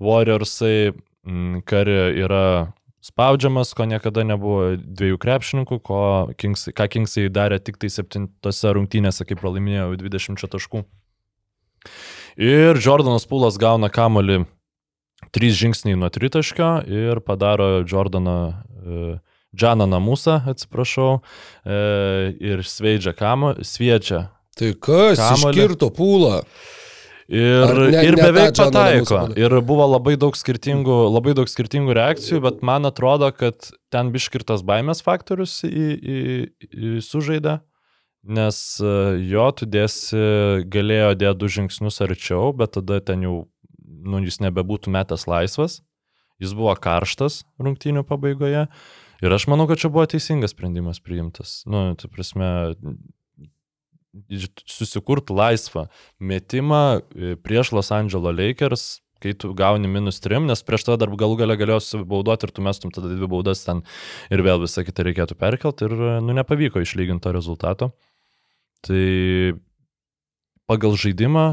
Warriorsai, 0.00 0.94
mm, 1.26 1.62
kari 1.68 1.98
yra 2.24 2.72
spaudžiamas, 3.10 3.74
ko 3.76 3.86
niekada 3.90 4.24
nebuvo 4.26 4.76
dviejų 4.78 5.18
krepšininkų, 5.20 5.80
ko 5.82 6.00
Kingsai, 6.40 6.74
ką 6.76 6.86
Kingsai 6.94 7.26
darė 7.32 7.60
tik 7.62 7.80
tai 7.82 7.90
septintose 7.92 8.72
rungtynėse, 8.76 9.26
kai 9.26 9.38
pralaimėjo 9.38 9.92
20 10.00 10.46
taškų. 10.54 10.84
Ir 12.40 12.78
Jordanas 12.80 13.26
Pūlas 13.28 13.58
gauna 13.60 13.90
kamolį 13.92 14.44
trys 15.34 15.58
žingsniai 15.58 15.98
nuo 15.98 16.10
tritaškio 16.12 16.70
ir 16.88 17.20
padaro 17.24 17.82
Jordaną, 17.84 18.38
e, 18.80 19.18
Džaną 19.56 19.88
Namusą, 19.90 20.40
atsiprašau, 20.46 21.20
e, 21.66 22.34
ir 22.38 22.62
sveidžia 22.62 23.16
kamolį, 23.18 23.66
sviečia. 23.66 24.28
Tai 24.56 24.74
kas 24.78 25.18
Kamuolį. 25.18 25.56
iškirto 25.56 25.90
pūlą? 25.94 26.44
Ir, 27.30 27.62
Ar 27.62 27.78
ne- 27.78 28.00
ir 28.02 28.16
ne 28.18 28.24
beveik 28.26 28.56
Džaną 28.58 28.72
pataiko. 28.74 29.18
Ir 29.38 29.52
buvo 29.62 29.84
labai 29.86 30.16
daug 30.18 30.34
skirtingų, 30.34 30.96
labai 31.14 31.34
daug 31.38 31.46
skirtingų 31.46 31.94
reakcijų, 31.94 32.40
bet 32.42 32.62
man 32.66 32.88
atrodo, 32.88 33.28
kad 33.30 33.68
ten 33.94 34.10
biškirtas 34.10 34.64
baimės 34.66 34.98
faktorius 35.06 35.60
į, 35.62 35.84
į, 35.94 36.16
į 36.74 36.90
sužaidė, 37.06 37.60
nes 38.26 38.58
e, 38.82 38.94
jo 39.30 39.46
tu 39.54 39.68
dėsi, 39.70 40.18
galėjo 40.74 41.12
dėti 41.22 41.38
du 41.38 41.52
žingsnius 41.54 42.02
arčiau, 42.02 42.50
bet 42.56 42.74
tada 42.80 42.98
ten 42.98 43.22
jau, 43.22 43.36
nu, 43.78 44.18
jis 44.26 44.40
nebebūtų 44.42 44.90
metęs 44.90 45.28
laisvas, 45.30 45.78
jis 46.42 46.56
buvo 46.58 46.74
karštas 46.82 47.44
rungtynių 47.62 48.02
pabaigoje. 48.10 48.66
Ir 49.20 49.36
aš 49.36 49.46
manau, 49.52 49.68
kad 49.70 49.78
čia 49.78 49.92
buvo 49.92 50.06
teisingas 50.08 50.50
sprendimas 50.56 50.98
priimtas. 50.98 51.60
Nu, 51.68 51.92
tai 51.94 52.08
prasme, 52.10 52.74
susikurti 54.66 55.34
laisvą 55.36 55.86
metimą 56.18 56.82
e, 56.98 57.36
prieš 57.40 57.72
Los 57.76 57.92
Angeles 57.94 58.36
Lakers, 58.36 58.84
kai 59.20 59.34
tu 59.36 59.52
gauni 59.54 59.88
minus 59.88 60.20
3, 60.24 60.40
nes 60.48 60.62
prieš 60.64 60.86
to 60.88 60.96
dar 61.00 61.12
galų 61.12 61.36
galę 61.42 61.56
galėjo 61.60 61.80
susibauduoti 61.84 62.48
ir 62.48 62.54
tu 62.56 62.64
mestum 62.64 62.92
tada 62.94 63.10
dvi 63.12 63.28
baudas 63.30 63.62
ten 63.66 63.82
ir 64.32 64.42
vėl 64.46 64.62
visą 64.64 64.84
kitą 64.86 65.04
reikėtų 65.10 65.36
perkelti 65.40 65.88
ir, 65.88 65.96
e, 65.96 66.14
nu, 66.24 66.36
nepavyko 66.40 66.82
išlyginti 66.82 67.26
to 67.26 67.34
rezultato. 67.36 67.90
Tai 68.80 69.04
pagal 70.70 70.96
žaidimą 70.96 71.44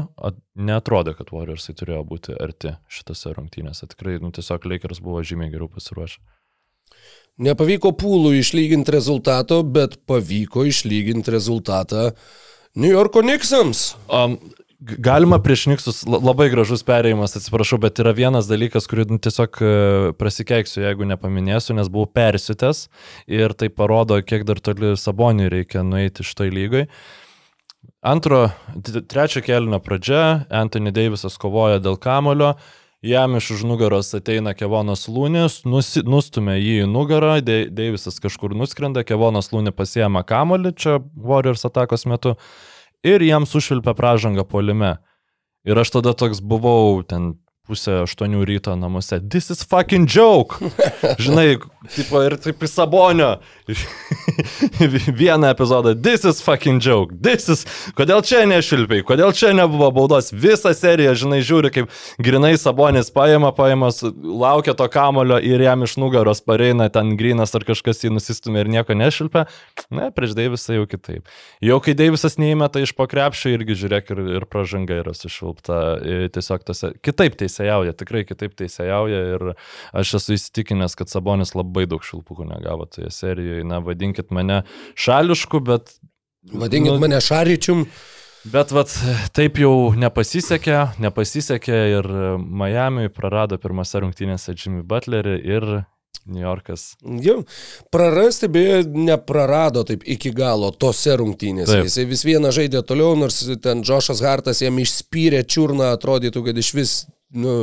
neatrodė, 0.56 1.12
kad 1.18 1.32
Warriorsai 1.34 1.74
turėjo 1.76 2.00
būti 2.08 2.36
arti 2.40 2.72
šitose 2.88 3.34
rungtynėse. 3.36 3.90
Tikrai, 3.92 4.16
nu, 4.22 4.32
tiesiog 4.34 4.64
Lakers 4.70 5.02
buvo 5.04 5.20
žymiai 5.26 5.52
geriau 5.52 5.68
pasiruošę. 5.72 6.22
Nepavyko 7.38 7.92
pūlų 7.94 8.34
išlyginti 8.40 8.90
rezultato, 8.90 9.60
bet 9.62 9.98
pavyko 10.10 10.64
išlyginti 10.66 11.30
rezultatą 11.30 12.10
New 12.74 12.90
Yorko 12.90 13.22
Knicksams. 13.22 13.92
Um, 14.10 14.36
galima 14.80 15.38
prieš 15.42 15.66
Niksus, 15.70 16.00
la- 16.06 16.20
labai 16.22 16.48
gražus 16.52 16.84
perėjimas, 16.86 17.36
atsiprašau, 17.38 17.78
bet 17.82 17.98
yra 18.02 18.12
vienas 18.14 18.50
dalykas, 18.50 18.86
kurį 18.90 19.08
nu, 19.10 19.18
tiesiog 19.22 19.58
e, 19.62 19.70
prasikeiksiu, 20.18 20.82
jeigu 20.84 21.06
nepaminėsiu, 21.08 21.74
nes 21.78 21.90
buvau 21.90 22.10
persitęs 22.10 22.84
ir 23.26 23.54
tai 23.58 23.70
parodo, 23.74 24.20
kiek 24.22 24.46
dar 24.46 24.62
toli 24.62 24.94
Saboniui 24.98 25.50
reikia 25.50 25.82
nueiti 25.86 26.26
šitoj 26.26 26.52
lygoj. 26.54 26.86
Antro, 28.06 28.44
trečio 29.10 29.42
kelio 29.42 29.80
pradžia, 29.82 30.46
Anthony 30.54 30.94
Davisas 30.94 31.34
kovoja 31.40 31.80
dėl 31.82 31.98
kamulio 31.98 32.54
Jam 33.02 33.36
iš 33.36 33.50
už 33.50 33.60
nugaros 33.62 34.08
ateina 34.14 34.50
Kevonas 34.58 35.04
Lūnis, 35.06 35.60
nusi, 35.62 36.00
nustumia 36.02 36.56
jį 36.58 36.80
į 36.82 36.86
nugarą, 36.90 37.36
De, 37.46 37.68
Deivisas 37.70 38.18
kažkur 38.18 38.56
nuskrenda, 38.58 39.04
Kevonas 39.06 39.52
Lūnė 39.52 39.70
pasiema 39.70 40.24
kamolį 40.26 40.72
čia 40.74 40.96
Warriors 41.14 41.62
atakos 41.68 42.08
metu 42.10 42.34
ir 43.06 43.22
jam 43.22 43.46
sušvilpia 43.46 43.94
pražangą 43.94 44.42
polime. 44.42 44.96
Ir 45.62 45.78
aš 45.78 45.94
tada 45.94 46.10
toks 46.10 46.42
buvau 46.42 47.04
ten 47.06 47.36
pusę 47.68 48.02
aštuonių 48.02 48.42
ryto 48.48 48.74
namuose. 48.74 49.20
This 49.22 49.52
is 49.54 49.62
fucking 49.62 50.10
joke. 50.10 50.58
Žinai, 51.22 51.60
tipo, 51.94 52.22
ir 52.26 52.36
taip 52.42 52.62
į 52.64 52.70
sabonio. 52.70 53.36
Vieną 55.20 55.50
epizodą. 55.52 55.94
This 56.02 56.24
is 56.24 56.40
fucking 56.42 56.80
joke. 56.84 57.14
This 57.22 57.48
is. 57.52 57.64
Kodėl 57.96 58.22
čia 58.24 58.44
nešilpiai? 58.48 59.04
Kodėl 59.06 59.34
čia 59.36 59.52
nebuvo 59.56 59.90
baudos? 59.94 60.30
Visą 60.32 60.72
seriją, 60.76 61.12
žinai, 61.18 61.40
žiūri, 61.44 61.72
kaip 61.74 61.92
grinai 62.22 62.54
sabonis 62.60 63.12
paima, 63.12 63.52
paimas, 63.56 64.00
laukia 64.16 64.74
to 64.78 64.88
kamulio 64.92 65.36
ir 65.44 65.62
jam 65.64 65.84
iš 65.84 65.98
nugaros 66.00 66.40
pareina 66.44 66.88
ten 66.92 67.14
grinas 67.20 67.52
ar 67.56 67.66
kažkas 67.68 68.04
jį 68.04 68.14
nusistumė 68.16 68.64
ir 68.64 68.72
nieko 68.78 68.96
nešilpia. 68.96 69.44
Ne, 69.94 70.08
prieš 70.14 70.34
Deivisą 70.38 70.78
jau 70.78 70.88
kitaip. 70.88 71.28
Jau 71.64 71.78
kai 71.84 71.94
Deivisas 71.98 72.38
neįmeta 72.40 72.82
iš 72.84 72.94
pakrepšio, 72.96 73.52
irgi 73.56 73.76
žiūrėk 73.84 74.12
ir, 74.14 74.24
ir 74.38 74.48
pražanga 74.48 75.00
yra 75.02 75.14
sušvilpta. 75.16 75.82
E, 76.00 76.18
Tiesiog 76.32 76.64
tose. 76.68 76.92
Kitaip 77.04 77.36
teisėjauja, 77.40 77.94
tikrai 77.98 78.24
kitaip 78.28 78.56
teisėjauja 78.58 79.22
ir 79.34 79.46
aš 79.96 80.16
esu 80.20 80.36
įsitikinęs, 80.38 80.96
kad 80.98 81.12
Sabonis 81.12 81.54
labai 81.56 81.77
daug 81.86 82.02
šilpukų 82.02 82.48
negavo 82.48 82.88
toje 82.90 83.10
serijoje. 83.14 83.64
Na, 83.68 83.78
vadinkit 83.84 84.32
mane 84.34 84.62
šališku, 84.98 85.60
bet... 85.60 85.94
Vadinkit 86.48 86.94
Nu- 86.94 87.02
mane 87.02 87.20
šaryčium. 87.22 87.86
Bet 88.48 88.70
vat, 88.72 88.92
taip 89.34 89.58
jau 89.60 89.92
nepasisekė, 89.98 91.00
nepasisekė 91.02 91.78
ir 91.98 92.06
Miami 92.38 93.10
prarado 93.12 93.58
pirmose 93.60 94.00
rungtynėse 94.00 94.54
Jimmy 94.54 94.84
Butlerį 94.86 95.34
ir 95.42 95.66
New 96.28 96.42
Yorkas. 96.42 96.92
Jau, 97.24 97.42
prarasti 97.92 98.48
beje 98.52 98.82
neprarado 98.92 99.82
taip 99.88 100.04
iki 100.06 100.32
galo 100.36 100.70
tose 100.70 101.16
rungtynėse. 101.18 101.72
Taip. 101.72 101.88
Jisai 101.88 102.04
vis 102.08 102.24
vieną 102.28 102.52
žaidė 102.54 102.82
toliau, 102.86 103.16
nors 103.18 103.40
ten 103.64 103.82
Džošas 103.84 104.22
Hartas 104.24 104.62
jam 104.62 104.78
išspyrė 104.80 105.42
čiurną, 105.48 105.92
atrodytų, 105.96 106.44
kad 106.48 106.60
iš 106.60 106.72
vis, 106.76 106.94
nu, 107.32 107.62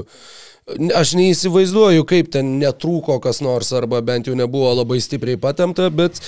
aš 0.95 1.16
neįsivaizduoju, 1.20 2.05
kaip 2.09 2.32
ten 2.34 2.55
netrūko 2.61 3.20
kas 3.24 3.41
nors, 3.45 3.72
arba 3.76 4.01
bent 4.05 4.30
jau 4.30 4.38
nebuvo 4.38 4.72
labai 4.74 5.01
stipriai 5.03 5.39
patemta, 5.41 5.91
bet 5.93 6.22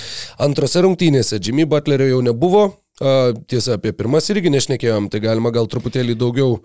antrose 0.43 0.83
rungtynėse 0.85 1.41
Jimmy 1.41 1.65
Butlerio 1.69 2.11
jau 2.11 2.25
nebuvo. 2.25 2.67
Tiesa, 2.97 3.75
apie 3.77 3.91
pirmas 3.93 4.25
irgi 4.33 4.49
nešnekėjom, 4.49 5.11
tai 5.13 5.19
galima 5.21 5.51
gal 5.53 5.67
truputėlį 5.69 6.15
daugiau, 6.17 6.55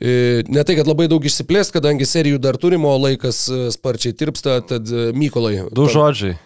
e, 0.00 0.40
ne 0.48 0.62
tai, 0.64 0.78
kad 0.78 0.88
labai 0.88 1.10
daug 1.12 1.20
išsiplėst, 1.28 1.74
kadangi 1.76 2.08
serijų 2.08 2.38
dar 2.40 2.56
turime, 2.56 2.88
o 2.88 2.94
laikas 2.96 3.42
e, 3.52 3.58
sparčiai 3.74 4.16
tirpsta, 4.16 4.62
tad 4.64 4.88
e, 4.88 5.10
Mykolai. 5.12 5.66
Du 5.76 5.84
žodžiai. 5.92 6.38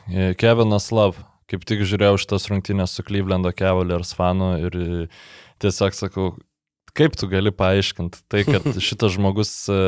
Kevinas 0.43 0.91
Love. 0.91 1.23
Kaip 1.49 1.63
tik 1.71 1.87
žiūrėjau 1.87 2.19
šitas 2.19 2.49
rungtynės 2.51 2.99
su 2.99 3.07
Clevelando 3.07 3.55
Cavaliers 3.57 4.11
fanu 4.19 4.51
ir 4.59 4.75
tiesiog 5.63 5.95
sakau, 5.97 6.33
kaip 6.99 7.17
tu 7.19 7.29
gali 7.31 7.53
paaiškinti 7.55 8.25
tai, 8.31 8.45
kad 8.49 8.67
šitas 8.89 9.15
žmogus 9.17 9.53
e, 9.73 9.81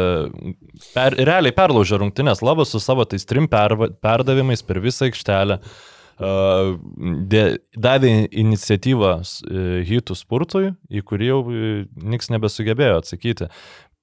per, 0.95 1.17
realiai 1.19 1.55
perlaužė 1.57 2.01
rungtynės 2.03 2.45
Lovas 2.47 2.73
su 2.75 2.81
savo 2.83 3.07
tais 3.09 3.27
trim 3.29 3.49
perva- 3.51 3.91
perdavimais 4.03 4.65
per 4.67 4.83
visą 4.85 5.09
aikštelę. 5.11 5.61
Uh, 6.21 6.75
dė- 7.33 7.63
davė 7.81 8.11
iniciatyvą 8.29 9.13
uh, 9.25 9.61
hitų 9.89 10.17
spurtui, 10.19 10.67
į 10.93 11.01
kurį 11.09 11.31
jau 11.31 11.39
niks 11.97 12.29
nebesugebėjo 12.29 12.99
atsakyti. 13.01 13.49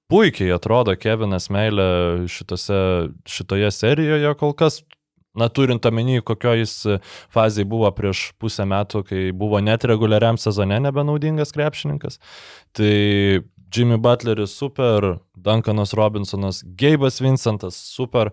Puikiai 0.09 0.49
atrodo 0.55 0.95
Kevinas 0.97 1.45
Meilė 1.53 2.25
šitose, 2.31 2.79
šitoje 3.29 3.69
serijoje 3.75 4.33
kol 4.39 4.55
kas. 4.57 4.79
Na, 5.37 5.49
turint 5.53 5.85
omeny, 5.85 6.21
kokio 6.25 6.55
jis 6.57 6.73
fazėje 7.33 7.69
buvo 7.69 7.91
prieš 7.93 8.31
pusę 8.41 8.65
metų, 8.65 9.03
kai 9.05 9.25
buvo 9.37 9.61
net 9.61 9.85
reguliariam 9.85 10.39
sezone 10.41 10.79
nebenaudingas 10.81 11.53
krepšininkas. 11.53 12.17
Tai 12.77 12.93
Jimmy 13.73 13.97
Butleris 14.01 14.55
super, 14.57 15.17
Duncanas 15.35 15.93
Robinsonas, 15.93 16.63
Geibas 16.79 17.21
Vincentas 17.21 17.75
super, 17.75 18.31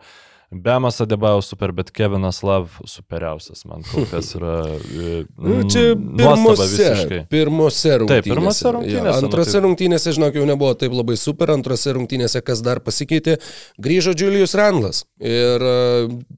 Bemas 0.51 1.01
Adebao 1.01 1.40
super, 1.42 1.72
bet 1.72 1.90
Kevinas 1.90 2.42
Love 2.42 2.68
superiausias 2.86 3.64
man 3.66 3.82
kol 3.92 4.05
kas 4.12 4.34
yra. 4.36 4.53
e, 4.76 5.24
Nu, 5.38 5.62
čia 5.70 5.95
pirmose, 5.97 7.26
pirmose 7.30 7.97
rungtynėse. 7.99 8.12
Taip, 8.12 8.28
pirmose 8.28 8.72
rungtynėse, 8.76 8.95
Jo, 8.99 9.05
nu 9.05 9.26
antrose 9.26 9.53
tai- 9.57 9.62
rungtynėse, 9.64 10.14
žinok, 10.18 10.38
jau 10.38 10.47
nebuvo 10.49 10.74
taip 10.78 10.92
labai 10.95 11.16
super, 11.18 11.51
antrose 11.55 11.95
rungtynėse, 11.97 12.42
kas 12.45 12.62
dar 12.62 12.80
pasikeitė, 12.84 13.38
grįžo 13.82 14.14
Julius 14.18 14.55
Randlas. 14.59 15.05
Ir 15.20 15.64
e, 15.64 15.74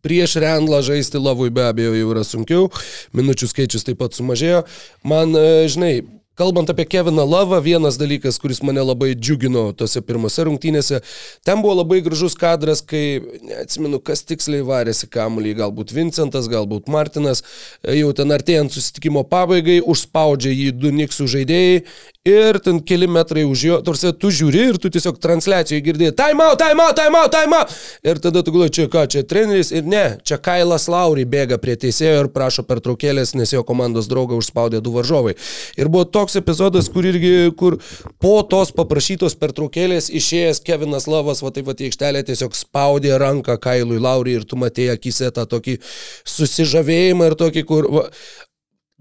prieš 0.06 0.36
Randlą 0.42 0.80
žaisti 0.86 1.20
lavui 1.20 1.50
be 1.50 1.66
abejo 1.68 1.94
jau 1.98 2.12
yra 2.14 2.24
sunkiau, 2.24 2.70
minučių 3.16 3.50
skaičius 3.52 3.84
taip 3.88 3.98
pat 4.00 4.16
sumažėjo. 4.16 4.64
Man, 5.04 5.34
e, 5.36 5.66
žinai, 5.72 5.94
Kalbant 6.36 6.68
apie 6.68 6.84
Keviną 6.84 7.24
Lavą, 7.24 7.62
vienas 7.64 7.96
dalykas, 7.96 8.36
kuris 8.36 8.58
mane 8.60 8.82
labai 8.84 9.14
džiugino 9.16 9.70
tose 9.72 10.02
pirmose 10.04 10.44
rungtynėse, 10.44 10.98
ten 11.48 11.62
buvo 11.64 11.78
labai 11.78 12.02
gražus 12.04 12.36
kadras, 12.36 12.82
kai, 12.84 13.22
neatsimenu, 13.40 14.02
kas 14.04 14.20
tiksliai 14.28 14.66
varėsi 14.68 15.08
kamuolį, 15.08 15.54
galbūt 15.62 15.94
Vincentas, 15.96 16.50
galbūt 16.52 16.90
Martinas, 16.92 17.40
jau 17.88 18.12
ten 18.18 18.36
artėjant 18.36 18.76
susitikimo 18.76 19.24
pabaigai, 19.30 19.78
užspaudžia 19.80 20.52
jį 20.52 20.68
du 20.76 20.92
niksų 20.98 21.30
žaidėjai 21.38 21.80
ir 22.26 22.58
ten 22.58 22.80
keli 22.82 23.06
metrai 23.06 23.44
už 23.46 23.62
jo, 23.62 23.76
tarsi 23.86 24.10
tu 24.18 24.32
žiūri 24.34 24.62
ir 24.72 24.78
tu 24.82 24.90
tiesiog 24.92 25.20
transliacijoje 25.22 25.84
girdėjai, 25.86 26.14
time 26.18 26.42
out, 26.42 26.58
time 26.58 26.82
out, 26.82 26.96
time 26.98 27.18
out, 27.20 27.30
time 27.32 27.54
out. 27.54 27.74
Ir 28.06 28.18
tada 28.22 28.42
tu 28.42 28.54
galvoji, 28.54 28.74
čia 28.80 28.86
ką, 28.90 29.04
čia 29.12 29.22
treneris 29.28 29.70
ir 29.70 29.86
ne, 29.86 30.04
čia 30.26 30.40
Kailas 30.42 30.88
Lauri 30.90 31.26
bėga 31.28 31.60
prie 31.62 31.76
teisėjo 31.78 32.24
ir 32.24 32.30
prašo 32.34 32.66
pertraukėlės, 32.66 33.36
nes 33.38 33.54
jo 33.54 33.62
komandos 33.66 34.10
draugą 34.10 34.38
užspaudė 34.40 34.82
du 34.82 34.94
varžovai. 34.96 35.36
Ir 35.78 35.90
buvo 35.92 36.08
toks 36.26 36.40
epizodas, 36.40 36.88
kur 36.90 37.06
irgi, 37.06 37.52
kur 37.56 37.78
po 38.22 38.40
tos 38.50 38.72
paprašytos 38.74 39.36
pertraukėlės 39.38 40.10
išėjęs 40.10 40.62
Kevinas 40.66 41.06
Lavas, 41.06 41.42
va 41.44 41.52
taip 41.54 41.68
va 41.68 41.76
į 41.76 41.90
aikštelę 41.90 42.24
tiesiog 42.26 42.56
spaudė 42.56 43.14
ranką 43.22 43.54
Kailui 43.62 44.00
Lauri 44.02 44.34
ir 44.40 44.44
tu 44.48 44.58
matėjai 44.58 44.96
akise 44.96 45.30
tą 45.30 45.46
tokį 45.46 45.78
susižavėjimą 46.26 47.30
ir 47.30 47.38
tokį, 47.38 47.64
kur... 47.68 47.88
Va, 47.92 48.10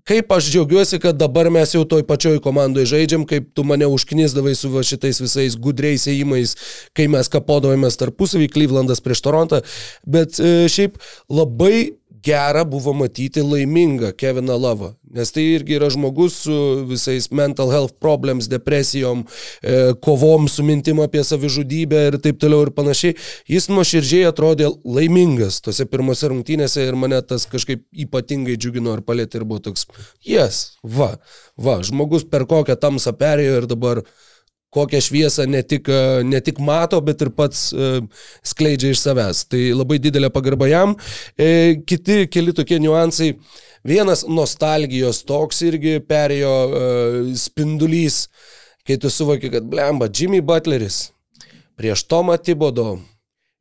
Kaip 0.05 0.29
aš 0.35 0.51
džiaugiuosi, 0.53 0.99
kad 1.01 1.17
dabar 1.17 1.47
mes 1.49 1.71
jau 1.73 1.79
toj 1.89 2.03
pačioj 2.05 2.35
komandoje 2.45 2.91
žaidžiam, 2.91 3.23
kaip 3.25 3.47
tu 3.57 3.63
mane 3.65 3.87
užknisdavai 3.89 4.51
su 4.53 4.69
šitais 4.85 5.17
visais 5.17 5.55
gudriais 5.57 6.05
įėjimais, 6.05 6.53
kai 6.93 7.07
mes 7.09 7.25
kapodavomės 7.33 7.97
tarpusavį, 7.97 8.51
Clevelandas 8.53 9.01
prieš 9.01 9.23
Torontą, 9.25 9.63
bet 10.05 10.37
e, 10.37 10.67
šiaip 10.69 11.01
labai 11.33 11.97
gera 12.25 12.63
buvo 12.65 12.93
matyti 12.93 13.41
laimingą 13.45 14.11
Keviną 14.17 14.57
Lavą, 14.59 14.91
nes 15.13 15.31
tai 15.31 15.43
irgi 15.53 15.77
yra 15.77 15.91
žmogus 15.93 16.39
su 16.45 16.57
visais 16.89 17.29
mental 17.31 17.69
health 17.71 17.95
problems, 18.01 18.49
depresijom, 18.51 19.23
e, 19.61 19.93
kovom 20.01 20.49
su 20.49 20.65
mintim 20.65 20.99
apie 21.03 21.23
savižudybę 21.23 22.01
ir 22.09 22.19
taip 22.23 22.41
toliau 22.41 22.65
ir 22.65 22.73
panašiai. 22.75 23.15
Jis 23.51 23.69
nuoširdžiai 23.69 24.25
atrodė 24.31 24.71
laimingas 24.83 25.61
tose 25.65 25.85
pirmose 25.89 26.31
rungtynėse 26.33 26.87
ir 26.87 26.97
mane 26.99 27.21
tas 27.29 27.45
kažkaip 27.51 27.85
ypatingai 28.05 28.57
džiugino 28.57 28.97
ir 28.97 29.05
palėtė 29.05 29.41
ir 29.41 29.49
buvo 29.49 29.61
toks, 29.69 29.85
jes, 30.25 30.63
va, 30.83 31.15
va, 31.57 31.79
žmogus 31.85 32.25
per 32.29 32.47
kokią 32.49 32.79
tamsą 32.81 33.13
perėjo 33.19 33.61
ir 33.61 33.69
dabar 33.69 34.05
kokią 34.75 35.01
šviesą 35.07 35.47
ne 35.49 35.63
tik, 35.63 35.87
e, 35.89 36.23
ne 36.27 36.41
tik 36.43 36.59
mato, 36.63 36.99
bet 37.05 37.23
ir 37.23 37.31
pats 37.35 37.69
uh, 37.73 38.01
skleidžia 38.45 38.91
iš 38.93 39.01
savęs. 39.05 39.45
Tai 39.51 39.61
labai 39.79 39.99
didelė 40.03 40.29
pagarba 40.35 40.69
jam. 40.69 40.97
E, 41.39 41.79
kiti 41.87 42.25
keli 42.31 42.55
tokie 42.55 42.79
niuansai. 42.83 43.33
Vienas 43.85 44.25
nostalgijos 44.27 45.21
toks 45.29 45.61
irgi 45.67 45.99
perėjo 46.01 46.53
spindulys, 47.37 48.23
kai 48.87 48.97
tu 48.97 49.11
suvoki, 49.13 49.51
kad 49.53 49.67
blemba, 49.69 50.09
Jimmy 50.09 50.41
Butleris 50.41 51.03
prieš 51.77 52.07
Tomą 52.09 52.39
Tibodo 52.41 52.95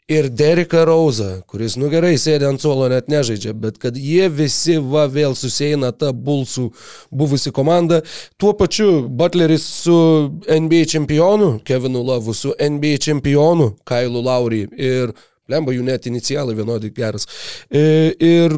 ir 0.09 0.29
Deriką 0.29 0.85
Rauzą, 0.85 1.43
kuris, 1.49 1.79
nu 1.81 1.89
gerai, 1.89 2.19
sėdė 2.21 2.51
ant 2.51 2.61
suolo, 2.61 2.91
net 2.93 3.09
nežaidžia, 3.09 3.55
bet 3.57 3.79
kad 3.81 3.97
jie 3.97 4.29
visi 4.29 4.77
va 4.77 5.07
vėl 5.09 5.33
susieina 5.39 5.95
tą 5.97 6.13
bulsų 6.13 6.67
buvusi 7.09 7.53
komanda. 7.57 8.03
Tuo 8.37 8.53
pačiu 8.59 9.07
Butleris 9.09 9.65
su 9.65 9.97
NBA 10.45 10.85
čempionu, 10.93 11.55
Kevinu 11.65 12.05
Lavu, 12.05 12.37
su 12.37 12.53
NBA 12.53 13.01
čempionu, 13.07 13.73
Kailu 13.89 14.21
Laurį 14.27 14.67
ir 14.77 15.15
Lemba 15.51 15.75
jų 15.75 15.83
net 15.85 16.07
inicialai 16.09 16.55
vienodai 16.57 16.89
geras. 16.97 17.27
E, 17.69 18.15
ir 18.17 18.55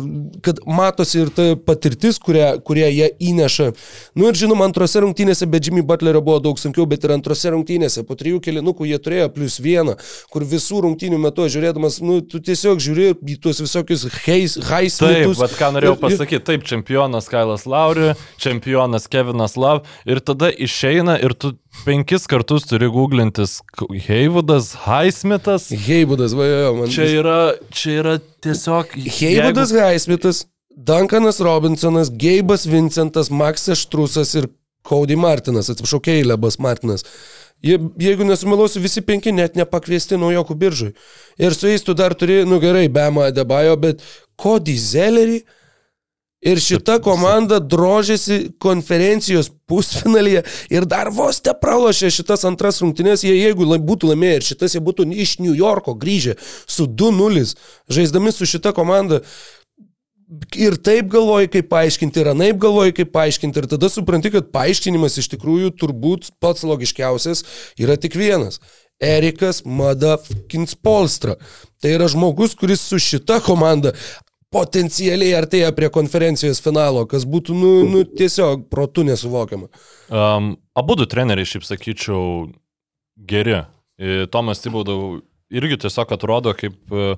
kad 0.47 0.61
matosi 0.71 1.25
ir 1.25 1.33
ta 1.35 1.47
patirtis, 1.59 2.21
kurią, 2.23 2.61
kurią 2.67 2.91
jie 2.95 3.09
įneša. 3.33 3.73
Nu 4.15 4.29
ir 4.31 4.39
žinoma, 4.39 4.69
antrose 4.71 5.03
rungtynėse 5.03 5.49
be 5.51 5.59
Jimmy 5.59 5.83
Butlerio 5.87 6.23
buvo 6.23 6.39
daug 6.45 6.61
sunkiau, 6.63 6.87
bet 6.87 7.03
ir 7.03 7.17
antrose 7.17 7.51
rungtynėse 7.51 8.05
po 8.07 8.15
trijų 8.19 8.39
kelinukų 8.45 8.87
jie 8.87 9.01
turėjo 9.03 9.27
plus 9.35 9.59
vieną, 9.63 9.97
kur 10.31 10.47
visų 10.47 10.85
rungtynių 10.87 11.19
metu 11.27 11.49
žiūrėdamas, 11.51 11.99
nu, 12.07 12.21
tu 12.23 12.39
tiesiog 12.39 12.79
žiūri 12.87 13.11
į 13.35 13.39
tuos 13.43 13.65
visokius 13.65 14.07
Taip, 14.07 14.71
haismitus. 14.71 15.43
bet 15.43 15.59
ką 15.59 15.73
norėjau 15.75 15.99
pasakyti, 16.07 16.45
taip, 16.47 16.71
čempionas 16.71 17.27
Kailas 17.33 17.67
Lauri, 17.67 18.15
čempionas 18.39 19.11
Kevinas 19.11 19.59
Lav 19.59 19.83
ir 20.07 20.23
tada 20.23 20.53
išeina 20.55 21.19
ir 21.19 21.35
tu 21.35 21.57
penkis 21.85 22.27
kartus 22.31 22.67
turi 22.71 22.89
googlintis 22.93 23.59
Heivudas, 24.07 24.73
Haismitas. 24.87 25.69
Heibudas, 25.87 26.33
vajo, 26.37 26.76
man. 26.77 26.93
Čia 26.93 27.09
yra, 27.21 27.39
čia 27.75 27.97
yra 28.03 28.19
tiesiog... 28.45 28.95
Heibudas 29.19 29.73
Haismitas, 29.75 30.45
Duncanas 30.77 31.41
Robinsonas, 31.45 32.13
Geibas 32.13 32.67
Vincentas, 32.69 33.33
Maksas 33.33 33.83
Štrusas 33.87 34.35
ir 34.39 34.51
Cody 34.87 35.17
Martinas, 35.19 35.71
atsiprašau, 35.73 36.01
Keilebas 36.05 36.61
Martinas. 36.63 37.07
Jie, 37.65 37.79
jeigu 37.99 38.27
nesumeluosiu, 38.29 38.83
visi 38.85 39.01
penki 39.03 39.33
net 39.35 39.57
nepakviesti 39.57 40.19
naujokų 40.21 40.57
biržui. 40.61 40.91
Ir 41.41 41.57
su 41.57 41.71
jais 41.71 41.85
tu 41.85 41.95
dar 41.97 42.15
turi, 42.15 42.43
nu 42.47 42.61
gerai, 42.63 42.87
Bema 42.93 43.31
Debajo, 43.35 43.77
bet 43.81 44.05
Cody 44.39 44.77
Zellerį. 44.79 45.41
Ir 46.47 46.61
šita 46.63 47.01
komanda 47.03 47.59
drožėsi 47.59 48.53
konferencijos 48.63 49.51
pusfinalyje 49.67 50.45
ir 50.71 50.87
dar 50.87 51.11
vos 51.15 51.41
te 51.43 51.55
pralošė 51.59 52.13
šitas 52.15 52.47
antras 52.47 52.79
rungtynės. 52.85 53.25
Jie, 53.27 53.35
jeigu 53.35 53.67
būtų 53.67 54.13
laimėję 54.13 54.39
ir 54.39 54.49
šitas 54.53 54.77
jie 54.77 54.83
būtų 54.85 55.09
iš 55.11 55.39
New 55.43 55.57
Yorko 55.57 55.97
grįžę 55.99 56.37
su 56.39 56.87
2-0, 56.87 57.57
žaisdami 57.91 58.35
su 58.35 58.47
šita 58.47 58.75
komanda. 58.77 59.23
Ir 60.59 60.75
taip 60.83 61.07
galvoji, 61.11 61.51
kaip 61.53 61.69
paaiškinti, 61.71 62.19
ir 62.19 62.33
anaip 62.33 62.59
galvoji, 62.63 62.97
kaip 62.99 63.13
paaiškinti. 63.15 63.63
Ir 63.63 63.69
tada 63.71 63.91
supranti, 63.91 64.33
kad 64.35 64.49
paaiškinimas 64.55 65.21
iš 65.23 65.31
tikrųjų 65.37 65.71
turbūt 65.79 66.33
pats 66.43 66.67
logiškiausias 66.67 67.45
yra 67.79 67.95
tik 67.95 68.19
vienas. 68.19 68.59
Erikas 69.03 69.61
Madafkins 69.65 70.75
Polstra. 70.75 71.37
Tai 71.83 71.93
yra 71.95 72.09
žmogus, 72.11 72.57
kuris 72.59 72.83
su 72.83 72.99
šita 73.03 73.39
komanda 73.45 73.93
potencialiai 74.57 75.35
artėja 75.37 75.73
prie 75.77 75.91
konferencijos 75.93 76.63
finalo, 76.65 77.05
kas 77.11 77.27
būtų, 77.29 77.57
nu, 77.57 77.73
nu 77.93 78.05
tiesiog 78.09 78.69
protų 78.73 79.05
nesuvokiama. 79.11 79.69
Um, 80.09 80.55
abu 80.77 80.97
du 80.97 81.09
treneriai, 81.11 81.49
šiaip 81.49 81.67
sakyčiau, 81.69 82.23
geri. 83.17 83.65
E, 83.97 84.25
Tomas 84.33 84.61
Tibaudau 84.65 85.21
irgi 85.53 85.81
tiesiog 85.87 86.17
atrodo 86.17 86.53
kaip 86.57 86.93
e, 86.93 87.13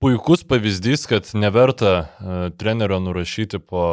puikus 0.00 0.44
pavyzdys, 0.48 1.06
kad 1.10 1.30
neverta 1.36 1.92
e, 2.00 2.40
trenerio 2.60 3.00
nurašyti 3.04 3.62
po 3.64 3.84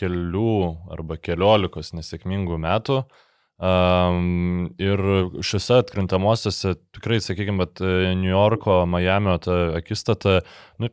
kelių 0.00 0.54
arba 0.94 1.18
keliolikos 1.20 1.92
nesėkmingų 1.96 2.60
metų. 2.60 3.02
Um, 3.60 4.70
ir 4.80 5.00
šiuose 5.44 5.82
atkrintamosiose, 5.82 6.78
tikrai, 6.96 7.18
sakykime, 7.20 7.66
New 8.16 8.30
Yorko, 8.30 8.78
Miamio 8.88 9.34
ta 9.44 9.58
akistata, 9.76 10.38
nu, 10.80 10.88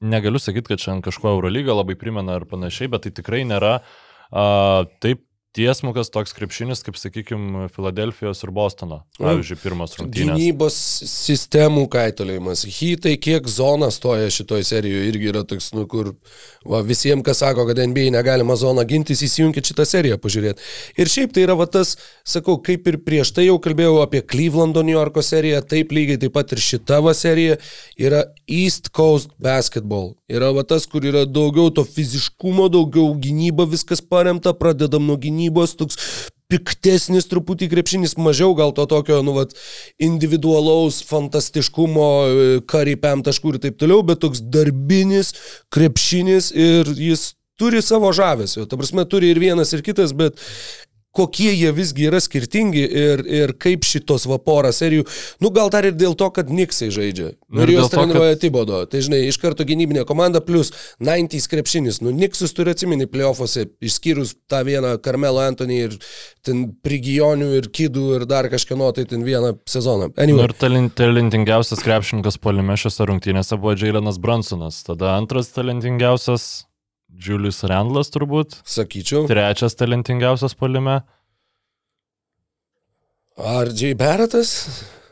negaliu 0.00 0.40
sakyti, 0.42 0.72
kad 0.72 0.82
čia 0.82 0.92
ant 0.94 1.04
kažko 1.06 1.32
Eurolyga 1.36 1.76
labai 1.76 1.96
primena 1.98 2.38
ar 2.38 2.46
panašiai, 2.48 2.90
bet 2.92 3.06
tai 3.06 3.14
tikrai 3.16 3.44
nėra 3.48 3.78
uh, 3.80 4.86
taip 5.02 5.24
tiesmukas 5.58 6.12
toks 6.14 6.34
krepšinis, 6.36 6.84
kaip, 6.86 6.96
sakykime, 7.00 7.66
Filadelfijos 7.74 8.44
ir 8.44 8.52
Bostono. 8.54 9.00
Pavyzdžiui, 9.18 9.58
pirmas 9.62 9.96
rungtynės. 9.98 10.38
Gynybos 10.38 10.76
sistemų 11.10 11.86
kaitolėjimas. 11.92 12.62
Hitai, 12.78 13.16
kiek 13.22 13.48
zona 13.50 13.90
stoja 13.94 14.30
šitoje 14.32 14.66
serijoje, 14.68 15.08
irgi 15.10 15.30
yra 15.32 15.42
toks, 15.48 15.72
nu, 15.74 15.86
kur 15.90 16.12
va, 16.68 16.82
visiems, 16.86 17.24
kas 17.26 17.42
sako, 17.42 17.66
kad 17.68 17.80
NBA 17.82 18.12
negalima 18.14 18.56
zoną 18.58 18.84
gintis, 18.88 19.24
įsijunkit 19.26 19.72
šitą 19.72 19.86
seriją 19.88 20.20
pažiūrėti. 20.22 20.62
Ir 21.00 21.10
šiaip 21.10 21.34
tai 21.34 21.46
yra 21.46 21.58
va 21.58 21.66
tas, 21.70 21.96
sakau, 22.28 22.58
kaip 22.62 22.86
ir 22.90 23.00
prieš 23.06 23.34
tai 23.36 23.48
jau 23.48 23.58
kalbėjau 23.62 23.98
apie 24.04 24.22
Clevelando 24.22 24.84
New 24.86 24.94
Yorko 24.94 25.24
seriją, 25.26 25.64
taip 25.66 25.94
lygiai 25.96 26.20
taip 26.22 26.36
pat 26.36 26.54
ir 26.54 26.62
šita 26.62 27.02
va 27.04 27.16
serija 27.16 27.58
yra 27.98 28.28
East 28.46 28.92
Coast 28.94 29.34
Basketball. 29.42 30.14
Yra 30.28 30.50
va 30.52 30.60
tas, 30.68 30.84
kur 30.84 31.06
yra 31.08 31.24
daugiau 31.24 31.70
to 31.72 31.86
fiziškumo, 31.88 32.66
daugiau 32.68 33.14
gynyba, 33.16 33.64
viskas 33.64 34.02
paremta, 34.04 34.52
pradedam 34.52 35.06
nuo 35.08 35.16
gynybos, 35.16 35.47
toks 35.78 35.98
piktesnis 36.48 37.28
truputį 37.28 37.68
krepšinis, 37.68 38.16
mažiau 38.20 38.54
gal 38.56 38.72
to 38.76 38.86
tokio, 38.88 39.20
nu, 39.24 39.34
vat, 39.36 39.52
individualaus 40.00 41.02
fantastiškumo, 41.08 42.08
e, 42.08 42.60
karipiam 42.68 43.24
taškų 43.24 43.54
ir 43.54 43.60
taip 43.66 43.80
toliau, 43.80 44.00
bet 44.06 44.22
toks 44.24 44.40
darbinis 44.40 45.34
krepšinis 45.74 46.50
ir 46.56 46.88
jis 46.96 47.32
turi 47.60 47.82
savo 47.84 48.12
žavesio. 48.16 48.64
Ta 48.70 48.78
prasme, 48.80 49.04
turi 49.10 49.32
ir 49.34 49.40
vienas, 49.42 49.74
ir 49.76 49.84
kitas, 49.84 50.14
bet 50.16 50.40
kokie 51.18 51.50
jie 51.58 51.72
visgi 51.74 52.06
yra 52.12 52.20
skirtingi 52.22 52.84
ir, 52.86 53.24
ir 53.26 53.52
kaip 53.58 53.82
šitos 53.88 54.28
vaporą 54.30 54.70
serijų. 54.74 55.04
Nu, 55.42 55.50
gal 55.54 55.72
dar 55.74 55.88
ir 55.90 55.96
dėl 55.98 56.14
to, 56.18 56.30
kad 56.34 56.48
Niksai 56.54 56.88
žaidžia. 56.94 57.32
Nu, 57.50 57.58
Nu, 57.58 57.64
ir 57.66 57.72
ir 57.72 57.78
juos 57.80 57.90
to, 57.90 57.96
kad- 57.96 58.06
treniruoja 58.06 58.38
Tibodo. 58.38 58.78
Tai 58.86 59.00
žinai, 59.02 59.20
iš 59.28 59.38
karto 59.42 59.64
gynybinė 59.66 60.04
komanda 60.06 60.40
plus 60.44 60.70
90 61.02 61.48
krepšinis. 61.50 61.98
Nu, 62.04 62.12
Niksus 62.14 62.52
turi 62.54 62.70
atsiminti 62.76 63.08
playoffuose, 63.10 63.66
išskyrus 63.82 64.36
tą 64.48 64.62
vieną 64.68 64.94
Carmelo 65.02 65.40
Anthony 65.42 65.80
ir 65.88 65.96
ten 66.46 66.66
Prigijonių 66.84 67.50
ir 67.58 67.68
Kidų 67.74 68.04
ir 68.20 68.26
dar 68.30 68.46
kažkieno, 68.52 68.92
tai 68.94 69.04
ten 69.10 69.24
vieną 69.26 69.56
sezoną. 69.68 70.12
Nu, 70.12 70.22
Anyway. 70.22 70.44
ir 70.48 70.54
talent, 70.60 70.94
talentingiausias 70.94 71.82
krepšininkas 71.84 72.38
polime 72.40 72.76
šiose 72.78 73.06
rungtynėse 73.08 73.58
buvo 73.58 73.74
Jailenas 73.76 74.18
Bransonas. 74.22 74.82
Tada 74.86 75.16
antras 75.18 75.48
talentingiausias 75.56 76.64
Julius 77.08 77.62
Randlas 77.66 78.12
turbūt. 78.14 78.60
Sakyčiau. 78.68 79.26
Trečias 79.30 79.76
talentingiausias 79.78 80.54
polime. 80.58 81.00
Ar 83.38 83.70
J. 83.70 83.94
Barrettas? 83.98 84.54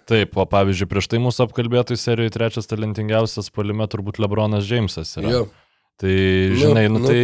Taip, 0.06 0.36
o 0.38 0.44
pavyzdžiui, 0.46 0.86
prieš 0.90 1.08
tai 1.10 1.18
mūsų 1.22 1.48
apkalbėtoj 1.48 1.98
serijoje 1.98 2.34
trečias 2.36 2.68
talentingiausias 2.70 3.50
polime 3.54 3.86
turbūt 3.90 4.20
Lebronas 4.22 4.66
Džeimsas 4.66 5.16
yra. 5.18 5.32
Jo. 5.32 5.46
Tai, 5.96 6.12
žinai, 6.60 6.84
nu, 6.92 7.00
nu, 7.00 7.08
tai... 7.08 7.20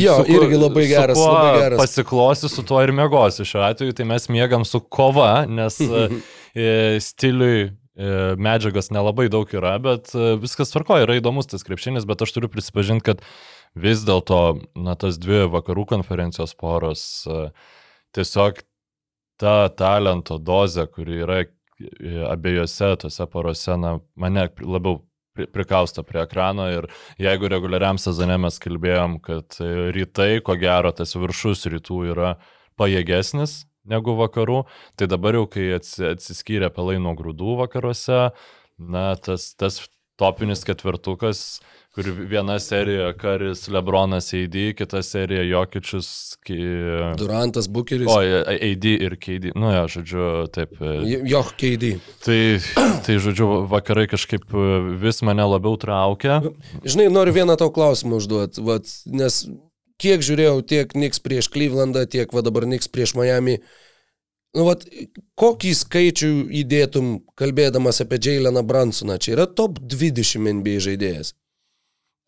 jo, 0.00 0.14
su 0.24 0.32
irgi 0.32 0.56
labai 0.56 0.86
geras, 0.88 1.18
labai 1.20 1.58
geras. 1.60 1.80
Pasiklosi 1.82 2.48
su 2.48 2.64
tuo 2.66 2.80
ir 2.80 2.94
mėgosi. 2.96 3.44
Šiuo 3.44 3.60
atveju 3.66 3.94
tai 3.98 4.06
mes 4.08 4.26
mėgam 4.32 4.64
su 4.64 4.80
kova, 4.80 5.44
nes 5.44 5.76
e, 5.84 6.70
stiliui 7.04 7.66
e, 7.66 7.68
medžiagos 8.40 8.88
nelabai 8.96 9.28
daug 9.30 9.52
yra, 9.52 9.74
bet 9.84 10.14
e, 10.16 10.32
viskas 10.40 10.72
tvarko, 10.72 10.96
yra 11.04 11.18
įdomus 11.20 11.52
tas 11.52 11.66
krepšinis, 11.66 12.08
bet 12.08 12.24
aš 12.24 12.32
turiu 12.38 12.50
prisipažinti, 12.50 13.04
kad 13.10 13.20
vis 13.76 14.04
dėlto, 14.08 14.40
na, 14.74 14.96
tas 14.98 15.18
dvi 15.20 15.44
vakarų 15.52 15.86
konferencijos 15.92 16.54
poros 16.58 17.02
e, 17.28 17.50
tiesiog 18.16 18.62
ta 19.40 19.68
talento 19.76 20.38
dozė, 20.40 20.86
kuri 20.88 21.20
yra 21.26 21.42
e, 21.44 21.50
abiejose 22.30 22.94
tose 23.04 23.26
porose, 23.28 23.76
na, 23.80 23.98
mane 24.16 24.48
labiau 24.64 25.02
pri- 25.36 25.48
prikausta 25.52 26.04
prie 26.06 26.22
ekrano 26.24 26.68
ir 26.72 26.88
jeigu 27.20 27.50
reguliariam 27.52 28.00
sezone 28.00 28.38
mes 28.40 28.58
kalbėjom, 28.62 29.20
kad 29.24 29.58
e, 29.60 29.90
rytai, 29.96 30.40
ko 30.44 30.56
gero, 30.60 30.92
tas 30.96 31.12
viršus 31.16 31.68
rytų 31.76 32.02
yra 32.14 32.36
pajėgesnis 32.80 33.64
negu 33.86 34.16
vakarų, 34.18 34.64
tai 34.98 35.06
dabar 35.10 35.36
jau, 35.38 35.44
kai 35.52 35.68
atsi- 35.76 36.08
atsiskyrė 36.14 36.72
pelai 36.74 36.96
nuo 37.02 37.12
grūdų 37.18 37.60
vakaruose, 37.60 38.30
na, 38.80 39.04
tas, 39.20 39.52
tas 39.54 39.84
topinis 40.18 40.64
ketvirtukas, 40.66 41.60
kur 41.96 42.10
viena 42.28 42.58
serija 42.60 43.12
Karis, 43.16 43.62
Lebronas, 43.72 44.28
AD, 44.36 44.56
kita 44.76 45.00
serija 45.02 45.42
Jokičius, 45.42 46.08
ki... 46.44 46.58
Durantas, 47.16 47.70
Bukeris. 47.72 48.10
O, 48.12 48.18
AD 48.52 48.84
ir 48.90 49.16
KD, 49.16 49.54
nu, 49.56 49.70
ja, 49.72 49.86
žodžiu, 49.88 50.26
taip. 50.52 50.76
e, 50.76 51.22
Joch 51.24 51.54
KD. 51.56 51.94
Tai, 52.26 52.40
tai, 53.06 53.16
žodžiu, 53.16 53.62
vakarai 53.72 54.04
kažkaip 54.12 54.44
e, 54.52 54.66
vis 55.00 55.22
mane 55.24 55.46
labiau 55.48 55.78
traukia. 55.80 56.42
Žinai, 56.84 57.08
noriu 57.16 57.32
vieną 57.38 57.56
tau 57.56 57.72
klausimą 57.72 58.20
užduoti, 58.20 58.60
nes 59.16 59.40
kiek 59.96 60.20
žiūrėjau 60.28 60.60
tiek 60.68 60.92
Niks 61.00 61.24
prieš 61.24 61.48
Clevelandą, 61.56 62.04
tiek 62.04 62.36
va 62.36 62.44
dabar 62.44 62.68
Niks 62.68 62.92
prieš 62.92 63.16
Miami. 63.16 63.56
Nu, 64.52 64.68
vat, 64.68 64.84
kokį 65.40 65.72
skaičių 65.80 66.30
įdėtum, 66.60 67.10
kalbėdamas 67.40 68.04
apie 68.04 68.20
Jaileną 68.20 68.60
Bransoną? 68.68 69.16
Čia 69.16 69.38
yra 69.38 69.48
top 69.48 69.80
20 69.80 70.60
NBA 70.60 70.78
žaidėjas. 70.84 71.32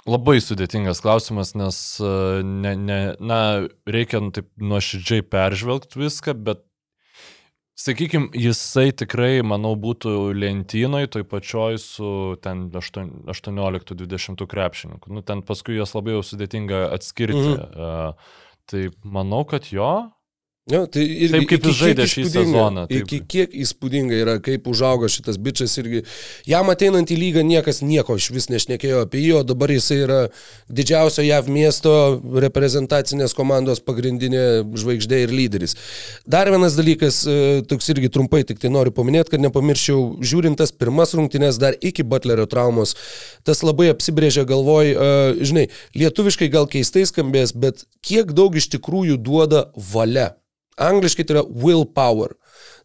Labai 0.08 0.38
sudėtingas 0.40 1.02
klausimas, 1.04 1.52
nes, 1.58 1.78
e, 2.00 2.40
ne, 2.46 2.72
ne, 2.80 2.98
na, 3.20 3.40
reikia 3.88 4.22
nu, 4.24 4.32
taip 4.32 4.48
nuoširdžiai 4.56 5.24
peržvelgti 5.28 6.00
viską, 6.00 6.34
bet, 6.46 6.62
sakykime, 7.78 8.30
jisai 8.32 8.88
tikrai, 8.96 9.42
manau, 9.46 9.74
būtų 9.78 10.32
lentynoj, 10.38 11.10
toj 11.14 11.26
pačioj 11.28 11.78
su 11.82 12.12
ten 12.44 12.68
18-20 12.72 14.48
krepšininkų. 14.48 15.12
Nu, 15.12 15.24
ten 15.26 15.44
paskui 15.46 15.76
juos 15.76 15.92
labai 15.96 16.16
jau 16.16 16.24
sudėtinga 16.26 16.88
atskirti. 16.96 17.44
Mhm. 17.44 17.68
Uh, 17.76 18.46
tai 18.68 18.88
manau, 19.04 19.44
kad 19.48 19.68
jo, 19.72 19.92
Jo, 20.68 20.82
tai 20.84 21.00
irgi, 21.06 21.32
Taip, 21.32 21.44
kaip 21.48 21.66
jis 21.70 21.76
žaidė 21.78 22.04
šį 22.12 22.22
sezoną, 22.28 22.82
taip. 22.90 23.06
Iki 23.06 23.18
kiek 23.32 23.54
įspūdinga 23.56 24.16
yra, 24.20 24.34
kaip 24.44 24.66
užaugo 24.68 25.08
šitas 25.08 25.38
bičias 25.40 25.72
irgi. 25.80 26.02
Jam 26.48 26.68
ateinant 26.68 27.08
į 27.08 27.16
lygą 27.16 27.44
niekas 27.46 27.80
nieko 27.80 28.18
iš 28.20 28.26
vis 28.34 28.50
nešnekėjo 28.52 29.06
apie 29.06 29.22
jį, 29.22 29.30
o 29.38 29.40
dabar 29.48 29.72
jisai 29.72 30.02
yra 30.04 30.18
didžiausio 30.68 31.24
JAV 31.24 31.48
miesto 31.54 31.92
reprezentacinės 32.44 33.32
komandos 33.38 33.80
pagrindinė 33.80 34.42
žvaigždė 34.76 35.22
ir 35.24 35.32
lyderis. 35.32 35.72
Dar 36.28 36.50
vienas 36.52 36.76
dalykas, 36.76 37.22
e, 37.24 37.38
toks 37.68 37.88
irgi 37.94 38.10
trumpai, 38.12 38.42
tik 38.44 38.60
tai 38.60 38.68
noriu 38.74 38.92
paminėti, 38.92 39.32
kad 39.32 39.44
nepamirščiau, 39.46 40.18
žiūrint 40.20 40.60
tas 40.60 40.74
pirmas 40.74 41.16
rungtynės 41.16 41.56
dar 41.62 41.78
iki 41.80 42.04
Butlerio 42.04 42.44
traumos, 42.44 42.92
tas 43.48 43.64
labai 43.64 43.88
apsibrėžė 43.94 44.44
galvoj, 44.52 44.92
e, 44.92 45.08
žinai, 45.48 45.64
lietuviškai 45.96 46.50
gal 46.52 46.68
keistai 46.68 47.06
skambės, 47.08 47.56
bet 47.56 47.86
kiek 48.04 48.36
daug 48.36 48.52
iš 48.60 48.68
tikrųjų 48.76 49.16
duoda 49.16 49.70
valia. 49.94 50.34
Angliškai 50.78 51.26
tai 51.26 51.38
yra 51.38 51.46
willpower. 51.48 52.34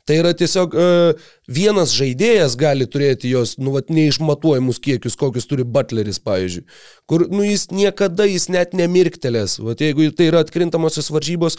Tai 0.03 0.17
yra 0.19 0.33
tiesiog 0.35 0.73
uh, 0.75 1.29
vienas 1.47 1.93
žaidėjas 1.95 2.57
gali 2.59 2.83
turėti 2.91 3.29
jos, 3.31 3.53
nu, 3.55 3.71
vat, 3.77 3.87
neišmatuojamus 3.93 4.81
kiekius, 4.83 5.15
kokius 5.19 5.47
turi 5.47 5.63
Butleris, 5.63 6.19
pavyzdžiui. 6.19 6.65
Kur, 7.07 7.23
nu, 7.31 7.45
jis 7.47 7.69
niekada, 7.71 8.27
jis 8.27 8.49
net 8.51 8.75
nemirktelės. 8.75 9.61
Vat, 9.63 9.79
jeigu 9.79 10.09
tai 10.11 10.27
yra 10.33 10.43
atkrintamosios 10.43 11.07
varžybos, 11.13 11.55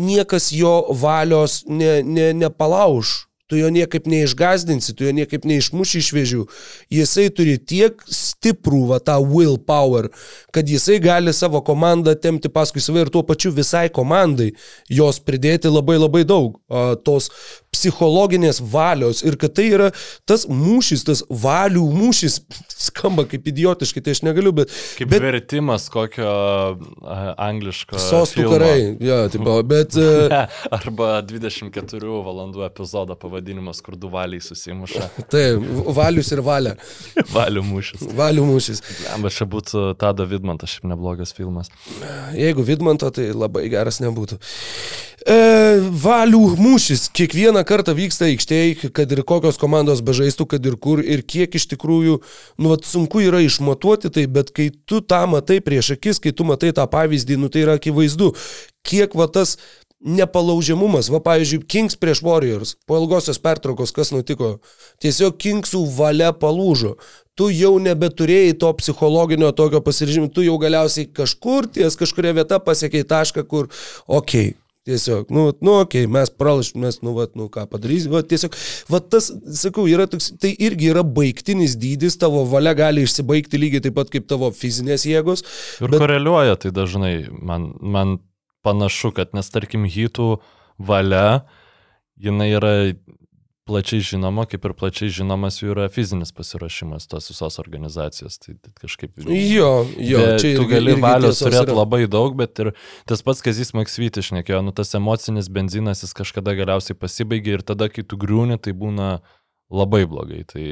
niekas 0.00 0.48
jo 0.56 0.78
valios 0.96 1.60
ne, 1.68 1.98
ne, 2.08 2.30
nepalauž. 2.40 3.18
Tu 3.50 3.58
jo 3.60 3.68
niekaip 3.68 4.06
neišgazdinsi, 4.08 4.94
tu 4.96 5.04
jo 5.04 5.10
niekaip 5.12 5.42
neišmuši 5.44 6.00
iš 6.00 6.06
vėžių. 6.16 6.44
Jisai 6.96 7.26
turi 7.28 7.58
tiek 7.60 7.98
stiprų 8.08 8.80
va, 8.88 9.00
tą 9.04 9.18
willpower, 9.20 10.08
kad 10.48 10.70
jisai 10.72 10.96
gali 11.04 11.34
savo 11.36 11.60
komandą 11.60 12.14
temti 12.16 12.48
paskui 12.48 12.80
save 12.80 13.04
ir 13.04 13.12
tuo 13.12 13.20
pačiu 13.28 13.52
visai 13.52 13.90
komandai 13.92 14.54
jos 14.88 15.20
pridėti 15.20 15.68
labai 15.68 15.98
labai 16.00 16.24
daug. 16.24 16.56
Tos 17.04 17.28
psichologinės 17.74 18.60
valios 18.72 19.22
ir 19.26 19.38
kad 19.40 19.54
tai 19.56 19.68
yra 19.74 19.90
tas 20.28 20.46
mūšis, 20.50 21.04
tas 21.08 21.24
valių 21.28 21.84
mūšis, 21.94 22.40
skamba 22.88 23.26
kaip 23.30 23.48
idiotiškai, 23.52 24.02
tai 24.04 24.16
aš 24.16 24.24
negaliu, 24.26 24.54
bet... 24.56 24.72
Kaip 24.98 25.10
bet 25.10 25.18
bet... 25.18 25.28
vertimas 25.28 25.88
kokio 25.92 26.30
angliško. 27.04 27.98
sostų 28.00 28.42
filmo. 28.42 28.54
karai, 28.54 28.78
ja, 29.04 29.20
taip, 29.32 29.48
bet... 29.70 29.98
e, 30.00 30.42
arba 30.78 31.18
24 31.26 32.20
valandų 32.28 32.64
epizodo 32.68 33.16
pavadinimas, 33.18 33.82
kur 33.84 33.98
du 34.00 34.10
valiai 34.12 34.42
susimuša. 34.44 35.10
Tai, 35.32 35.44
valius 35.96 36.32
ir 36.34 36.44
valia. 36.44 36.74
Valių 37.32 37.64
mūšis. 37.66 38.06
Valių 38.16 38.46
mūšis. 38.52 38.82
Amba 39.14 39.32
čia 39.34 39.48
būtų 39.50 39.86
Tado 40.00 40.26
Vidmantas, 40.28 40.74
šiaip 40.74 40.88
neblogas 40.92 41.34
filmas. 41.36 41.72
Jeigu 42.36 42.64
Vidmanto, 42.66 43.10
tai 43.14 43.30
labai 43.34 43.66
geras 43.72 44.00
nebūtų. 44.04 44.38
E, 45.24 45.36
valių 46.04 46.42
mūšis 46.60 47.06
kiekvieną 47.16 47.63
kartą 47.68 47.94
vyksta 47.96 48.28
aikštėje, 48.28 48.90
kad 48.94 49.12
ir 49.12 49.22
kokios 49.26 49.58
komandos 49.60 50.02
bežaistų, 50.04 50.46
kad 50.54 50.66
ir 50.66 50.76
kur, 50.80 51.02
ir 51.02 51.24
kiek 51.26 51.54
iš 51.58 51.68
tikrųjų, 51.74 52.18
nu, 52.58 52.72
vat, 52.72 52.86
sunku 52.88 53.22
yra 53.24 53.42
išmatuoti 53.44 54.12
tai, 54.14 54.26
bet 54.30 54.52
kai 54.54 54.70
tu 54.88 55.00
tą 55.04 55.24
matai 55.30 55.60
prieš 55.64 55.94
akis, 55.96 56.20
kai 56.22 56.34
tu 56.36 56.46
matai 56.48 56.74
tą 56.76 56.86
pavyzdį, 56.90 57.40
nu, 57.40 57.50
tai 57.52 57.64
yra 57.66 57.78
akivaizdu, 57.80 58.32
kiek 58.86 59.16
va 59.18 59.28
tas 59.32 59.56
nepalaužiamumas, 60.04 61.08
va 61.08 61.20
pavyzdžiui, 61.24 61.64
Kings 61.68 61.96
prieš 61.96 62.20
Warriors, 62.24 62.74
po 62.84 62.98
ilgosios 63.00 63.40
pertraukos, 63.40 63.92
kas 63.96 64.12
nutiko, 64.12 64.58
tiesiog 65.00 65.38
Kingsų 65.40 65.80
valia 65.96 66.32
palūžo. 66.36 66.98
Tu 67.34 67.48
jau 67.56 67.72
nebeturėjai 67.82 68.52
to 68.60 68.68
psichologinio 68.78 69.48
tokio 69.56 69.80
pasiryžimo, 69.82 70.28
tu 70.30 70.44
jau 70.44 70.58
galiausiai 70.62 71.08
kažkur 71.10 71.66
ties 71.72 71.96
kažkuria 71.98 72.34
vieta 72.36 72.60
pasiekiai 72.62 73.08
tašką, 73.10 73.46
kur, 73.48 73.72
okei, 74.06 74.52
okay, 74.52 74.63
Tiesiog, 74.84 75.30
nu, 75.32 75.46
nu 75.64 75.78
okei, 75.80 76.02
okay, 76.04 76.12
mes 76.12 76.28
pralašim, 76.28 76.82
mes, 76.84 76.98
nu, 77.00 77.14
vat, 77.16 77.30
nu, 77.40 77.46
ką 77.48 77.62
padarysim, 77.72 78.12
va, 78.12 78.20
tiesiog, 78.20 78.52
va, 78.92 78.98
tas, 79.00 79.30
sakau, 79.56 79.86
yra 79.88 80.04
toks, 80.12 80.26
tai 80.42 80.50
irgi 80.60 80.90
yra 80.92 81.00
baigtinis 81.16 81.78
dydis, 81.80 82.18
tavo 82.20 82.42
valia 82.50 82.74
gali 82.76 83.06
išsibaigti 83.06 83.60
lygiai 83.62 83.86
taip 83.86 83.96
pat 83.96 84.12
kaip 84.12 84.26
tavo 84.28 84.50
fizinės 84.52 85.06
jėgos. 85.08 85.40
Ir 85.80 85.88
Bet- 85.88 86.02
koreliuoja 86.04 86.58
tai 86.60 86.74
dažnai, 86.76 87.14
man, 87.32 87.70
man 87.80 88.18
panašu, 88.60 89.14
kad 89.16 89.32
nes 89.32 89.48
tarkim 89.54 89.88
hitų 89.88 90.34
valia, 90.76 91.46
jinai 92.20 92.50
yra 92.52 92.74
plačiai 93.64 94.02
žinoma, 94.04 94.44
kaip 94.48 94.64
ir 94.68 94.74
plačiai 94.76 95.12
žinomas 95.12 95.58
jų 95.62 95.72
yra 95.72 95.86
fizinis 95.92 96.32
pasiruošimas 96.36 97.06
tos 97.08 97.30
visos 97.32 97.56
organizacijos. 97.62 98.36
Tai 98.42 98.56
tai 98.60 98.72
kažkaip... 98.82 99.14
Jo, 99.24 99.70
jo, 99.96 100.20
Bet 100.20 100.42
čia 100.42 100.52
tu 100.58 100.66
gali 100.68 100.92
irgi 100.92 101.04
valios 101.04 101.40
turėti 101.40 101.72
yra. 101.72 101.78
labai 101.80 102.02
daug, 102.10 102.36
bet 102.38 102.60
ir 102.60 102.74
tas 103.08 103.24
pats 103.24 103.40
Kazis 103.44 103.72
Maksvytis 103.76 104.28
šnekėjo, 104.28 104.60
nu 104.66 104.74
tas 104.76 104.92
emocinis 104.98 105.48
benzinas 105.52 106.04
jis 106.04 106.12
kažkada 106.16 106.56
galiausiai 106.58 106.98
pasibaigia 106.98 107.58
ir 107.58 107.64
tada, 107.64 107.88
kai 107.92 108.04
tu 108.04 108.20
griūni, 108.20 108.60
tai 108.60 108.76
būna 108.76 109.16
labai 109.72 110.04
blogai. 110.10 110.44
Tai, 110.50 110.66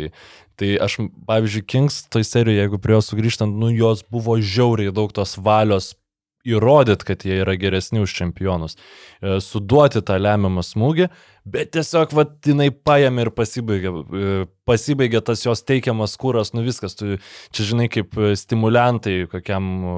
tai 0.61 0.74
aš, 0.84 1.01
pavyzdžiui, 1.28 1.64
Kings 1.64 2.03
toj 2.12 2.28
serijoje, 2.28 2.61
jeigu 2.61 2.82
prie 2.82 2.99
jos 2.99 3.09
sugrįžtant, 3.12 3.57
nu 3.57 3.72
jos 3.72 4.05
buvo 4.12 4.36
žiauriai 4.36 4.93
daug 4.95 5.16
tos 5.16 5.38
valios 5.40 5.95
įrodyti, 6.43 7.07
kad 7.07 7.24
jie 7.24 7.40
yra 7.40 7.55
geresni 7.57 8.03
už 8.03 8.12
čempionus, 8.18 8.76
E, 9.22 9.38
suduoti 9.38 10.03
tą 10.03 10.16
lemiamą 10.18 10.64
smūgį, 10.66 11.07
bet 11.45 11.72
tiesiog, 11.76 12.12
va, 12.16 12.26
jinai 12.47 12.70
paėmė 12.70 13.26
ir 13.26 13.30
pasibaigė, 13.34 13.93
e, 13.93 14.34
pasibaigė 14.68 15.20
tas 15.26 15.43
jos 15.47 15.64
teikiamas 15.66 16.14
kūras, 16.20 16.53
nu 16.55 16.62
viskas, 16.66 16.95
tu 16.99 17.16
čia 17.53 17.66
žinai 17.72 17.88
kaip 17.93 18.14
e, 18.18 18.32
stimulantai 18.38 19.24
kokiam 19.32 19.66
e, 19.82 19.97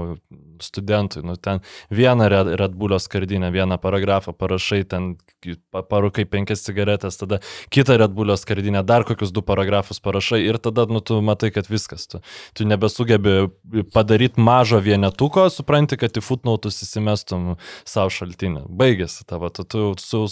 studentui, 0.64 1.20
nu 1.26 1.34
ten 1.36 1.61
vieną 1.92 2.28
Red, 2.32 2.53
Red 2.61 2.76
Bullio 2.78 2.99
skardinę, 3.03 3.51
vieną 3.53 3.76
paragrafą 3.82 4.32
parašai, 4.32 4.84
ten 4.88 5.11
ki- 5.45 5.57
pa- 5.74 5.82
parūkai 5.84 6.24
penkias 6.30 6.62
cigaretės, 6.64 7.18
tada 7.20 7.40
kitą 7.74 7.99
Red 8.01 8.14
Bullio 8.16 8.36
skardinę, 8.40 8.84
dar 8.86 9.05
kokius 9.05 9.32
du 9.34 9.42
paragrafus 9.45 10.01
parašai 10.01 10.40
ir 10.47 10.57
tada, 10.62 10.86
nu, 10.88 11.03
tu 11.05 11.18
matai, 11.26 11.51
kad 11.53 11.68
viskas, 11.68 12.07
tu, 12.09 12.22
tu 12.55 12.64
nebesugebi 12.70 13.51
padaryti 13.92 14.40
mažo 14.40 14.78
vienetuko, 14.80 15.49
supranti, 15.53 15.99
kad 16.01 16.16
į 16.16 16.22
footnotus 16.24 16.80
įsimestum 16.86 17.57
savo 17.84 18.14
šaltinį. 18.14 18.64
Baigėsi 18.70 19.26
tavo, 19.28 19.51
tu, 19.53 19.66
tu 19.68 19.90
su, 20.01 20.24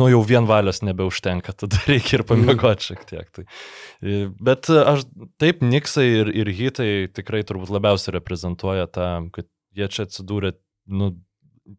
nu 0.00 0.08
jau 0.10 0.20
vien 0.26 0.48
valios 0.48 0.80
nebeužtenka, 0.86 1.52
tada 1.62 1.78
reikia 1.90 2.18
ir 2.18 2.26
pamiegoti 2.28 2.90
šiek 2.90 3.06
tiek. 3.12 3.30
Tai. 3.36 3.46
E, 4.00 4.20
Bet 4.50 4.70
aš 4.72 5.04
taip, 5.42 5.60
Niksai 5.66 6.06
ir, 6.22 6.32
ir 6.42 6.50
Hitai 6.56 6.90
tikrai 7.14 7.44
turbūt 7.46 7.72
labiausiai 7.76 8.16
reprezentuoja 8.18 8.88
tą, 8.90 9.10
kad 9.36 9.48
jie 9.76 9.86
čia 9.92 10.08
atsidūrė, 10.08 10.54
nu, 10.90 11.12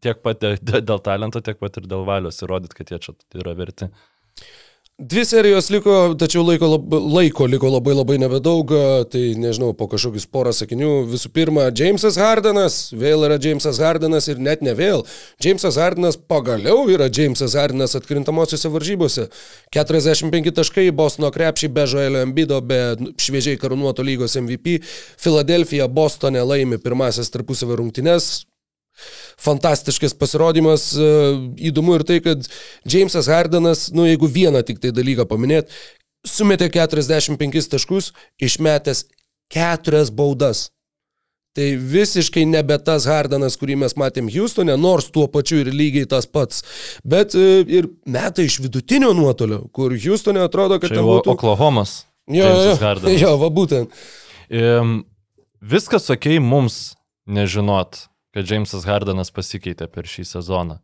tiek 0.00 0.22
pat 0.24 0.40
dė- 0.40 0.56
dė- 0.62 0.84
dėl 0.88 1.02
talento, 1.04 1.42
tiek 1.44 1.58
pat 1.60 1.76
ir 1.82 1.88
dėl 1.90 2.06
valios 2.08 2.38
įrodyti, 2.46 2.78
kad 2.78 2.94
jie 2.94 3.00
čia 3.08 3.16
yra 3.42 3.52
verti. 3.58 3.90
Dvi 5.02 5.24
serijos 5.26 5.66
liko, 5.70 5.92
tačiau 6.14 6.44
laiko, 6.46 6.68
lab, 6.70 6.92
laiko 7.10 7.46
liko 7.50 7.66
labai 7.72 7.94
labai 7.96 8.18
nebedaug, 8.22 8.70
tai 9.10 9.22
nežinau, 9.34 9.72
po 9.74 9.88
kažkokius 9.90 10.28
porą 10.30 10.52
sakinių. 10.54 10.90
Visų 11.10 11.32
pirma, 11.34 11.64
Jamesas 11.74 12.14
Hardenas, 12.22 12.76
vėl 12.94 13.26
yra 13.26 13.34
Jamesas 13.42 13.80
Hardenas 13.82 14.30
ir 14.30 14.38
net 14.38 14.62
ne 14.62 14.76
vėl. 14.78 15.02
Jamesas 15.42 15.80
Hardenas 15.82 16.20
pagaliau 16.30 16.84
yra 16.92 17.08
Jamesas 17.10 17.56
Hardenas 17.58 17.96
atkrintamosiose 17.98 18.70
varžybose. 18.70 19.26
45 19.74 20.54
taškai, 20.60 20.86
Bostono 20.94 21.32
krepšiai 21.34 21.74
be 21.74 21.88
Joelio 21.90 22.22
Embido, 22.22 22.62
be 22.62 22.94
šviežiai 23.18 23.58
karūnuoto 23.58 24.06
lygos 24.06 24.38
MVP. 24.38 24.78
Filadelfija 25.18 25.90
Bostone 25.90 26.46
laimi 26.46 26.78
pirmasis 26.78 27.34
tarpusavio 27.34 27.82
rungtynes, 27.82 28.44
fantastiškas 29.42 30.14
pasirodymas. 30.18 30.92
e, 30.96 31.08
Įdomu 31.70 31.96
ir 31.98 32.04
tai, 32.08 32.20
kad 32.24 32.46
Jamesas 32.88 33.30
Hardenas, 33.30 33.88
nu 33.94 34.06
jeigu 34.08 34.30
vieną 34.30 34.62
tik 34.66 34.82
tai 34.82 34.92
dalyką 34.94 35.26
paminėt, 35.30 35.72
sumetė 36.26 36.70
45 36.72 37.72
taškus, 37.72 38.12
išmetęs 38.42 39.06
keturias 39.52 40.12
baudas. 40.14 40.70
Tai 41.52 41.66
visiškai 41.76 42.46
nebe 42.48 42.78
tas 42.80 43.04
Hardanas, 43.04 43.58
kurį 43.60 43.76
mes 43.82 43.92
matėm 44.00 44.30
Houstone, 44.32 44.72
nors 44.80 45.10
tuo 45.12 45.26
pačiu 45.28 45.58
ir 45.60 45.68
lygiai 45.68 46.08
tas 46.08 46.24
pats. 46.24 46.62
Bet 47.04 47.36
e, 47.36 47.60
ir 47.68 47.90
metai 48.08 48.46
iš 48.48 48.56
vidutinio 48.64 49.12
nuotolio, 49.16 49.66
kur 49.74 49.92
Houstone 49.92 50.40
atrodo, 50.40 50.80
kad 50.80 50.94
jau 50.96 51.04
būtų... 51.04 51.34
Oklahomas. 51.36 52.06
Jo, 52.30 52.46
jo, 52.46 53.12
jo, 53.18 53.32
va 53.40 53.48
būtent. 53.52 53.92
Viskas 55.62 56.08
ok 56.10 56.38
mums 56.40 56.94
nežinot, 57.26 58.06
kad 58.34 58.48
Jamesas 58.48 58.86
Hardenas 58.88 59.32
pasikeitė 59.34 59.88
per 59.92 60.08
šį 60.08 60.26
sezoną. 60.36 60.80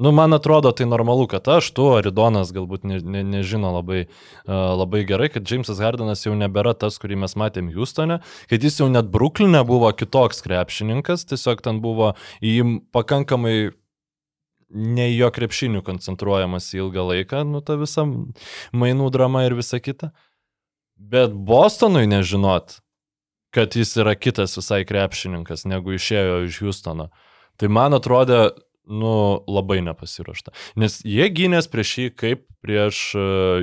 Nu, 0.00 0.08
man 0.12 0.32
atrodo, 0.32 0.70
tai 0.72 0.86
normalu, 0.88 1.26
kad 1.28 1.48
aš, 1.52 1.68
tu, 1.76 1.90
Aridonas 1.92 2.48
galbūt 2.56 2.86
ne, 2.88 2.96
ne, 3.04 3.20
nežino 3.28 3.74
labai, 3.74 4.06
uh, 4.06 4.72
labai 4.80 5.02
gerai, 5.04 5.28
kad 5.34 5.44
Jamesas 5.44 5.82
Hardenas 5.84 6.24
jau 6.24 6.32
nebėra 6.38 6.72
tas, 6.72 6.96
kurį 7.02 7.18
mes 7.26 7.36
matėm 7.36 7.68
Houstone, 7.74 8.22
kad 8.48 8.64
jis 8.64 8.80
jau 8.80 8.88
net 8.88 9.10
Bruklinė 9.12 9.60
buvo 9.68 9.90
kitoks 9.92 10.40
krepšininkas, 10.46 11.26
tiesiog 11.28 11.60
ten 11.66 11.82
buvo 11.84 12.14
į 12.40 12.54
jį 12.56 12.66
pakankamai 12.96 13.56
ne 14.72 15.10
jo 15.12 15.28
krepšinių 15.28 15.84
koncentruojamas 15.84 16.70
ilgą 16.72 17.04
laiką, 17.10 17.42
nu, 17.44 17.60
ta 17.60 17.76
visa 17.76 18.06
mainų 18.72 19.10
drama 19.12 19.44
ir 19.44 19.58
visa 19.58 19.76
kita. 19.76 20.14
Bet 20.96 21.36
Bostonui 21.36 22.06
nežinot, 22.08 22.78
kad 23.54 23.76
jis 23.76 23.96
yra 24.00 24.14
kitas 24.16 24.56
visai 24.56 24.82
krepšininkas, 24.88 25.66
negu 25.68 25.94
išėjo 25.96 26.42
iš 26.48 26.60
Houstono. 26.64 27.10
Tai 27.60 27.68
man 27.68 27.96
atrodė, 27.96 28.46
nu, 28.88 29.14
labai 29.46 29.80
nepasiruošta. 29.84 30.54
Nes 30.80 31.00
jie 31.06 31.28
gynės 31.30 31.68
prieš 31.70 31.92
jį 31.98 32.08
kaip 32.18 32.46
prieš 32.64 33.02
uh, 33.18 33.62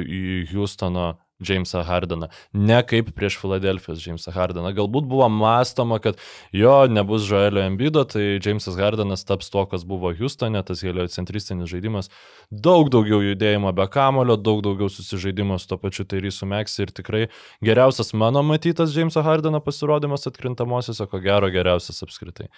Houstono 0.53 1.15
Jamesą 1.39 1.83
Hardeną, 1.87 2.27
ne 2.53 2.79
kaip 2.83 3.13
prieš 3.15 3.37
Filadelfijos 3.39 4.01
Jamesą 4.03 4.33
Hardeną. 4.35 4.73
Galbūt 4.75 5.07
buvo 5.07 5.29
mąstoma, 5.31 5.99
kad 6.03 6.19
jo 6.53 6.73
nebus 6.91 7.27
Joelio 7.29 7.63
Embido, 7.63 8.03
tai 8.03 8.39
Jamesas 8.43 8.75
Hardenas 8.75 9.23
taps 9.23 9.49
to, 9.49 9.63
kas 9.71 9.85
buvo 9.87 10.11
Houstone, 10.19 10.61
tas 10.67 10.83
heliocentristinis 10.83 11.71
žaidimas. 11.71 12.11
Daug 12.51 12.91
daugiau 12.91 13.21
judėjimo 13.23 13.71
be 13.75 13.87
kamulio, 13.87 14.35
daug 14.35 14.61
daugiau 14.65 14.91
susižaidimo 14.91 15.59
su 15.59 15.71
to 15.71 15.79
pačiu 15.79 16.05
Tairysu 16.09 16.49
Meksi 16.49 16.83
ir 16.83 16.93
tikrai 16.95 17.25
geriausias 17.63 18.13
mano 18.13 18.43
matytas 18.43 18.95
Jameso 18.95 19.23
Hardeno 19.23 19.63
pasirodymas 19.63 20.27
atkrintamosiose, 20.27 21.07
ko 21.07 21.23
gero 21.23 21.51
geriausias 21.53 22.03
apskritai. 22.03 22.49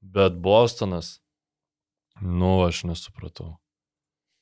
Bet 0.00 0.38
Bostonas, 0.42 1.20
nu 2.20 2.58
aš 2.66 2.84
nesupratau. 2.88 3.58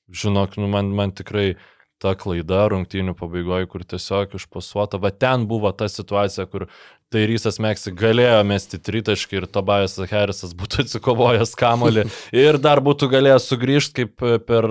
Žinok, 0.08 0.56
nu, 0.56 0.68
man, 0.72 0.88
man 0.96 1.12
tikrai 1.12 1.58
ta 2.02 2.14
klaida 2.18 2.66
rungtynių 2.70 3.14
pabaigoje, 3.18 3.66
kur 3.70 3.84
tiesiog 3.86 4.36
išpasuota, 4.38 5.00
va 5.02 5.10
ten 5.10 5.46
buvo 5.50 5.72
ta 5.74 5.88
situacija, 5.90 6.46
kur 6.50 6.68
tai 7.12 7.24
Rysas 7.28 7.58
Meksi 7.62 7.92
galėjo 7.96 8.40
mesti 8.48 8.78
tritaškį 8.84 9.40
ir 9.40 9.46
Tobajas 9.50 9.96
Harrisas 10.10 10.52
būtų 10.58 10.80
atsikovojęs 10.84 11.54
kamolį 11.58 12.04
ir 12.36 12.58
dar 12.62 12.82
būtų 12.84 13.08
galėjęs 13.12 13.48
sugrįžti 13.48 13.96
kaip 13.98 14.24
per 14.46 14.68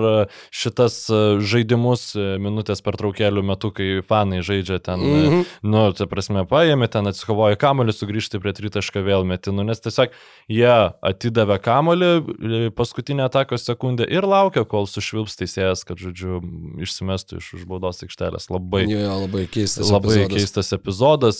šitas 0.54 1.00
žaidimus 1.50 2.12
minutės 2.16 2.82
per 2.84 2.96
traukelių 3.00 3.42
metu, 3.50 3.72
kai 3.74 3.98
fanai 4.06 4.40
žaidžia 4.46 4.78
ten, 4.84 5.02
mm 5.02 5.26
-hmm. 5.26 5.44
nu, 5.62 5.82
tai 5.92 6.06
prasme, 6.10 6.44
paėmė 6.48 6.88
ten, 6.88 7.10
atsikovoja 7.10 7.58
kamolį, 7.58 7.92
sugrįžti 7.92 8.40
prie 8.42 8.52
tritašką 8.52 9.02
vėl 9.04 9.26
metinu, 9.26 9.66
nes 9.66 9.80
tiesiog 9.80 10.14
jie 10.48 10.76
atidavė 11.02 11.58
kamolį 11.58 12.70
paskutinę 12.78 13.26
atakos 13.26 13.66
sekundę 13.66 14.06
ir 14.08 14.24
laukia, 14.24 14.64
kol 14.64 14.86
sušvilps 14.86 15.36
teisėjas, 15.42 15.84
kad, 15.84 15.98
žodžiu, 15.98 16.40
išsimestų 16.84 17.42
iš 17.42 17.52
užbaudos 17.60 18.02
aikštelės. 18.06 18.50
Labai, 18.50 18.86
Jo, 18.88 18.98
jo, 18.98 19.14
labai 19.26 19.46
keistas. 19.46 19.90
labai 19.90 20.14
epizodas. 20.22 20.36
keistas 20.36 20.72
epizodas. 20.72 21.38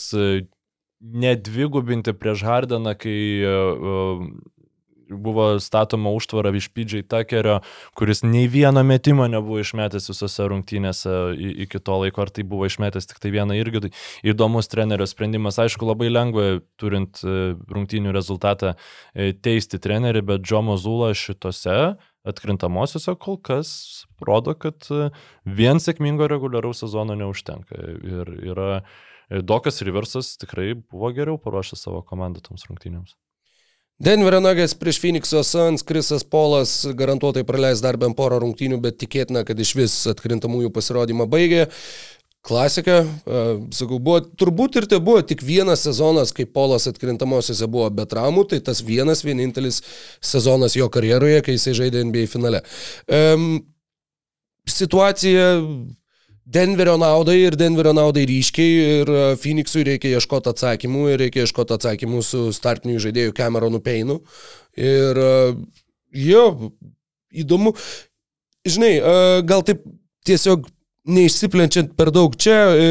Nedvigubinti 0.98 2.12
prieš 2.18 2.42
Hardeną, 2.42 2.96
kai 2.98 3.18
uh, 3.46 4.22
buvo 5.10 5.60
statoma 5.60 6.10
užtvara 6.10 6.50
iš 6.56 6.68
PJ 6.68 7.02
Tuckerio, 7.08 7.60
kuris 7.94 8.22
nei 8.22 8.48
vieno 8.48 8.82
metimo 8.82 9.28
nebuvo 9.28 9.60
išmetęs 9.62 10.10
visose 10.10 10.48
rungtynėse 10.50 11.14
iki 11.64 11.80
to 11.80 12.00
laiko, 12.02 12.22
ar 12.24 12.32
tai 12.34 12.44
buvo 12.48 12.68
išmetęs 12.68 13.08
tik 13.08 13.22
tai 13.22 13.32
vieną 13.34 13.56
irgi. 13.58 13.86
Tai 13.86 13.92
Įdomus 14.32 14.68
trenerio 14.68 15.06
sprendimas, 15.08 15.58
aišku, 15.62 15.86
labai 15.88 16.10
lengva, 16.12 16.60
turint 16.80 17.22
e, 17.24 17.54
rungtynių 17.72 18.12
rezultatą, 18.14 18.74
teisti 19.14 19.80
trenerį, 19.82 20.24
bet 20.32 20.44
Džomo 20.44 20.76
Zula 20.80 21.14
šitose 21.16 21.96
atkrintamosiose 22.28 23.14
kol 23.20 23.38
kas 23.40 23.70
rodo, 24.20 24.52
kad 24.58 24.88
vien 25.44 25.80
sėkmingo 25.80 26.28
reguliaraus 26.28 26.82
sezono 26.84 27.16
neužtenka. 27.16 27.78
Ir 28.04 28.34
yra 28.52 28.72
Dokas 29.28 29.82
Riversas 29.84 30.36
tikrai 30.40 30.72
buvo 30.74 31.10
geriau 31.12 31.38
paruošęs 31.40 31.82
savo 31.84 32.02
komandą 32.06 32.40
toms 32.44 32.64
rungtynėms. 32.68 33.16
Denverio 33.98 34.38
Nuggets 34.38 34.76
prieš 34.78 35.00
Phoenix'o 35.02 35.40
Suns, 35.42 35.82
Krisas 35.82 36.22
Polas 36.22 36.84
garantuotai 36.94 37.42
praleis 37.44 37.82
dar 37.82 37.98
bent 37.98 38.14
porą 38.16 38.38
rungtynių, 38.44 38.78
bet 38.84 39.00
tikėtina, 39.02 39.42
kad 39.44 39.58
iš 39.58 39.74
vis 39.74 39.96
atkrintamųjų 40.12 40.70
pasirodymą 40.74 41.26
baigė. 41.30 41.66
Klasika, 42.46 43.00
uh, 43.02 43.48
sakau, 43.74 43.98
buvo, 43.98 44.20
turbūt 44.38 44.78
ir 44.78 44.86
tai 44.88 45.00
buvo 45.02 45.20
tik 45.26 45.42
vienas 45.44 45.82
sezonas, 45.84 46.30
kai 46.32 46.46
Polas 46.46 46.86
atkrintamosiose 46.88 47.66
buvo 47.68 47.90
be 47.92 48.06
traumų, 48.08 48.46
tai 48.52 48.60
tas 48.64 48.84
vienas 48.86 49.24
vienintelis 49.26 49.82
sezonas 50.22 50.78
jo 50.78 50.86
karjeroje, 50.94 51.42
kai 51.42 51.58
jisai 51.58 51.74
žaidė 51.82 52.06
NBA 52.06 52.28
finale. 52.30 52.62
Um, 53.10 53.66
situacija 54.70 55.50
Denverio 56.48 56.96
naudai 56.96 57.36
ir 57.42 57.56
Denverio 57.60 57.92
naudai 57.92 58.24
ryškiai 58.28 58.76
ir 59.00 59.10
e, 59.12 59.24
Phoenixui 59.36 59.82
reikia 59.84 60.16
ieškoti 60.16 60.48
atsakymų 60.48 61.02
ir 61.12 61.20
reikia 61.26 61.44
ieškoti 61.44 61.74
atsakymų 61.76 62.22
su 62.24 62.46
startiniu 62.56 63.02
žaidėju 63.04 63.34
Cameronu 63.36 63.82
Peinu. 63.84 64.22
Ir 64.78 65.20
e, 65.20 65.32
jo, 66.24 66.44
įdomu, 67.44 67.74
žinai, 68.64 68.94
e, 68.96 69.16
gal 69.48 69.64
taip 69.66 69.82
tiesiog 70.24 70.70
neišsiplenčiant 71.08 71.92
per 71.98 72.10
daug 72.12 72.36
čia, 72.40 72.56
e, 72.76 72.86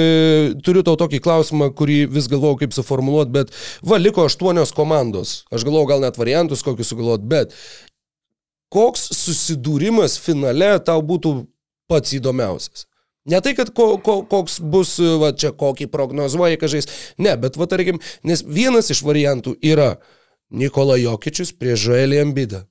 turiu 0.66 0.84
tau 0.86 0.98
tokį 1.00 1.22
klausimą, 1.24 1.70
kurį 1.78 2.00
vis 2.14 2.30
galvojau 2.32 2.60
kaip 2.64 2.76
suformuoluoti, 2.78 3.34
bet 3.34 3.54
va, 3.86 4.00
liko 4.02 4.26
aštuonios 4.26 4.74
komandos. 4.78 5.40
Aš 5.54 5.66
galvojau 5.68 5.92
gal 5.94 6.06
net 6.06 6.18
variantus 6.20 6.66
kokius 6.66 6.94
sugalvoti, 6.94 7.26
bet 7.30 7.58
koks 8.74 9.10
susidūrimas 9.18 10.18
finale 10.22 10.76
tau 10.86 11.02
būtų 11.06 11.34
pats 11.90 12.14
įdomiausias? 12.18 12.88
Ne 13.28 13.42
tai, 13.44 13.54
kad 13.58 13.74
ko, 13.76 13.90
ko, 14.04 14.22
koks 14.30 14.62
bus, 14.64 14.94
va 15.22 15.34
čia 15.36 15.52
kokį 15.52 15.90
prognozuoji, 15.92 16.60
kažais, 16.62 16.88
ne, 17.20 17.34
bet 17.40 17.60
va 17.60 17.68
tarkim, 17.68 18.00
nes 18.28 18.44
vienas 18.44 18.92
iš 18.94 19.04
variantų 19.04 19.58
yra 19.68 19.98
Nikola 20.48 20.96
Jokičius 20.96 21.52
prieš 21.52 21.90
Joelį 21.90 22.22
Ambidą. 22.24 22.64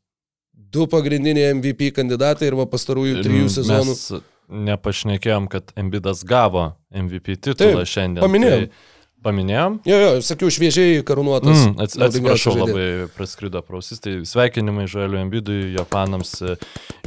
Du 0.56 0.86
pagrindiniai 0.90 1.52
MVP 1.58 1.92
kandidatai 1.96 2.48
ir 2.48 2.56
va 2.58 2.64
pastarųjų 2.72 3.20
trijų 3.24 3.52
sezonų. 3.52 3.92
Mes 3.92 4.66
nepašnekėjom, 4.66 5.48
kad 5.52 5.72
Embidas 5.78 6.24
gavo 6.26 6.70
MVP 6.94 7.36
titulą 7.36 7.82
Taip, 7.82 7.92
šiandien. 7.92 8.24
paminėjom. 8.24 8.66
Tai 8.66 8.95
paminėjom? 9.26 9.80
Jo, 9.88 9.98
jo, 10.00 10.10
sakiau, 10.24 10.50
šviežiai 10.52 11.02
karūnuotas. 11.06 11.64
Mm, 11.66 11.74
ats, 11.82 11.98
atsiprašau, 12.06 12.54
labai 12.60 12.86
praskrido 13.16 13.62
prausis. 13.66 14.00
Tai 14.02 14.14
sveikinimai 14.28 14.86
Žueliu 14.90 15.18
Embidui, 15.20 15.72
Japanams 15.74 16.36
e, 16.46 16.56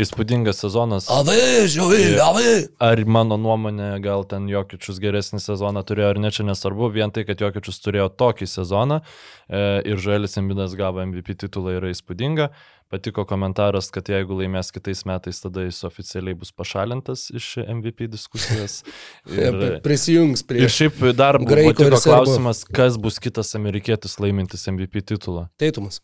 įspūdingas 0.04 0.62
sezonas. 0.66 1.10
Ave, 1.14 1.38
Joel, 1.72 2.20
ave. 2.24 2.56
Ar 2.84 3.04
mano 3.08 3.40
nuomonė, 3.42 3.94
gal 4.04 4.28
ten 4.30 4.50
Jokičius 4.52 5.00
geresnį 5.04 5.42
sezoną 5.44 5.84
turėjo 5.88 6.14
ar 6.14 6.22
ne, 6.22 6.34
čia 6.36 6.48
nesvarbu, 6.50 6.92
vien 6.96 7.14
tai, 7.16 7.26
kad 7.28 7.42
Jokičius 7.42 7.80
turėjo 7.86 8.10
tokį 8.20 8.50
sezoną 8.50 9.00
e, 9.02 9.64
ir 9.88 10.04
Žuelis 10.04 10.38
Embidas 10.42 10.76
gavo 10.80 11.04
MVP 11.06 11.40
titulą 11.46 11.78
yra 11.80 11.94
įspūdinga. 11.94 12.52
Patiko 12.90 13.22
komentaras, 13.30 13.92
kad 13.94 14.08
jeigu 14.10 14.34
laimės 14.40 14.72
kitais 14.74 15.04
metais, 15.06 15.38
tada 15.44 15.62
jis 15.68 15.84
oficialiai 15.86 16.34
bus 16.34 16.50
pašalintas 16.58 17.28
iš 17.38 17.52
MVP 17.62 18.08
diskusijos. 18.10 18.80
Ir... 19.30 19.78
Prisijungs 19.86 20.42
prie 20.50 20.64
Ir 20.66 20.74
šiaip 20.74 20.98
dar 21.14 21.38
patiko 21.38 22.00
klausimas, 22.02 22.64
kas 22.66 22.98
bus 22.98 23.22
kitas 23.22 23.54
amerikietis 23.60 24.18
laimintis 24.18 24.66
MVP 24.74 25.04
titulą. 25.14 25.46
Teitumas. 25.62 26.02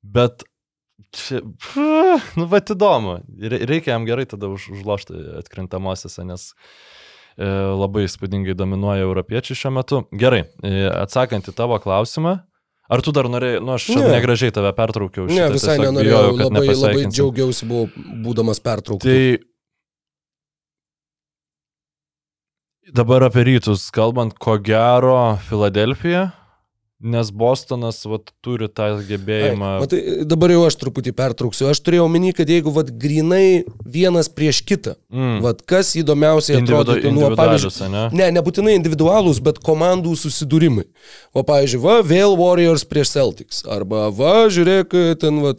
Bet 0.00 0.46
čia, 1.12 1.42
nu, 2.38 2.48
va, 2.48 2.62
įdomu. 2.64 3.20
Re- 3.52 3.62
Reikia 3.68 3.92
jam 3.94 4.08
gerai 4.08 4.24
tada 4.28 4.48
už, 4.52 4.70
užlošti 4.72 5.20
atkrintamosiose, 5.42 6.24
nes 6.28 6.48
e, 7.36 7.44
labai 7.76 8.06
įspūdingai 8.08 8.56
dominuoja 8.56 9.04
europiečiai 9.04 9.58
šiuo 9.58 9.76
metu. 9.82 10.02
Gerai, 10.16 10.46
e, 10.64 10.76
atsakant 10.96 11.52
į 11.52 11.56
tavo 11.60 11.76
klausimą. 11.82 12.38
Ar 12.88 13.02
tu 13.02 13.10
dar 13.10 13.26
norėjai, 13.26 13.58
nu 13.66 13.72
aš 13.74 13.88
Ne. 13.96 14.08
negražiai 14.14 14.52
tave 14.54 14.70
pertraukiau. 14.76 15.26
Ne, 15.26 15.34
šitą 15.34 15.52
visai 15.56 15.74
tiesiog 15.76 15.86
nenorėjau, 15.88 16.20
bijojau, 16.22 16.36
kad 16.38 16.52
labai, 16.54 16.76
labai 16.82 17.04
džiaugiausi, 17.10 17.66
buvau 17.66 17.86
būdamas 18.22 18.60
pertrauktas. 18.62 19.06
Tai 19.10 19.38
dabar 22.94 23.26
apie 23.26 23.42
rytus, 23.48 23.88
kalbant, 23.94 24.36
ko 24.38 24.58
gero 24.62 25.16
Filadelfija, 25.48 26.28
nes 27.00 27.28
Bostonas 27.30 27.98
vat, 28.08 28.30
turi 28.40 28.68
tą 28.72 28.86
gebėjimą. 29.04 29.70
Matai, 29.82 29.98
dabar 30.24 30.50
jau 30.54 30.62
aš 30.64 30.78
truputį 30.80 31.12
pertrauksiu. 31.12 31.66
Aš 31.68 31.82
turėjau 31.84 32.06
omeny, 32.08 32.30
kad 32.32 32.48
jeigu 32.48 32.72
vat, 32.72 32.88
grinai 32.88 33.64
vienas 33.84 34.30
prieš 34.32 34.62
kitą, 34.64 34.94
Mm. 35.12 35.40
vat, 35.44 35.60
kas 35.68 35.92
įdomiausiai 35.96 36.58
Individu, 36.58 36.80
atrodytų 36.82 37.12
nuo 37.12 37.28
individualius, 37.30 37.80
ne? 37.92 38.08
Ne, 38.16 38.30
nebūtinai 38.38 38.74
individualūs, 38.80 39.42
bet 39.44 39.60
komandų 39.64 40.16
susidūrimai. 40.16 40.86
O 41.36 41.44
pavyzdžiui, 41.46 41.80
va, 41.84 41.98
vėl 42.02 42.34
Warriors 42.36 42.84
prieš 42.88 43.12
Celtics. 43.14 43.62
Arba, 43.68 44.08
va, 44.10 44.48
žiūrėk, 44.48 44.96
ten, 45.20 45.40
va, 45.44 45.52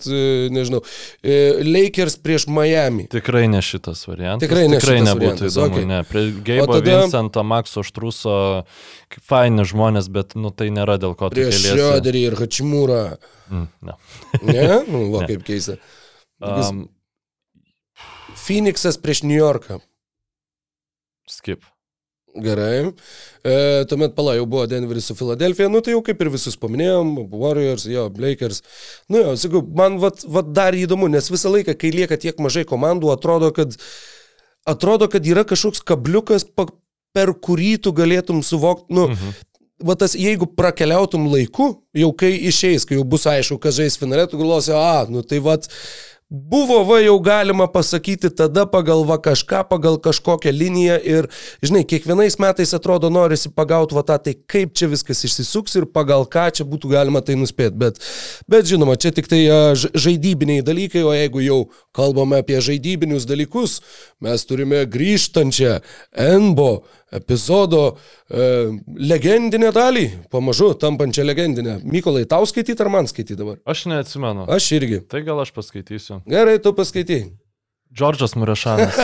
nežinau, 0.54 0.82
e, 1.24 1.62
Lakers 1.64 2.18
prieš 2.18 2.48
Miami. 2.50 3.08
Tikrai 3.14 3.46
ne 3.48 3.62
šitas 3.62 4.04
variantas. 4.10 4.42
Tikrai 4.48 4.68
ne 4.68 4.82
Tikrai 4.82 5.00
šitas 5.00 5.14
nebūtų 5.14 5.22
variantas, 5.22 5.54
įdomu. 5.54 5.74
okei. 5.76 5.86
Ne. 5.86 6.02
Prie 6.04 6.26
Geibo 6.44 6.74
tada-. 6.82 7.02
Vincento, 7.06 7.44
Makso 7.46 7.84
Štruso, 7.86 8.64
faini 9.24 9.64
žmonės, 9.64 10.10
bet 10.12 10.36
nu, 10.36 10.50
tai 10.52 10.70
nėra 10.74 10.98
dėl 11.00 11.16
ko 11.16 11.30
Prieš. 11.38 11.64
Šioderį 11.78 12.26
ir 12.32 12.38
Hačimūrą. 12.40 13.02
Mm, 13.52 13.66
ne. 13.88 13.98
Ne? 14.44 14.68
Nu, 14.90 15.06
Va, 15.14 15.24
Ne. 15.24 15.30
kaip 15.32 15.46
keista. 15.48 15.78
Um, 16.44 16.86
Phoenixas 18.38 19.00
prieš 19.02 19.24
New 19.24 19.38
Yorką. 19.38 19.80
skip. 21.28 21.64
Gerai. 22.38 22.94
E, 23.44 23.86
tuomet 23.90 24.14
pala 24.16 24.36
jau 24.38 24.46
buvo 24.46 24.68
Denveris 24.70 25.08
su 25.10 25.16
Filadelfija, 25.18 25.70
nu 25.74 25.82
tai 25.82 25.96
jau 25.96 26.04
kaip 26.06 26.22
ir 26.22 26.30
visus 26.30 26.58
paminėjom, 26.62 27.16
Warriors, 27.34 27.88
jo, 27.90 28.06
Lakers. 28.22 28.62
Nu 29.10 29.24
jo, 29.24 29.34
sakau, 29.42 29.64
man 29.76 29.98
vat, 30.04 30.22
vat 30.30 30.52
dar 30.54 30.78
įdomu, 30.78 31.10
nes 31.10 31.32
visą 31.34 31.50
laiką, 31.50 31.74
kai 31.82 31.90
lieka 31.96 32.20
tiek 32.22 32.38
mažai 32.44 32.64
komandų, 32.70 33.10
atrodo, 33.16 33.50
kad, 33.56 33.74
atrodo, 34.70 35.10
kad 35.10 35.26
yra 35.26 35.48
kažkoks 35.50 35.82
kabliukas, 35.88 36.46
per 37.18 37.34
kurį 37.34 37.74
tu 37.82 37.96
galėtum 37.98 38.44
suvokti, 38.46 38.94
nu, 38.94 39.08
mhm. 39.16 39.36
Va 39.84 39.96
tas, 40.00 40.16
jeigu 40.18 40.48
prakeliautum 40.58 41.28
laiku, 41.32 41.72
jau 41.98 42.12
kai 42.18 42.34
išeis, 42.50 42.86
kai 42.88 42.98
jau 42.98 43.06
bus 43.08 43.28
aišku, 43.30 43.60
kas 43.62 43.78
žais 43.78 43.98
finale, 44.00 44.28
tu 44.30 44.40
galvosi, 44.40 44.74
a, 44.74 45.06
nu 45.12 45.24
tai 45.26 45.42
vat, 45.44 45.70
Buvo 46.30 46.82
va 46.84 46.98
jau 47.00 47.20
galima 47.24 47.70
pasakyti 47.72 48.28
tada 48.36 48.66
pagal 48.68 49.06
va 49.08 49.16
kažką, 49.16 49.62
pagal 49.70 49.96
kažkokią 49.96 50.52
liniją 50.52 50.98
ir, 51.08 51.30
žinai, 51.64 51.86
kiekvienais 51.88 52.36
metais 52.44 52.74
atrodo 52.76 53.08
norisi 53.08 53.48
pagauti 53.56 53.96
va 53.96 54.04
tą, 54.04 54.18
tai 54.26 54.34
kaip 54.36 54.74
čia 54.76 54.90
viskas 54.92 55.24
išsisuks 55.24 55.80
ir 55.80 55.88
pagal 55.88 56.28
ką 56.28 56.50
čia 56.60 56.68
būtų 56.68 56.92
galima 56.92 57.24
tai 57.24 57.38
nuspėti. 57.40 57.80
Bet, 57.80 58.04
bet 58.44 58.68
žinoma, 58.68 58.98
čia 59.00 59.14
tik 59.16 59.32
tai 59.32 59.40
žaidybiniai 59.96 60.68
dalykai, 60.68 61.06
o 61.08 61.16
jeigu 61.16 61.46
jau 61.46 61.62
kalbame 61.96 62.44
apie 62.44 62.60
žaidybinius 62.60 63.24
dalykus, 63.24 63.80
mes 64.20 64.44
turime 64.52 64.84
grįžtančią 64.84 65.80
NBO 66.44 66.74
epizodo 67.12 67.82
e, 68.28 68.48
legendinę 69.00 69.72
dalį, 69.76 70.06
pamažu 70.32 70.74
tampančią 70.80 71.24
legendinę. 71.24 71.78
Mykolai, 71.88 72.26
tau 72.28 72.46
skaityti 72.50 72.84
ar 72.84 72.92
man 72.92 73.08
skaityti 73.08 73.40
dabar? 73.40 73.62
Aš 73.64 73.86
neatsimenu. 73.88 74.48
Aš 74.52 74.72
irgi. 74.76 75.00
Tai 75.08 75.24
gal 75.24 75.40
aš 75.44 75.54
paskaitysiu. 75.56 76.17
Gerai, 76.26 76.58
tu 76.64 76.74
paskaitai. 76.78 77.26
Džordžas 77.94 78.36
Murešanas. 78.36 78.98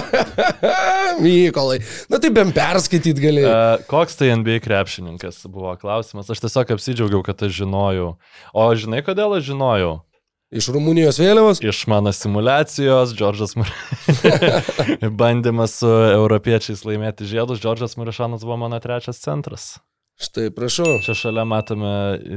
Mykolai, 1.24 1.80
na 2.12 2.20
tai 2.20 2.32
bent 2.34 2.56
perskaityt 2.56 3.20
galėjai. 3.22 3.52
E, 3.52 3.84
koks 3.90 4.18
tai 4.20 4.32
NBA 4.36 4.60
krepšininkas 4.66 5.44
buvo 5.48 5.76
klausimas. 5.80 6.32
Aš 6.34 6.42
tiesiog 6.44 6.74
apsidžiaugiau, 6.76 7.22
kad 7.26 7.46
aš 7.46 7.54
žinojau. 7.62 8.16
O 8.54 8.66
žinai, 8.78 9.04
kodėl 9.06 9.38
aš 9.38 9.48
žinojau? 9.52 9.94
Iš 10.54 10.68
Rumunijos 10.76 11.18
vėliavos? 11.18 11.64
Iš 11.66 11.86
mano 11.90 12.12
simulacijos, 12.14 13.16
Džordžas 13.18 13.56
Mur... 13.58 13.72
Bandymas 15.22 15.80
su 15.80 15.90
europiečiais 15.90 16.84
laimėti 16.86 17.26
žiedus, 17.30 17.62
Džordžas 17.64 17.98
Murišanas 17.98 18.46
buvo 18.46 18.60
mano 18.68 18.78
trečias 18.84 19.24
centras. 19.24 19.72
Štai, 20.22 20.52
prašau. 20.54 21.00
Čia 21.02 21.16
šalia 21.18 21.44
matome 21.50 21.94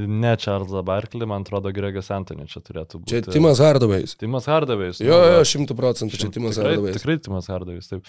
ne 0.09 0.33
Čarlzą 0.41 0.81
Barklį, 0.87 1.27
man 1.29 1.45
atrodo, 1.45 1.71
Gregas 1.77 2.09
Antony 2.15 2.49
čia 2.49 2.63
turėtų 2.65 3.03
būti. 3.03 3.13
Čia 3.13 3.35
Timas 3.37 3.61
Hardavais. 3.61 4.17
Timas 4.17 4.49
Hardavėjus. 4.49 5.03
Jo, 5.05 5.19
jo, 5.37 5.43
šimtų 5.45 5.77
procentų 5.77 6.23
čia 6.25 6.31
Timas 6.33 6.57
Hardavais. 6.61 6.97
tikrai 6.97 7.19
Timas 7.21 7.51
Hardavėjus, 7.53 7.91
taip. 7.93 8.09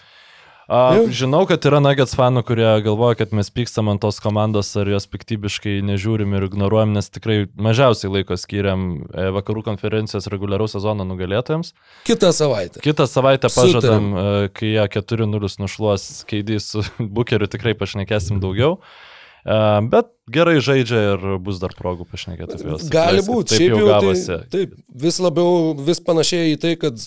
A, 0.68 0.97
Jo. 0.97 1.03
žinau, 1.15 1.45
kad 1.47 1.63
yra 1.63 1.80
Nuggets 1.80 2.11
fanų, 2.20 2.41
kurie 2.43 2.68
galvoja, 2.84 3.15
kad 3.22 3.32
mes 3.32 3.47
pykstam 3.55 3.88
ant 3.88 4.01
tos 4.03 4.18
komandos 4.20 4.68
ar 4.76 4.89
jos 4.91 5.05
piktybiškai 5.07 5.78
nežiūrim 5.88 6.34
ir 6.36 6.43
ignoruojam, 6.49 6.91
nes 6.91 7.07
tikrai 7.07 7.45
mažiausiai 7.55 8.11
laiko 8.11 8.36
skiriam 8.36 9.05
e, 9.15 9.30
vakarų 9.32 9.63
konferencijos 9.63 10.28
reguliaraus 10.28 10.76
sezono 10.76 11.05
nugalėtojams. 11.07 11.72
Kitą 12.07 12.34
savaitę. 12.36 12.84
Kitą 12.84 13.07
savaitę 13.07 13.47
Sutarėm. 13.47 13.80
pažadam, 13.80 14.09
e, 14.11 14.49
kai 14.59 14.74
jie 14.74 14.88
4-0 14.99 15.55
nušluos 15.63 16.09
keidys 16.28 16.68
su 16.74 16.84
Bukeriu, 17.15 17.47
tikrai 17.47 17.72
pašnekėsim 17.72 18.43
daugiau. 18.43 18.82
E, 18.84 19.07
Bet 19.48 20.12
gerai 20.28 20.58
žaidžia 20.64 21.00
ir 21.14 21.26
bus 21.43 21.62
dar 21.62 21.72
progų 21.78 22.08
pašnekėti 22.10 22.58
apie 22.58 22.68
juos. 22.68 22.89
Gali 22.91 23.24
būti, 23.24 23.56
Taip 23.56 23.70
jau 23.70 23.80
jau 23.80 23.88
gavosi. 23.93 24.28
tai, 24.28 24.50
taip, 24.52 24.74
vis 25.06 25.20
labiau, 25.24 25.72
vis 25.88 26.02
panašiai 26.04 26.54
į 26.56 26.58
tai, 26.64 26.74
kad 26.82 27.00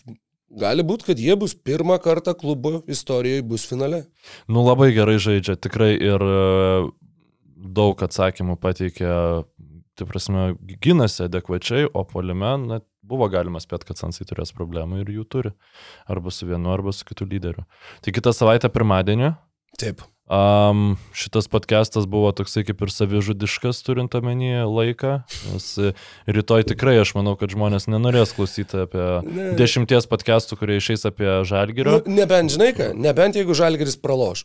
gali 0.63 0.85
būti, 0.87 1.11
kad 1.11 1.21
jie 1.21 1.37
bus 1.39 1.53
pirmą 1.55 1.99
kartą 2.03 2.35
klubo 2.39 2.81
istorijoje 2.91 3.45
bus 3.47 3.67
finale. 3.69 4.05
Nu 4.49 4.65
labai 4.65 4.91
gerai 4.97 5.19
žaidžia, 5.21 5.59
tikrai 5.61 5.93
ir 5.95 6.25
e, 6.25 6.89
daug 7.61 8.01
atsakymų 8.09 8.57
pateikė, 8.63 9.13
tai 10.01 10.09
prasme, 10.09 10.55
gynasi 10.81 11.27
adekvačiai, 11.27 11.91
o 11.93 12.07
polime, 12.09 12.55
na, 12.65 12.81
buvo 13.11 13.29
galima 13.33 13.61
spėti, 13.63 13.91
kad 13.91 14.01
Sansai 14.01 14.27
turės 14.29 14.55
problemų 14.57 15.03
ir 15.03 15.13
jų 15.19 15.27
turi. 15.29 15.53
Arba 16.11 16.33
su 16.35 16.49
vienu, 16.49 16.73
arba 16.73 16.95
su 16.97 17.05
kitu 17.09 17.29
lyderiu. 17.29 17.67
Tai 18.01 18.17
kitą 18.17 18.33
savaitę 18.37 18.71
pirmadienį. 18.73 19.35
Taip. 19.81 20.03
Um, 20.31 20.95
šitas 21.11 21.49
podcastas 21.51 22.05
buvo 22.07 22.29
toksai 22.31 22.63
kaip 22.63 22.85
ir 22.87 22.93
savižudiškas, 22.95 23.81
turint 23.83 24.15
omeny 24.15 24.61
laiką, 24.63 25.17
nes 25.51 25.67
e, 25.83 25.91
rytoj 26.31 26.69
tikrai 26.71 27.01
aš 27.03 27.17
manau, 27.17 27.33
kad 27.35 27.51
žmonės 27.51 27.89
nenorės 27.91 28.31
klausyti 28.37 28.85
apie 28.85 29.07
Ne. 29.27 29.49
dešimties 29.59 30.07
podcastų, 30.07 30.61
kurie 30.61 30.77
išeis 30.79 31.03
apie 31.11 31.27
Nu, 31.27 31.43
žalgirių. 31.51 31.97
nebent, 32.07 32.55
žinai 32.55 32.71
ką, 32.79 32.93
nebent 32.95 33.35
jeigu 33.41 33.59
Žalgeris 33.59 33.99
praloš. 33.99 34.45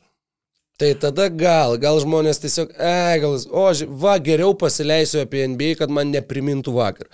Tai 0.81 0.89
tada 0.99 1.29
gal, 1.29 1.77
gal 1.77 2.01
žmonės 2.01 2.41
tiesiog, 2.41 2.73
e, 2.81 3.19
gal, 3.21 3.37
o, 3.53 3.67
va, 4.01 4.17
geriau 4.17 4.57
pasileisiu 4.57 5.21
apie 5.21 5.45
NBA, 5.53 5.75
kad 5.83 5.93
man 5.93 6.09
neprimintų 6.09 6.73
vakar. 6.73 7.13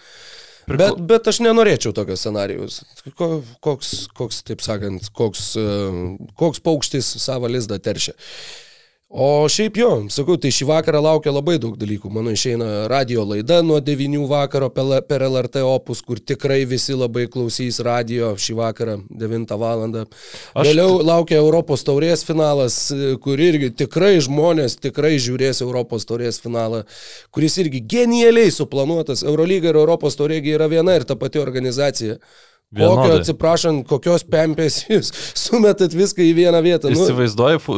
Bet, 0.78 1.00
bet 1.10 1.28
aš 1.32 1.42
nenorėčiau 1.44 1.94
tokio 1.96 2.16
scenarijaus. 2.20 2.82
Ko, 3.18 3.42
koks, 3.64 3.94
koks, 4.18 4.42
taip 4.48 4.64
sakant, 4.64 5.10
koks, 5.18 5.46
e, 5.60 5.68
koks 6.40 6.62
paukštis 6.64 7.08
savo 7.24 7.50
lizdą 7.52 7.80
teršia. 7.84 8.16
O 9.14 9.44
šiaip 9.52 9.76
jo, 9.76 9.88
sakau, 10.08 10.38
tai 10.40 10.54
šį 10.56 10.70
vakarą 10.70 11.02
laukia 11.04 11.34
labai 11.36 11.58
daug 11.60 11.74
dalykų. 11.76 12.08
Mano 12.16 12.32
išeina 12.32 12.86
radio 12.88 13.26
laida 13.28 13.58
nuo 13.60 13.82
9 13.84 14.22
vakaro 14.30 14.70
per 14.72 15.26
LRT 15.26 15.60
opus, 15.68 16.00
kur 16.00 16.16
tikrai 16.24 16.62
visi 16.64 16.96
labai 16.96 17.26
klausys 17.28 17.82
radio 17.84 18.30
šį 18.40 18.56
vakarą 18.56 18.94
9 19.12 19.58
val. 19.60 19.84
Aš- 19.92 20.64
Vėliau 20.64 21.02
laukia 21.04 21.42
Europos 21.42 21.84
taurės 21.84 22.24
finalas, 22.24 22.78
kur 23.20 23.36
irgi 23.38 23.74
tikrai 23.84 24.14
žmonės 24.24 24.78
tikrai 24.80 25.18
žiūrės 25.20 25.60
Europos 25.62 26.08
taurės 26.08 26.40
finalą, 26.40 26.86
kuris 27.36 27.58
irgi 27.60 27.84
genialiai 27.84 28.48
suplanuotas. 28.50 29.26
Eurolyga 29.28 29.74
ir 29.74 29.76
Europos 29.76 30.16
taurėgi 30.16 30.56
yra 30.56 30.70
viena 30.72 30.96
ir 30.96 31.04
ta 31.04 31.16
pati 31.20 31.38
organizacija. 31.44 32.16
Kokio, 32.72 32.88
Vienodai. 32.88 33.18
atsiprašant, 33.20 33.82
kokios 33.90 34.24
pempės 34.32 34.78
jūs 34.88 35.10
sumetat 35.36 35.92
viską 35.92 36.24
į 36.24 36.30
vieną 36.38 36.62
vietą. 36.64 36.88
Nu, 36.88 37.02
Įsivaizduoju 37.04 37.60
fu, 37.60 37.74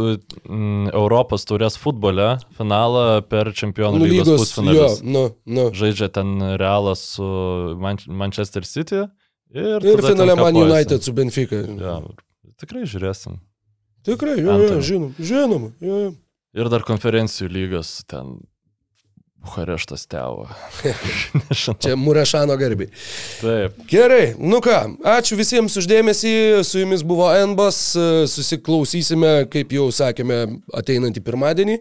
m, 0.46 0.86
Europos 0.94 1.48
taurės 1.50 1.80
futbole 1.82 2.28
finalą 2.60 3.24
per 3.26 3.50
čempionų 3.58 4.04
nu, 4.04 4.06
lygos 4.06 4.28
lygos, 4.28 4.30
jo, 4.30 4.44
pusfinalius. 4.44 5.00
nu, 5.02 5.24
nu. 5.50 5.66
Žaidžia 5.74 6.12
ten 6.14 6.36
Realas 6.62 7.02
su 7.16 7.26
Man 7.82 7.98
Manchester 8.06 8.68
City 8.70 9.02
ir, 9.50 9.82
Ir 9.82 10.06
finale 10.06 10.36
Man. 10.38 10.62
United 10.62 11.02
su 11.02 11.14
Benfica. 11.18 11.64
Ja, 11.82 11.98
tikrai 12.62 12.86
žiūrėsim. 12.86 13.40
Tikrai, 14.06 14.38
jo, 14.46 14.60
jo, 14.62 14.78
žinom, 14.84 15.12
žinoma. 15.18 15.72
Jo, 15.82 16.00
jo. 16.06 16.14
Ir 16.54 16.70
dar 16.70 16.86
konferencijų 16.86 17.50
lygos 17.50 18.04
ten 18.06 18.36
Bukareštas 19.44 20.06
tevo. 20.08 20.48
Nežinau. 21.50 21.76
Čia 21.84 21.96
Murešano 22.00 22.56
garbiai. 22.58 22.90
Taip. 23.42 23.80
Gerai, 23.92 24.34
nu 24.40 24.62
ką, 24.64 24.78
ačiū 25.18 25.36
visiems 25.40 25.76
uždėmesį, 25.82 26.34
su 26.64 26.80
jumis 26.80 27.04
buvo 27.08 27.28
Enbas, 27.36 27.80
susiklausysime, 28.32 29.34
kaip 29.52 29.74
jau 29.76 29.90
sakėme, 29.92 30.40
ateinantį 30.80 31.24
pirmadienį, 31.26 31.80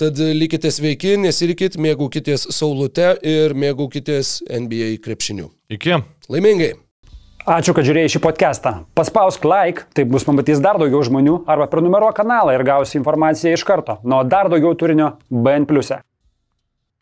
tad 0.00 0.18
likite 0.34 0.72
sveiki, 0.74 1.14
nesirikit, 1.22 1.78
mėgaukitės 1.78 2.48
saulute 2.54 3.12
ir 3.22 3.54
mėgaukitės 3.54 4.40
NBA 4.50 4.96
krepšiniu. 5.04 5.52
Iki. 5.70 6.00
Laimingai! 6.32 6.72
Ačiū, 7.44 7.74
kad 7.76 7.84
žiūrėjai 7.84 8.08
šį 8.14 8.20
podcastą. 8.24 8.70
Paspausk 8.96 9.42
like, 9.44 9.84
taip 9.92 10.08
bus 10.08 10.24
pamatys 10.24 10.62
dar 10.64 10.78
daugiau 10.80 11.02
žmonių, 11.04 11.42
arba 11.44 11.66
prenumeruok 11.68 12.16
kanalą 12.16 12.54
ir 12.56 12.64
gausi 12.64 12.96
informaciją 12.96 13.52
iš 13.58 13.66
karto. 13.68 13.98
Nuo 14.08 14.22
dar 14.24 14.48
daugiau 14.48 14.72
turinio 14.72 15.10
BN⁇. 15.28 15.68
e. 16.00 16.13